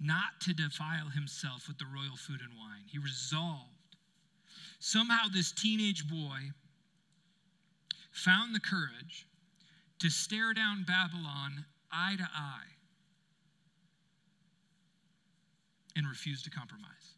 not 0.00 0.40
to 0.40 0.54
defile 0.54 1.10
himself 1.14 1.68
with 1.68 1.78
the 1.78 1.84
royal 1.84 2.16
food 2.16 2.40
and 2.40 2.56
wine. 2.58 2.84
He 2.90 2.98
resolved. 2.98 3.68
Somehow, 4.78 5.28
this 5.30 5.52
teenage 5.52 6.08
boy 6.08 6.38
found 8.12 8.54
the 8.54 8.60
courage 8.60 9.26
to 9.98 10.08
stare 10.08 10.54
down 10.54 10.86
Babylon 10.86 11.66
eye 11.92 12.16
to 12.16 12.24
eye 12.34 12.79
and 15.96 16.06
refuse 16.06 16.42
to 16.42 16.50
compromise. 16.50 17.16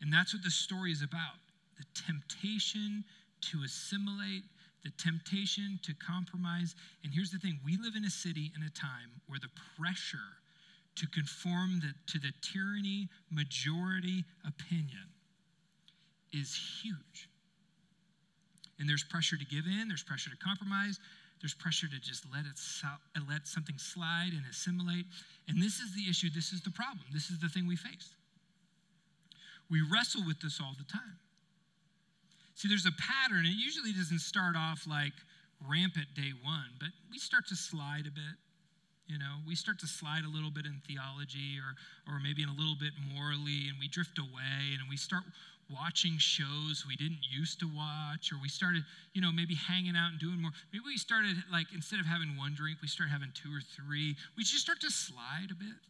And 0.00 0.12
that's 0.12 0.34
what 0.34 0.42
the 0.42 0.50
story 0.50 0.90
is 0.90 1.02
about 1.02 1.38
the 1.78 1.84
temptation 2.06 3.04
to 3.40 3.62
assimilate, 3.64 4.42
the 4.84 4.90
temptation 4.98 5.80
to 5.82 5.94
compromise. 5.94 6.74
And 7.02 7.12
here's 7.12 7.30
the 7.30 7.38
thing 7.38 7.58
we 7.64 7.76
live 7.76 7.94
in 7.96 8.04
a 8.04 8.10
city 8.10 8.52
in 8.54 8.62
a 8.62 8.70
time 8.70 9.22
where 9.26 9.38
the 9.40 9.48
pressure 9.78 10.42
to 10.96 11.06
conform 11.08 11.80
the, 11.80 11.94
to 12.12 12.18
the 12.18 12.32
tyranny 12.42 13.08
majority 13.30 14.24
opinion 14.46 15.08
is 16.32 16.58
huge. 16.82 17.28
And 18.78 18.88
there's 18.88 19.04
pressure 19.04 19.36
to 19.36 19.44
give 19.44 19.64
in, 19.66 19.88
there's 19.88 20.02
pressure 20.02 20.30
to 20.30 20.36
compromise, 20.36 20.98
there's 21.42 21.54
pressure 21.54 21.88
to 21.88 21.98
just 21.98 22.24
let 22.32 22.46
it 22.46 22.54
uh, 22.86 23.20
let 23.28 23.46
something 23.46 23.76
slide 23.76 24.30
and 24.30 24.42
assimilate. 24.48 25.04
And 25.48 25.60
this 25.60 25.80
is 25.80 25.92
the 25.94 26.08
issue, 26.08 26.30
this 26.32 26.52
is 26.52 26.62
the 26.62 26.70
problem. 26.70 27.04
This 27.12 27.30
is 27.30 27.40
the 27.40 27.48
thing 27.48 27.66
we 27.66 27.74
face. 27.74 28.14
We 29.68 29.82
wrestle 29.82 30.22
with 30.24 30.40
this 30.40 30.60
all 30.62 30.74
the 30.78 30.86
time. 30.86 31.18
See, 32.54 32.68
there's 32.68 32.86
a 32.86 32.94
pattern. 32.94 33.44
It 33.44 33.58
usually 33.58 33.92
doesn't 33.92 34.20
start 34.20 34.54
off 34.54 34.86
like 34.86 35.18
rampant 35.66 36.14
day 36.14 36.30
one, 36.44 36.70
but 36.78 36.94
we 37.10 37.18
start 37.18 37.48
to 37.48 37.56
slide 37.56 38.06
a 38.06 38.14
bit. 38.14 38.38
You 39.08 39.18
know, 39.18 39.42
we 39.46 39.56
start 39.56 39.80
to 39.80 39.86
slide 39.86 40.22
a 40.24 40.30
little 40.30 40.50
bit 40.50 40.64
in 40.64 40.80
theology 40.86 41.58
or, 41.58 41.74
or 42.06 42.20
maybe 42.22 42.42
in 42.42 42.48
a 42.48 42.54
little 42.54 42.78
bit 42.78 42.94
morally, 43.12 43.66
and 43.66 43.76
we 43.80 43.88
drift 43.88 44.18
away 44.18 44.78
and 44.78 44.86
we 44.88 44.96
start 44.96 45.24
watching 45.72 46.18
shows 46.18 46.84
we 46.86 46.96
didn't 46.96 47.24
used 47.30 47.60
to 47.60 47.68
watch, 47.74 48.32
or 48.32 48.36
we 48.42 48.48
started, 48.48 48.84
you 49.14 49.20
know, 49.20 49.32
maybe 49.32 49.54
hanging 49.54 49.96
out 49.96 50.10
and 50.12 50.20
doing 50.20 50.40
more. 50.40 50.52
Maybe 50.72 50.84
we 50.86 50.96
started, 50.96 51.36
like, 51.50 51.66
instead 51.74 52.00
of 52.00 52.06
having 52.06 52.36
one 52.36 52.54
drink, 52.54 52.78
we 52.82 52.88
start 52.88 53.10
having 53.10 53.30
two 53.34 53.50
or 53.50 53.60
three. 53.60 54.16
We 54.36 54.44
just 54.44 54.62
start 54.62 54.80
to 54.80 54.90
slide 54.90 55.50
a 55.50 55.54
bit. 55.54 55.80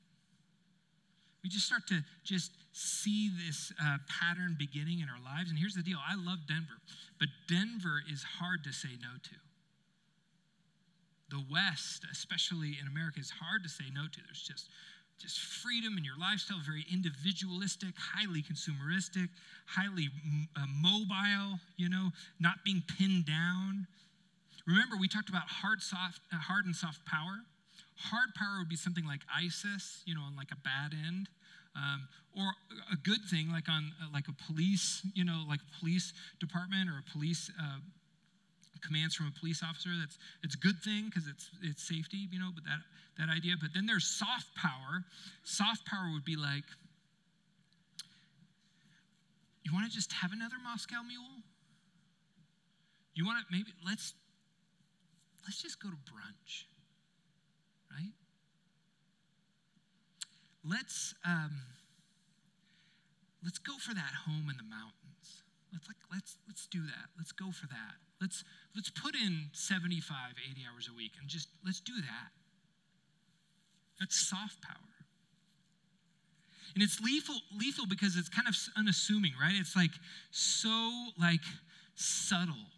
We 1.42 1.50
just 1.50 1.66
start 1.66 1.86
to 1.88 2.04
just 2.22 2.52
see 2.72 3.30
this 3.46 3.72
uh, 3.82 3.98
pattern 4.08 4.56
beginning 4.58 5.00
in 5.00 5.08
our 5.10 5.20
lives. 5.22 5.50
And 5.50 5.58
here's 5.58 5.74
the 5.74 5.82
deal 5.82 5.98
I 5.98 6.14
love 6.14 6.38
Denver, 6.46 6.78
but 7.18 7.28
Denver 7.48 8.00
is 8.10 8.22
hard 8.22 8.62
to 8.64 8.72
say 8.72 8.94
no 9.02 9.18
to. 9.22 9.36
The 11.30 11.42
West, 11.50 12.04
especially 12.12 12.76
in 12.80 12.86
America, 12.86 13.18
is 13.18 13.30
hard 13.30 13.62
to 13.64 13.68
say 13.68 13.84
no 13.92 14.04
to. 14.04 14.20
There's 14.26 14.42
just 14.42 14.68
just 15.22 15.38
freedom 15.38 15.96
in 15.96 16.04
your 16.04 16.18
lifestyle, 16.18 16.58
very 16.66 16.84
individualistic, 16.92 17.94
highly 17.96 18.42
consumeristic, 18.42 19.28
highly 19.66 20.08
uh, 20.56 20.66
mobile, 20.66 21.60
you 21.76 21.88
know, 21.88 22.10
not 22.40 22.64
being 22.64 22.82
pinned 22.98 23.24
down. 23.24 23.86
Remember, 24.66 24.96
we 25.00 25.06
talked 25.06 25.28
about 25.28 25.46
hard, 25.46 25.80
soft, 25.80 26.20
uh, 26.32 26.36
hard 26.36 26.66
and 26.66 26.74
soft 26.74 27.04
power. 27.06 27.38
Hard 27.96 28.34
power 28.34 28.58
would 28.58 28.68
be 28.68 28.76
something 28.76 29.06
like 29.06 29.20
ISIS, 29.32 30.02
you 30.04 30.14
know, 30.14 30.22
on 30.22 30.34
like 30.36 30.50
a 30.50 30.56
bad 30.56 30.92
end. 31.06 31.28
Um, 31.74 32.08
or 32.36 32.52
a 32.92 32.96
good 32.96 33.24
thing, 33.30 33.50
like 33.50 33.68
on 33.68 33.92
uh, 34.02 34.06
like 34.12 34.26
a 34.28 34.36
police, 34.46 35.06
you 35.14 35.24
know, 35.24 35.44
like 35.48 35.60
police 35.78 36.12
department 36.40 36.90
or 36.90 36.98
a 36.98 37.10
police 37.12 37.50
uh, 37.60 37.78
commands 38.82 39.14
from 39.14 39.26
a 39.26 39.38
police 39.38 39.62
officer. 39.62 39.90
That's 39.98 40.18
it's 40.42 40.54
a 40.54 40.58
good 40.58 40.78
thing 40.84 41.06
because 41.06 41.28
it's 41.28 41.50
it's 41.62 41.82
safety, 41.86 42.28
you 42.30 42.38
know. 42.38 42.50
But 42.54 42.64
that 42.64 42.80
that 43.18 43.28
idea. 43.28 43.54
But 43.60 43.70
then 43.74 43.86
there's 43.86 44.06
soft 44.06 44.54
power. 44.56 45.04
Soft 45.44 45.86
power 45.86 46.10
would 46.12 46.24
be 46.24 46.36
like, 46.36 46.64
you 49.64 49.72
want 49.72 49.88
to 49.88 49.92
just 49.92 50.12
have 50.12 50.32
another 50.32 50.56
Moscow 50.62 51.02
Mule? 51.06 51.42
You 53.14 53.26
want 53.26 53.38
to 53.40 53.44
maybe 53.50 53.72
let's 53.86 54.14
let's 55.44 55.60
just 55.60 55.82
go 55.82 55.88
to 55.90 55.96
brunch, 55.96 56.64
right? 57.90 58.12
Let's 60.64 61.14
um, 61.24 61.60
let's 63.44 63.58
go 63.58 63.74
for 63.78 63.94
that 63.94 64.12
home 64.26 64.48
in 64.48 64.56
the 64.56 64.64
mountains. 64.64 65.42
Let's 65.72 65.86
like 65.88 65.96
let's 66.12 66.36
let's 66.46 66.66
do 66.66 66.80
that. 66.86 67.10
Let's 67.18 67.32
go 67.32 67.50
for 67.50 67.66
that. 67.68 67.96
Let's 68.22 68.44
let's 68.76 68.88
put 68.88 69.16
in 69.16 69.50
75, 69.52 70.16
80 70.50 70.60
hours 70.72 70.88
a 70.90 70.96
week 70.96 71.12
and 71.20 71.28
just 71.28 71.48
let's 71.66 71.80
do 71.80 71.94
that. 71.96 72.30
That's 73.98 74.16
soft 74.16 74.62
power. 74.62 74.76
And 76.74 76.82
it's 76.82 77.00
lethal, 77.00 77.34
lethal 77.58 77.86
because 77.86 78.16
it's 78.16 78.28
kind 78.28 78.48
of 78.48 78.56
unassuming, 78.76 79.32
right? 79.40 79.54
It's 79.54 79.76
like 79.76 79.90
so 80.30 81.10
like 81.20 81.44
subtle. 81.94 82.70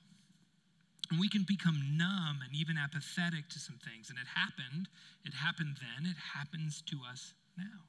And 1.11 1.21
we 1.21 1.29
can 1.29 1.45
become 1.47 1.97
numb 1.97 2.41
and 2.45 2.57
even 2.57 2.77
apathetic 2.77 3.49
to 3.51 3.59
some 3.59 3.79
things. 3.85 4.11
And 4.11 4.19
it 4.19 4.27
happened. 4.35 4.89
It 5.25 5.35
happened 5.35 5.77
then. 5.79 6.11
It 6.11 6.17
happens 6.35 6.83
to 6.89 6.97
us 7.11 7.35
now. 7.57 7.85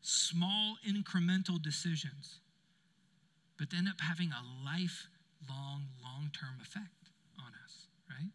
Small 0.00 0.76
incremental 0.86 1.62
decisions, 1.62 2.40
but 3.58 3.68
end 3.76 3.88
up 3.88 4.00
having 4.00 4.32
a 4.32 4.42
lifelong, 4.64 5.13
long 5.48 5.82
long 6.02 6.30
term 6.32 6.56
effect 6.62 7.10
on 7.38 7.52
us, 7.64 7.86
right? 8.08 8.30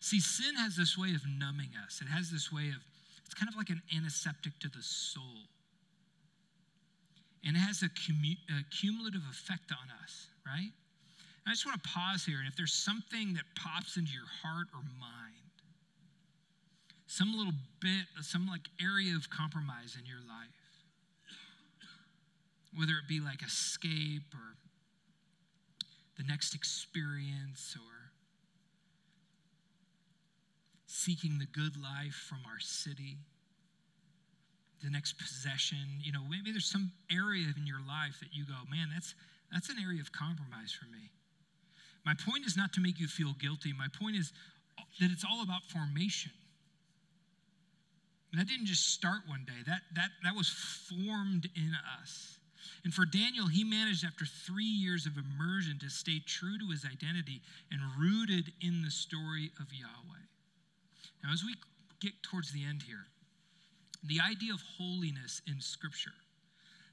See, 0.00 0.20
sin 0.20 0.54
has 0.56 0.76
this 0.76 0.98
way 0.98 1.14
of 1.14 1.22
numbing 1.26 1.70
us. 1.84 2.00
It 2.00 2.08
has 2.08 2.30
this 2.30 2.52
way 2.52 2.68
of, 2.68 2.80
it's 3.24 3.34
kind 3.34 3.48
of 3.48 3.56
like 3.56 3.70
an 3.70 3.80
antiseptic 3.96 4.58
to 4.60 4.68
the 4.68 4.82
soul. 4.82 5.48
And 7.44 7.56
it 7.56 7.60
has 7.60 7.82
a, 7.82 7.88
commu- 7.88 8.40
a 8.48 8.64
cumulative 8.68 9.22
effect 9.30 9.72
on 9.72 9.88
us, 10.02 10.28
right? 10.46 10.72
I 11.46 11.50
just 11.50 11.66
want 11.66 11.82
to 11.82 11.88
pause 11.88 12.24
here, 12.24 12.38
and 12.38 12.48
if 12.48 12.56
there's 12.56 12.72
something 12.72 13.34
that 13.34 13.44
pops 13.56 13.96
into 13.96 14.12
your 14.12 14.28
heart 14.42 14.68
or 14.72 14.80
mind, 15.00 15.44
some 17.06 17.36
little 17.36 17.52
bit, 17.80 18.08
some 18.22 18.46
like 18.46 18.68
area 18.80 19.14
of 19.14 19.28
compromise 19.28 19.96
in 19.98 20.06
your 20.06 20.20
life, 20.24 20.64
whether 22.76 22.92
it 22.92 23.06
be 23.08 23.20
like 23.20 23.42
escape 23.42 24.32
or 24.32 24.56
the 26.16 26.24
next 26.24 26.54
experience 26.54 27.76
or 27.76 28.10
seeking 30.86 31.38
the 31.38 31.46
good 31.46 31.76
life 31.76 32.14
from 32.14 32.38
our 32.46 32.60
city, 32.60 33.18
the 34.82 34.90
next 34.90 35.18
possession, 35.18 35.78
you 36.02 36.12
know, 36.12 36.22
maybe 36.30 36.52
there's 36.52 36.70
some 36.70 36.92
area 37.10 37.46
in 37.56 37.66
your 37.66 37.80
life 37.86 38.20
that 38.20 38.28
you 38.32 38.44
go, 38.44 38.54
man, 38.70 38.88
that's 38.92 39.14
that's 39.52 39.68
an 39.68 39.76
area 39.82 40.00
of 40.00 40.10
compromise 40.10 40.72
for 40.72 40.86
me. 40.86 41.10
My 42.04 42.14
point 42.14 42.44
is 42.44 42.56
not 42.56 42.72
to 42.74 42.80
make 42.80 42.98
you 42.98 43.06
feel 43.06 43.34
guilty. 43.40 43.72
My 43.72 43.86
point 44.00 44.16
is 44.16 44.32
that 45.00 45.10
it's 45.10 45.24
all 45.24 45.42
about 45.42 45.62
formation. 45.68 46.32
And 48.32 48.40
that 48.40 48.48
didn't 48.48 48.66
just 48.66 48.92
start 48.92 49.20
one 49.28 49.44
day, 49.46 49.62
that, 49.66 49.82
that, 49.94 50.10
that 50.24 50.34
was 50.34 50.48
formed 50.48 51.48
in 51.54 51.72
us. 52.02 52.38
And 52.84 52.92
for 52.92 53.04
Daniel, 53.04 53.46
he 53.46 53.64
managed 53.64 54.04
after 54.04 54.24
three 54.24 54.64
years 54.64 55.06
of 55.06 55.12
immersion 55.16 55.78
to 55.80 55.88
stay 55.88 56.20
true 56.24 56.58
to 56.58 56.70
his 56.70 56.84
identity 56.84 57.40
and 57.70 57.80
rooted 57.98 58.52
in 58.60 58.82
the 58.82 58.90
story 58.90 59.50
of 59.60 59.72
Yahweh. 59.72 60.24
Now, 61.22 61.32
as 61.32 61.42
we 61.44 61.54
get 62.00 62.12
towards 62.22 62.52
the 62.52 62.64
end 62.64 62.82
here, 62.82 63.06
the 64.02 64.20
idea 64.20 64.52
of 64.52 64.60
holiness 64.76 65.40
in 65.46 65.60
Scripture, 65.60 66.12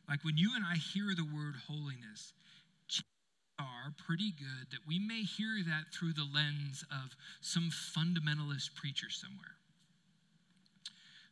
like 0.07 0.23
when 0.23 0.37
you 0.37 0.51
and 0.55 0.65
I 0.65 0.75
hear 0.75 1.13
the 1.15 1.25
word 1.25 1.55
holiness, 1.67 2.33
are 3.59 3.93
pretty 4.07 4.31
good 4.31 4.71
that 4.71 4.87
we 4.87 4.97
may 4.97 5.21
hear 5.21 5.61
that 5.67 5.93
through 5.93 6.13
the 6.13 6.25
lens 6.33 6.83
of 6.91 7.15
some 7.41 7.69
fundamentalist 7.69 8.73
preacher 8.75 9.09
somewhere 9.09 9.60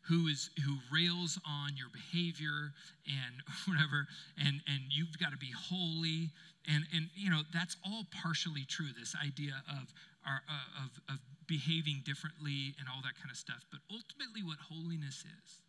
who 0.09 0.27
is 0.27 0.49
who 0.65 0.75
rails 0.91 1.39
on 1.47 1.77
your 1.77 1.87
behavior 1.93 2.73
and 3.07 3.35
whatever 3.65 4.07
and 4.37 4.61
and 4.67 4.81
you've 4.89 5.17
got 5.19 5.31
to 5.31 5.37
be 5.37 5.51
holy 5.53 6.29
and 6.67 6.83
and 6.93 7.07
you 7.15 7.29
know 7.29 7.41
that's 7.53 7.77
all 7.85 8.05
partially 8.11 8.65
true 8.67 8.89
this 8.97 9.15
idea 9.23 9.63
of 9.69 9.93
our 10.25 10.41
uh, 10.49 10.83
of 10.83 11.15
of 11.15 11.19
behaving 11.47 12.01
differently 12.05 12.75
and 12.77 12.89
all 12.89 13.01
that 13.01 13.15
kind 13.15 13.31
of 13.31 13.37
stuff 13.37 13.63
but 13.71 13.79
ultimately 13.89 14.43
what 14.43 14.57
holiness 14.69 15.25
is 15.25 15.61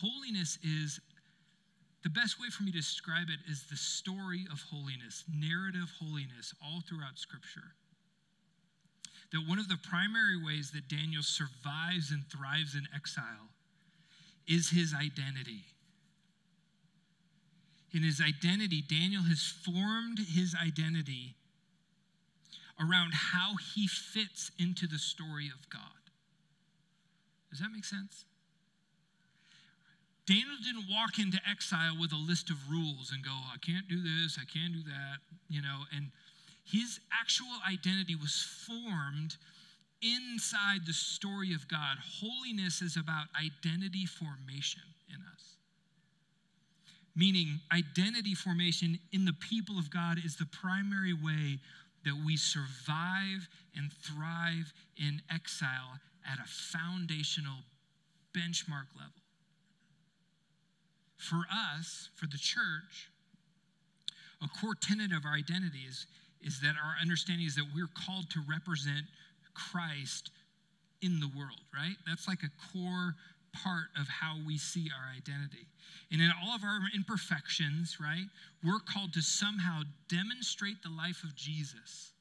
holiness 0.00 0.58
is 0.62 1.00
the 2.04 2.10
best 2.10 2.40
way 2.40 2.48
for 2.48 2.62
me 2.62 2.70
to 2.70 2.78
describe 2.78 3.28
it 3.28 3.40
is 3.50 3.64
the 3.68 3.76
story 3.76 4.46
of 4.52 4.62
holiness, 4.70 5.24
narrative 5.28 5.90
holiness, 5.98 6.54
all 6.62 6.80
throughout 6.80 7.18
Scripture. 7.18 7.74
That 9.32 9.46
one 9.46 9.58
of 9.58 9.68
the 9.68 9.76
primary 9.76 10.42
ways 10.42 10.70
that 10.72 10.88
Daniel 10.88 11.22
survives 11.22 12.10
and 12.10 12.24
thrives 12.30 12.74
in 12.74 12.88
exile 12.94 13.50
is 14.46 14.70
his 14.70 14.94
identity. 14.94 15.64
In 17.92 18.02
his 18.02 18.20
identity, 18.20 18.82
Daniel 18.82 19.22
has 19.22 19.42
formed 19.42 20.18
his 20.18 20.54
identity 20.54 21.36
around 22.80 23.12
how 23.12 23.56
he 23.74 23.86
fits 23.86 24.50
into 24.58 24.86
the 24.86 24.98
story 24.98 25.48
of 25.48 25.68
God. 25.68 25.82
Does 27.50 27.60
that 27.60 27.72
make 27.72 27.84
sense? 27.84 28.24
Daniel 30.26 30.56
didn't 30.62 30.84
walk 30.90 31.18
into 31.18 31.38
exile 31.48 31.96
with 31.98 32.12
a 32.12 32.16
list 32.16 32.50
of 32.50 32.56
rules 32.70 33.10
and 33.12 33.24
go, 33.24 33.32
I 33.32 33.56
can't 33.64 33.88
do 33.88 33.96
this, 34.02 34.38
I 34.40 34.44
can't 34.44 34.74
do 34.74 34.82
that, 34.82 35.24
you 35.48 35.62
know, 35.62 35.84
and 35.94 36.12
his 36.70 37.00
actual 37.12 37.46
identity 37.68 38.14
was 38.14 38.46
formed 38.66 39.36
inside 40.02 40.86
the 40.86 40.92
story 40.92 41.52
of 41.54 41.66
God. 41.68 41.96
Holiness 42.20 42.82
is 42.82 42.96
about 42.96 43.26
identity 43.36 44.06
formation 44.06 44.82
in 45.08 45.16
us. 45.34 45.56
Meaning, 47.16 47.60
identity 47.72 48.34
formation 48.34 48.98
in 49.12 49.24
the 49.24 49.32
people 49.32 49.78
of 49.78 49.90
God 49.90 50.18
is 50.24 50.36
the 50.36 50.46
primary 50.46 51.14
way 51.14 51.58
that 52.04 52.14
we 52.24 52.36
survive 52.36 53.48
and 53.76 53.92
thrive 53.92 54.72
in 54.96 55.20
exile 55.32 55.98
at 56.30 56.38
a 56.38 56.48
foundational 56.48 57.64
benchmark 58.32 58.86
level. 58.96 59.22
For 61.16 61.44
us, 61.50 62.10
for 62.14 62.26
the 62.26 62.38
church, 62.38 63.10
a 64.40 64.48
core 64.60 64.76
tenet 64.80 65.12
of 65.12 65.24
our 65.24 65.34
identity 65.34 65.80
is, 65.88 66.06
is 66.42 66.60
that 66.60 66.74
our 66.76 66.94
understanding 67.00 67.46
is 67.46 67.56
that 67.56 67.66
we're 67.74 67.90
called 68.06 68.30
to 68.30 68.40
represent 68.48 69.06
Christ 69.54 70.30
in 71.02 71.20
the 71.20 71.30
world, 71.36 71.60
right? 71.74 71.96
That's 72.06 72.28
like 72.28 72.40
a 72.42 72.50
core 72.72 73.14
part 73.52 73.90
of 73.98 74.06
how 74.08 74.36
we 74.46 74.58
see 74.58 74.88
our 74.94 75.16
identity. 75.16 75.66
And 76.10 76.20
in 76.20 76.30
all 76.42 76.54
of 76.54 76.62
our 76.62 76.80
imperfections, 76.94 77.98
right, 78.00 78.26
we're 78.64 78.80
called 78.80 79.12
to 79.14 79.22
somehow 79.22 79.82
demonstrate 80.08 80.82
the 80.82 80.90
life 80.90 81.22
of 81.24 81.34
Jesus 81.34 82.12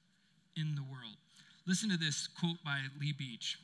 in 0.55 0.75
the 0.75 0.83
world. 0.83 1.15
Listen 1.65 1.89
to 1.89 1.97
this 1.97 2.27
quote 2.39 2.57
by 2.63 2.79
Lee 2.99 3.13
Beach. 3.13 3.59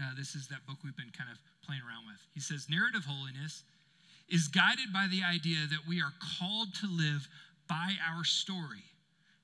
Uh, 0.00 0.10
this 0.16 0.34
is 0.34 0.48
that 0.48 0.66
book 0.66 0.76
we've 0.82 0.96
been 0.96 1.12
kind 1.16 1.30
of 1.30 1.38
playing 1.64 1.82
around 1.82 2.06
with. 2.06 2.20
He 2.34 2.40
says, 2.40 2.66
Narrative 2.68 3.04
holiness 3.06 3.62
is 4.28 4.48
guided 4.48 4.92
by 4.92 5.06
the 5.10 5.22
idea 5.22 5.66
that 5.70 5.86
we 5.86 6.00
are 6.00 6.12
called 6.38 6.74
to 6.80 6.86
live 6.88 7.28
by 7.68 7.94
our 8.10 8.24
story, 8.24 8.84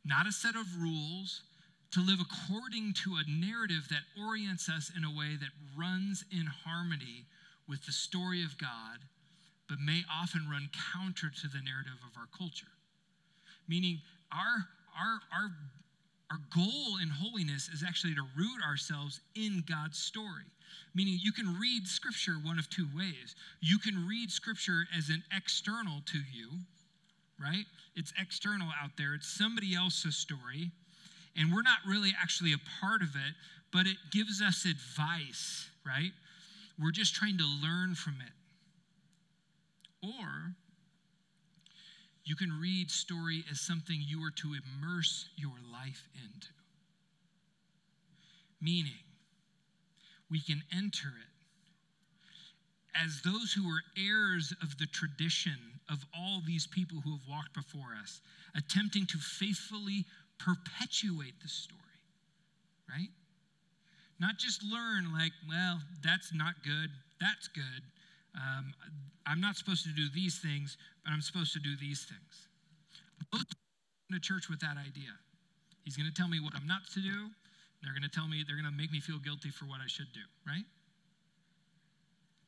not 0.04 0.26
a 0.26 0.32
set 0.32 0.56
of 0.56 0.66
rules, 0.80 1.42
to 1.92 2.00
live 2.00 2.20
according 2.20 2.94
to 3.04 3.16
a 3.16 3.28
narrative 3.28 3.88
that 3.90 4.06
orients 4.20 4.68
us 4.68 4.92
in 4.96 5.04
a 5.04 5.10
way 5.10 5.36
that 5.36 5.50
runs 5.76 6.24
in 6.30 6.46
harmony 6.46 7.26
with 7.68 7.84
the 7.84 7.92
story 7.92 8.44
of 8.44 8.58
God, 8.58 8.98
but 9.68 9.78
may 9.80 10.02
often 10.12 10.48
run 10.50 10.70
counter 10.94 11.30
to 11.30 11.48
the 11.48 11.62
narrative 11.62 11.98
of 12.06 12.16
our 12.16 12.28
culture. 12.36 12.70
Meaning, 13.68 14.00
our, 14.32 14.66
our, 14.98 15.20
our, 15.34 15.50
our 16.30 16.38
goal 16.54 16.98
in 17.02 17.08
holiness 17.08 17.68
is 17.68 17.84
actually 17.86 18.14
to 18.14 18.22
root 18.36 18.62
ourselves 18.66 19.20
in 19.34 19.64
God's 19.68 19.98
story. 19.98 20.46
Meaning, 20.94 21.18
you 21.20 21.32
can 21.32 21.58
read 21.58 21.86
Scripture 21.86 22.34
one 22.42 22.58
of 22.58 22.70
two 22.70 22.86
ways. 22.96 23.34
You 23.60 23.78
can 23.78 24.06
read 24.06 24.30
Scripture 24.30 24.86
as 24.96 25.08
an 25.08 25.22
external 25.34 26.02
to 26.06 26.18
you, 26.32 26.50
right? 27.40 27.64
It's 27.96 28.12
external 28.20 28.68
out 28.82 28.90
there, 28.98 29.14
it's 29.14 29.28
somebody 29.28 29.74
else's 29.74 30.16
story, 30.16 30.70
and 31.36 31.52
we're 31.52 31.62
not 31.62 31.78
really 31.86 32.12
actually 32.20 32.52
a 32.52 32.60
part 32.80 33.02
of 33.02 33.14
it, 33.14 33.34
but 33.72 33.86
it 33.86 33.96
gives 34.10 34.42
us 34.42 34.64
advice, 34.64 35.68
right? 35.86 36.12
We're 36.78 36.90
just 36.90 37.14
trying 37.14 37.38
to 37.38 37.44
learn 37.62 37.94
from 37.94 38.16
it. 38.20 38.32
Or 40.06 40.54
you 42.24 42.36
can 42.36 42.52
read 42.60 42.90
story 42.90 43.44
as 43.50 43.60
something 43.60 43.96
you 44.06 44.22
are 44.24 44.30
to 44.30 44.54
immerse 44.54 45.28
your 45.36 45.56
life 45.72 46.08
into. 46.14 46.48
Meaning, 48.60 48.92
we 50.30 50.40
can 50.40 50.62
enter 50.72 51.08
it. 51.08 51.39
As 52.94 53.22
those 53.22 53.52
who 53.52 53.68
are 53.68 53.82
heirs 53.96 54.52
of 54.62 54.76
the 54.78 54.86
tradition 54.86 55.56
of 55.88 56.04
all 56.16 56.42
these 56.46 56.66
people 56.66 57.00
who 57.02 57.12
have 57.12 57.26
walked 57.28 57.54
before 57.54 57.94
us, 58.00 58.20
attempting 58.56 59.06
to 59.06 59.18
faithfully 59.18 60.04
perpetuate 60.38 61.34
the 61.42 61.48
story, 61.48 61.78
right? 62.88 63.08
Not 64.18 64.38
just 64.38 64.62
learn, 64.62 65.12
like, 65.12 65.32
well, 65.48 65.80
that's 66.02 66.32
not 66.34 66.54
good, 66.64 66.90
that's 67.20 67.48
good. 67.48 67.82
Um, 68.34 68.72
I'm 69.26 69.40
not 69.40 69.56
supposed 69.56 69.84
to 69.84 69.92
do 69.92 70.08
these 70.14 70.38
things, 70.38 70.76
but 71.04 71.12
I'm 71.12 71.22
supposed 71.22 71.52
to 71.54 71.60
do 71.60 71.76
these 71.80 72.04
things. 72.04 72.48
Most 73.32 73.54
a 74.14 74.18
church 74.18 74.48
with 74.50 74.58
that 74.60 74.74
idea. 74.74 75.14
He's 75.84 75.96
going 75.96 76.10
to 76.10 76.14
tell 76.14 76.26
me 76.26 76.40
what 76.40 76.54
I'm 76.56 76.66
not 76.66 76.82
to 76.94 77.00
do, 77.00 77.30
they're 77.82 77.94
going 77.94 78.02
to 78.02 78.12
tell 78.12 78.28
me, 78.28 78.44
they're 78.46 78.56
going 78.56 78.68
to 78.70 78.76
make 78.76 78.92
me 78.92 79.00
feel 79.00 79.18
guilty 79.18 79.50
for 79.50 79.64
what 79.64 79.80
I 79.80 79.86
should 79.86 80.12
do, 80.12 80.20
right? 80.46 80.64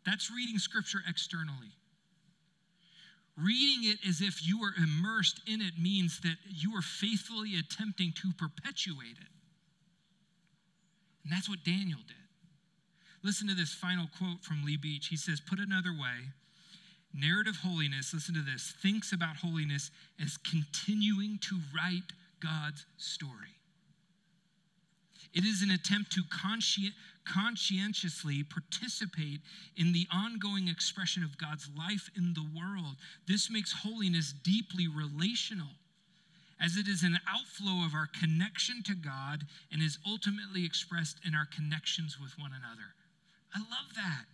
That's 0.05 0.31
reading 0.31 0.59
scripture 0.59 1.01
externally. 1.09 1.73
Reading 3.37 3.91
it 3.91 3.99
as 4.07 4.21
if 4.21 4.47
you 4.47 4.61
are 4.63 4.75
immersed 4.77 5.41
in 5.47 5.61
it 5.63 5.75
means 5.81 6.21
that 6.21 6.37
you 6.49 6.77
are 6.77 6.83
faithfully 6.83 7.53
attempting 7.59 8.13
to 8.17 8.33
perpetuate 8.37 9.17
it. 9.21 9.33
And 11.25 11.33
that's 11.33 11.49
what 11.49 11.65
Daniel 11.65 12.01
did. 12.07 12.17
Listen 13.23 13.49
to 13.49 13.55
this 13.55 13.73
final 13.73 14.09
quote 14.19 14.43
from 14.43 14.65
Lee 14.65 14.77
Beach. 14.77 15.07
He 15.07 15.17
says, 15.17 15.41
Put 15.41 15.61
another 15.61 15.93
way, 15.93 16.33
narrative 17.15 17.57
holiness, 17.63 18.13
listen 18.13 18.35
to 18.35 18.43
this, 18.43 18.75
thinks 18.83 19.13
about 19.13 19.37
holiness 19.37 19.91
as 20.21 20.37
continuing 20.37 21.39
to 21.43 21.59
write 21.75 22.13
God's 22.41 22.85
story. 22.99 23.55
It 25.35 25.45
is 25.45 25.63
an 25.63 25.71
attempt 25.71 26.13
to 26.13 26.23
conscien- 26.23 26.93
conscientiously 27.25 28.43
participate 28.43 29.41
in 29.77 29.93
the 29.93 30.07
ongoing 30.13 30.69
expression 30.69 31.23
of 31.23 31.39
God's 31.39 31.69
life 31.77 32.11
in 32.17 32.35
the 32.35 32.45
world. 32.55 32.97
This 33.27 33.51
makes 33.51 33.73
holiness 33.73 34.33
deeply 34.33 34.89
relational, 34.89 35.71
as 36.61 36.77
it 36.77 36.87
is 36.87 37.03
an 37.03 37.19
outflow 37.29 37.85
of 37.87 37.95
our 37.95 38.09
connection 38.21 38.83
to 38.85 38.95
God 38.95 39.45
and 39.73 39.83
is 39.83 39.99
ultimately 40.07 40.65
expressed 40.65 41.19
in 41.25 41.35
our 41.35 41.47
connections 41.47 42.19
with 42.21 42.39
one 42.39 42.53
another. 42.53 42.95
I 43.55 43.61
love 43.61 43.95
that. 43.97 44.27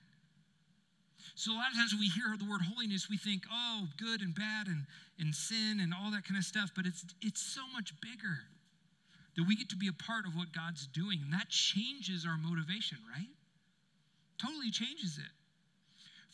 So, 1.35 1.53
a 1.53 1.55
lot 1.55 1.71
of 1.71 1.77
times 1.77 1.93
when 1.93 2.01
we 2.01 2.09
hear 2.09 2.35
the 2.37 2.51
word 2.51 2.63
holiness, 2.63 3.09
we 3.09 3.17
think, 3.17 3.45
oh, 3.53 3.87
good 3.97 4.23
and 4.23 4.35
bad 4.35 4.67
and, 4.67 4.87
and 5.21 5.33
sin 5.33 5.79
and 5.81 5.95
all 5.95 6.11
that 6.11 6.25
kind 6.27 6.37
of 6.37 6.45
stuff, 6.45 6.71
but 6.75 6.85
it's, 6.85 7.05
it's 7.23 7.41
so 7.41 7.63
much 7.73 7.93
bigger 8.01 8.43
that 9.39 9.47
we 9.47 9.55
get 9.55 9.71
to 9.71 9.77
be 9.77 9.87
a 9.87 9.93
part 10.03 10.27
of 10.27 10.35
what 10.35 10.51
God's 10.53 10.89
doing. 10.89 11.21
And 11.23 11.33
that 11.33 11.49
changes 11.49 12.27
our 12.27 12.37
motivation, 12.37 12.99
right? 13.07 13.31
Totally 14.43 14.73
changes 14.73 15.17
it. 15.17 15.31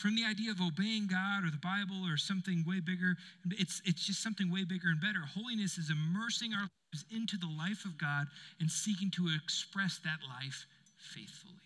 From 0.01 0.17
the 0.17 0.25
idea 0.25 0.51
of 0.51 0.61
obeying 0.65 1.07
God 1.07 1.45
or 1.45 1.53
the 1.53 1.61
Bible 1.61 2.09
or 2.09 2.17
something 2.17 2.65
way 2.67 2.81
bigger, 2.81 3.15
it's, 3.61 3.83
it's 3.85 4.07
just 4.07 4.23
something 4.23 4.51
way 4.51 4.65
bigger 4.65 4.89
and 4.89 5.01
better. 5.03 5.21
Holiness 5.21 5.77
is 5.77 5.93
immersing 5.93 6.55
our 6.55 6.65
lives 6.65 7.05
into 7.13 7.37
the 7.37 7.53
life 7.61 7.85
of 7.85 8.01
God 8.01 8.27
and 8.59 8.71
seeking 8.71 9.11
to 9.13 9.29
express 9.37 10.01
that 10.03 10.25
life 10.25 10.65
faithfully. 10.97 11.61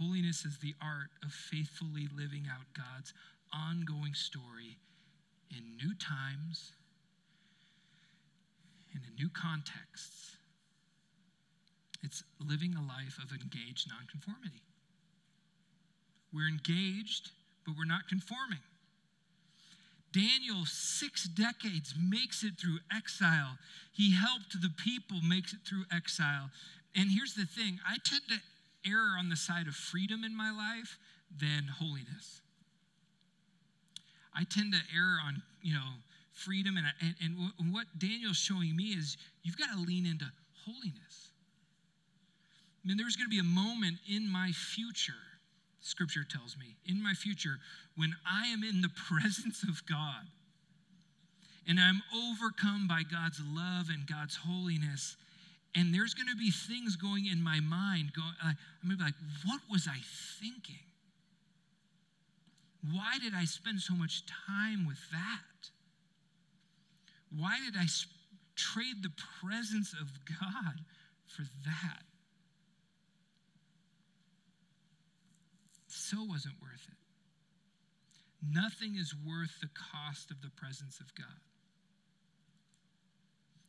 Holiness 0.00 0.46
is 0.46 0.56
the 0.58 0.74
art 0.80 1.12
of 1.22 1.30
faithfully 1.30 2.08
living 2.16 2.48
out 2.48 2.64
God's 2.72 3.12
ongoing 3.52 4.14
story 4.14 4.80
in 5.52 5.76
new 5.76 5.92
times 6.00 6.72
in 8.94 9.14
new 9.16 9.28
contexts. 9.28 10.36
It's 12.02 12.24
living 12.40 12.74
a 12.74 12.82
life 12.82 13.18
of 13.22 13.30
engaged 13.30 13.88
nonconformity. 13.88 14.62
We're 16.32 16.48
engaged, 16.48 17.30
but 17.64 17.74
we're 17.76 17.84
not 17.84 18.08
conforming. 18.08 18.58
Daniel, 20.12 20.64
six 20.66 21.24
decades, 21.24 21.94
makes 21.98 22.42
it 22.42 22.54
through 22.60 22.78
exile. 22.94 23.56
He 23.92 24.14
helped 24.14 24.60
the 24.60 24.68
people 24.68 25.20
makes 25.22 25.52
it 25.52 25.60
through 25.66 25.84
exile. 25.90 26.50
And 26.94 27.10
here's 27.10 27.34
the 27.34 27.46
thing 27.46 27.78
I 27.86 27.96
tend 28.04 28.22
to 28.28 28.90
err 28.90 29.16
on 29.18 29.28
the 29.28 29.36
side 29.36 29.68
of 29.68 29.74
freedom 29.74 30.24
in 30.24 30.36
my 30.36 30.50
life 30.50 30.98
than 31.34 31.68
holiness. 31.78 32.40
I 34.34 34.44
tend 34.44 34.72
to 34.72 34.80
err 34.94 35.18
on, 35.24 35.42
you 35.62 35.74
know, 35.74 35.92
freedom. 36.32 36.76
And, 36.76 37.14
and, 37.20 37.52
and 37.58 37.72
what 37.72 37.86
Daniel's 37.98 38.36
showing 38.36 38.74
me 38.76 38.84
is 38.84 39.16
you've 39.42 39.58
got 39.58 39.70
to 39.72 39.80
lean 39.80 40.06
into 40.06 40.26
holiness. 40.64 41.30
I 42.84 42.88
mean, 42.88 42.96
there's 42.96 43.16
going 43.16 43.26
to 43.26 43.30
be 43.30 43.38
a 43.38 43.44
moment 43.44 43.98
in 44.08 44.30
my 44.30 44.50
future, 44.52 45.12
scripture 45.80 46.24
tells 46.28 46.56
me, 46.58 46.76
in 46.86 47.02
my 47.02 47.14
future, 47.14 47.58
when 47.96 48.14
I 48.28 48.48
am 48.48 48.64
in 48.64 48.80
the 48.80 48.90
presence 49.08 49.62
of 49.62 49.86
God 49.86 50.26
and 51.68 51.78
I'm 51.78 52.02
overcome 52.14 52.88
by 52.88 53.02
God's 53.02 53.40
love 53.54 53.86
and 53.88 54.06
God's 54.06 54.36
holiness. 54.36 55.16
And 55.74 55.94
there's 55.94 56.14
going 56.14 56.28
to 56.28 56.36
be 56.36 56.50
things 56.50 56.96
going 56.96 57.26
in 57.26 57.42
my 57.42 57.60
mind. 57.60 58.12
Going, 58.14 58.34
I'm 58.42 58.56
going 58.84 58.90
to 58.90 58.96
be 58.98 59.04
like, 59.04 59.14
what 59.46 59.60
was 59.70 59.86
I 59.86 59.98
thinking? 60.40 60.82
Why 62.90 63.18
did 63.22 63.32
I 63.34 63.44
spend 63.44 63.80
so 63.80 63.94
much 63.94 64.24
time 64.46 64.86
with 64.86 64.98
that? 65.12 65.70
Why 67.36 67.58
did 67.64 67.78
I 67.78 67.86
trade 68.56 69.02
the 69.02 69.12
presence 69.40 69.94
of 69.98 70.08
God 70.28 70.80
for 71.26 71.42
that? 71.64 72.02
So 75.88 76.24
wasn't 76.24 76.54
worth 76.60 76.86
it. 76.88 76.98
Nothing 78.42 78.96
is 78.96 79.14
worth 79.26 79.60
the 79.60 79.70
cost 79.72 80.30
of 80.30 80.42
the 80.42 80.50
presence 80.50 81.00
of 81.00 81.14
God. 81.14 81.40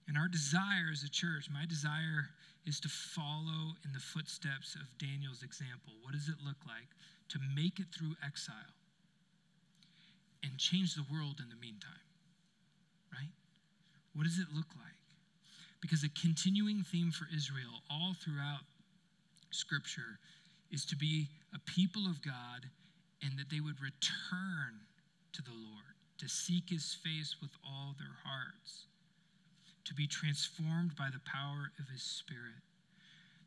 And 0.08 0.18
our 0.18 0.28
desire 0.28 0.92
as 0.92 1.04
a 1.04 1.10
church, 1.10 1.48
my 1.52 1.66
desire 1.66 2.28
is 2.66 2.80
to 2.82 2.90
follow 2.90 3.76
in 3.86 3.94
the 3.94 4.00
footsteps 4.00 4.76
of 4.76 4.98
Daniel's 4.98 5.44
example. 5.44 5.94
What 6.02 6.14
does 6.14 6.28
it 6.28 6.36
look 6.44 6.58
like 6.68 6.90
to 7.30 7.40
make 7.56 7.80
it 7.80 7.88
through 7.96 8.16
exile 8.26 8.76
and 10.44 10.58
change 10.58 10.96
the 10.96 11.06
world 11.12 11.40
in 11.42 11.50
the 11.50 11.56
meantime? 11.56 12.13
What 14.14 14.24
does 14.24 14.40
it 14.40 14.48
look 14.54 14.68
like? 14.76 15.00
Because 15.82 16.04
a 16.04 16.10
continuing 16.10 16.84
theme 16.84 17.12
for 17.12 17.28
Israel 17.36 17.84
all 17.90 18.16
throughout 18.24 18.62
Scripture 19.52 20.20
is 20.72 20.86
to 20.86 20.96
be 20.96 21.28
a 21.54 21.60
people 21.60 22.08
of 22.08 22.22
God 22.24 22.70
and 23.22 23.38
that 23.38 23.50
they 23.50 23.60
would 23.60 23.80
return 23.82 24.82
to 25.34 25.42
the 25.42 25.52
Lord, 25.52 25.96
to 26.20 26.28
seek 26.28 26.70
his 26.70 26.98
face 27.04 27.36
with 27.42 27.52
all 27.66 27.96
their 27.98 28.16
hearts, 28.24 28.86
to 29.86 29.94
be 29.94 30.08
transformed 30.08 30.96
by 30.98 31.10
the 31.12 31.22
power 31.26 31.72
of 31.80 31.90
his 31.90 32.02
Spirit. 32.02 32.62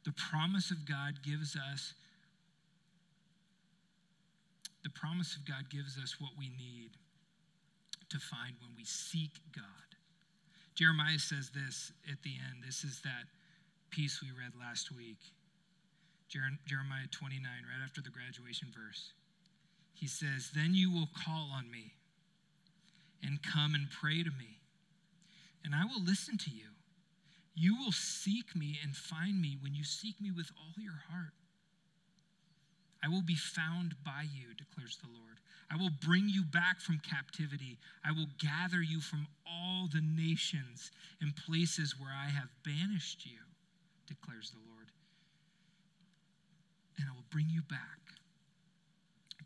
The 0.04 0.12
promise 0.12 0.70
of 0.70 0.86
God 0.86 1.22
gives 1.22 1.56
us 1.56 1.94
the 4.84 4.90
promise 4.90 5.34
of 5.34 5.44
God 5.44 5.68
gives 5.68 5.98
us 5.98 6.20
what 6.20 6.30
we 6.38 6.48
need 6.48 6.90
to 8.08 8.20
find 8.20 8.54
when 8.60 8.70
we 8.76 8.84
seek 8.84 9.32
God. 9.52 9.85
Jeremiah 10.76 11.18
says 11.18 11.50
this 11.50 11.90
at 12.10 12.22
the 12.22 12.36
end. 12.36 12.62
This 12.64 12.84
is 12.84 13.00
that 13.00 13.24
piece 13.90 14.20
we 14.22 14.28
read 14.28 14.52
last 14.60 14.94
week. 14.94 15.16
Jeremiah 16.28 17.08
29, 17.10 17.40
right 17.42 17.82
after 17.82 18.02
the 18.02 18.10
graduation 18.10 18.68
verse. 18.76 19.12
He 19.94 20.06
says, 20.06 20.50
Then 20.54 20.74
you 20.74 20.92
will 20.92 21.08
call 21.24 21.48
on 21.50 21.70
me 21.70 21.94
and 23.22 23.42
come 23.42 23.74
and 23.74 23.88
pray 23.90 24.22
to 24.22 24.30
me, 24.30 24.60
and 25.64 25.74
I 25.74 25.84
will 25.86 26.04
listen 26.04 26.36
to 26.36 26.50
you. 26.50 26.76
You 27.54 27.74
will 27.76 27.92
seek 27.92 28.54
me 28.54 28.78
and 28.82 28.94
find 28.94 29.40
me 29.40 29.56
when 29.58 29.74
you 29.74 29.82
seek 29.82 30.20
me 30.20 30.30
with 30.30 30.50
all 30.58 30.74
your 30.76 31.00
heart. 31.10 31.32
I 33.02 33.08
will 33.08 33.22
be 33.22 33.36
found 33.36 33.94
by 34.04 34.26
you, 34.34 34.54
declares 34.56 34.98
the 35.02 35.08
Lord. 35.08 35.38
I 35.70 35.76
will 35.76 35.90
bring 36.04 36.28
you 36.28 36.44
back 36.44 36.80
from 36.80 36.98
captivity. 36.98 37.78
I 38.04 38.12
will 38.12 38.28
gather 38.38 38.82
you 38.82 39.00
from 39.00 39.26
all 39.46 39.88
the 39.92 40.00
nations 40.00 40.90
and 41.20 41.34
places 41.34 41.94
where 41.98 42.12
I 42.12 42.30
have 42.30 42.48
banished 42.64 43.26
you, 43.26 43.38
declares 44.06 44.50
the 44.50 44.62
Lord. 44.70 44.90
And 46.98 47.08
I 47.10 47.12
will 47.12 47.26
bring 47.30 47.46
you 47.50 47.62
back 47.62 48.06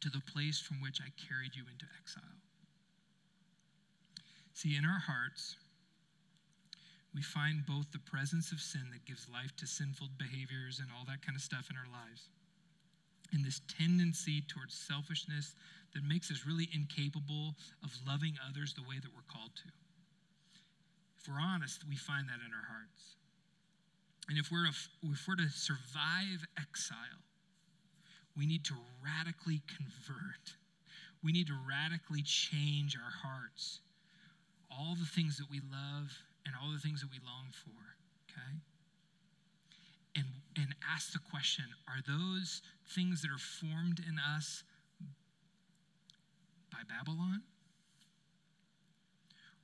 to 0.00 0.10
the 0.10 0.20
place 0.32 0.60
from 0.60 0.80
which 0.80 1.00
I 1.00 1.10
carried 1.28 1.56
you 1.56 1.64
into 1.70 1.86
exile. 2.00 2.40
See, 4.54 4.76
in 4.76 4.84
our 4.84 5.00
hearts, 5.00 5.56
we 7.14 7.22
find 7.22 7.66
both 7.66 7.90
the 7.92 7.98
presence 7.98 8.52
of 8.52 8.60
sin 8.60 8.88
that 8.92 9.04
gives 9.04 9.26
life 9.28 9.56
to 9.56 9.66
sinful 9.66 10.08
behaviors 10.18 10.78
and 10.78 10.88
all 10.96 11.04
that 11.06 11.24
kind 11.24 11.34
of 11.34 11.42
stuff 11.42 11.68
in 11.70 11.76
our 11.76 11.90
lives, 11.90 12.28
and 13.32 13.44
this 13.44 13.60
tendency 13.78 14.42
towards 14.48 14.74
selfishness 14.74 15.54
that 15.94 16.02
makes 16.04 16.30
us 16.30 16.44
really 16.46 16.68
incapable 16.72 17.54
of 17.82 17.90
loving 18.06 18.34
others 18.48 18.74
the 18.74 18.82
way 18.82 18.96
that 19.02 19.10
we're 19.14 19.26
called 19.30 19.54
to. 19.56 19.70
If 21.20 21.28
we're 21.28 21.40
honest, 21.40 21.82
we 21.88 21.96
find 21.96 22.28
that 22.28 22.40
in 22.44 22.52
our 22.54 22.66
hearts. 22.66 23.16
And 24.28 24.38
if 24.38 24.50
we're, 24.50 24.66
if 24.66 25.26
we're 25.26 25.36
to 25.36 25.48
survive 25.50 26.46
exile, 26.56 27.20
we 28.36 28.46
need 28.46 28.64
to 28.66 28.74
radically 29.04 29.62
convert. 29.66 30.54
We 31.22 31.32
need 31.32 31.48
to 31.48 31.58
radically 31.68 32.22
change 32.22 32.96
our 32.96 33.10
hearts. 33.10 33.80
All 34.70 34.94
the 34.94 35.04
things 35.04 35.36
that 35.38 35.50
we 35.50 35.60
love 35.60 36.14
and 36.46 36.54
all 36.54 36.72
the 36.72 36.78
things 36.78 37.00
that 37.00 37.10
we 37.10 37.18
long 37.26 37.50
for, 37.52 37.76
okay? 38.30 38.62
And, 40.20 40.28
and 40.56 40.74
ask 40.84 41.12
the 41.12 41.24
question 41.30 41.64
are 41.88 42.04
those 42.04 42.60
things 42.92 43.22
that 43.22 43.30
are 43.30 43.40
formed 43.40 44.00
in 44.04 44.20
us 44.36 44.62
by 46.70 46.84
Babylon? 46.84 47.40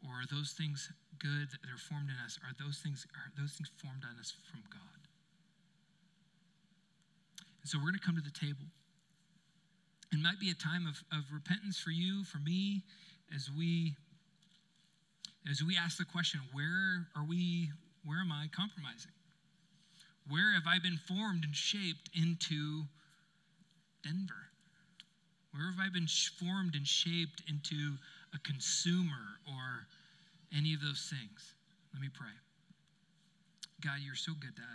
Or 0.01 0.25
are 0.25 0.29
those 0.31 0.53
things 0.53 0.91
good 1.19 1.51
that 1.51 1.69
are 1.69 1.77
formed 1.77 2.09
in 2.09 2.17
us? 2.25 2.39
Are 2.41 2.55
those 2.57 2.79
things 2.79 3.07
are 3.13 3.33
those 3.37 3.53
things 3.53 3.71
formed 3.77 4.05
on 4.09 4.17
us 4.19 4.33
from 4.51 4.61
God? 4.73 5.01
And 7.61 7.69
so 7.69 7.79
we're 7.79 7.91
going 7.91 8.01
to 8.01 8.07
come 8.07 8.17
to 8.17 8.23
the 8.23 8.31
table. 8.33 8.65
it 10.13 10.23
might 10.23 10.39
be 10.39 10.51
a 10.51 10.55
time 10.55 10.87
of, 10.87 11.03
of 11.13 11.25
repentance 11.35 11.79
for 11.79 11.91
you, 11.91 12.25
for 12.25 12.39
me, 12.39 12.85
as 13.35 13.51
we 13.51 13.97
as 15.51 15.63
we 15.63 15.77
ask 15.77 15.99
the 15.99 16.05
question, 16.05 16.41
where 16.53 17.07
are 17.15 17.25
we, 17.25 17.71
where 18.05 18.21
am 18.21 18.33
I 18.33 18.49
compromising? 18.55 19.16
Where 20.29 20.55
have 20.55 20.67
I 20.67 20.79
been 20.79 20.99
formed 20.99 21.45
and 21.45 21.55
shaped 21.55 22.11
into 22.15 22.85
Denver? 24.03 24.51
Where 25.53 25.71
have 25.71 25.81
I 25.81 25.89
been 25.89 26.07
formed 26.07 26.75
and 26.75 26.87
shaped 26.87 27.43
into 27.49 27.97
a 28.35 28.39
consumer 28.41 29.41
or 29.47 29.87
any 30.57 30.75
of 30.75 30.81
those 30.81 31.11
things? 31.11 31.55
Let 31.93 32.03
me 32.03 32.09
pray. 32.13 32.35
God, 33.83 34.01
you're 34.05 34.15
so 34.15 34.33
good 34.39 34.57
to 34.57 34.63
us. 34.63 34.69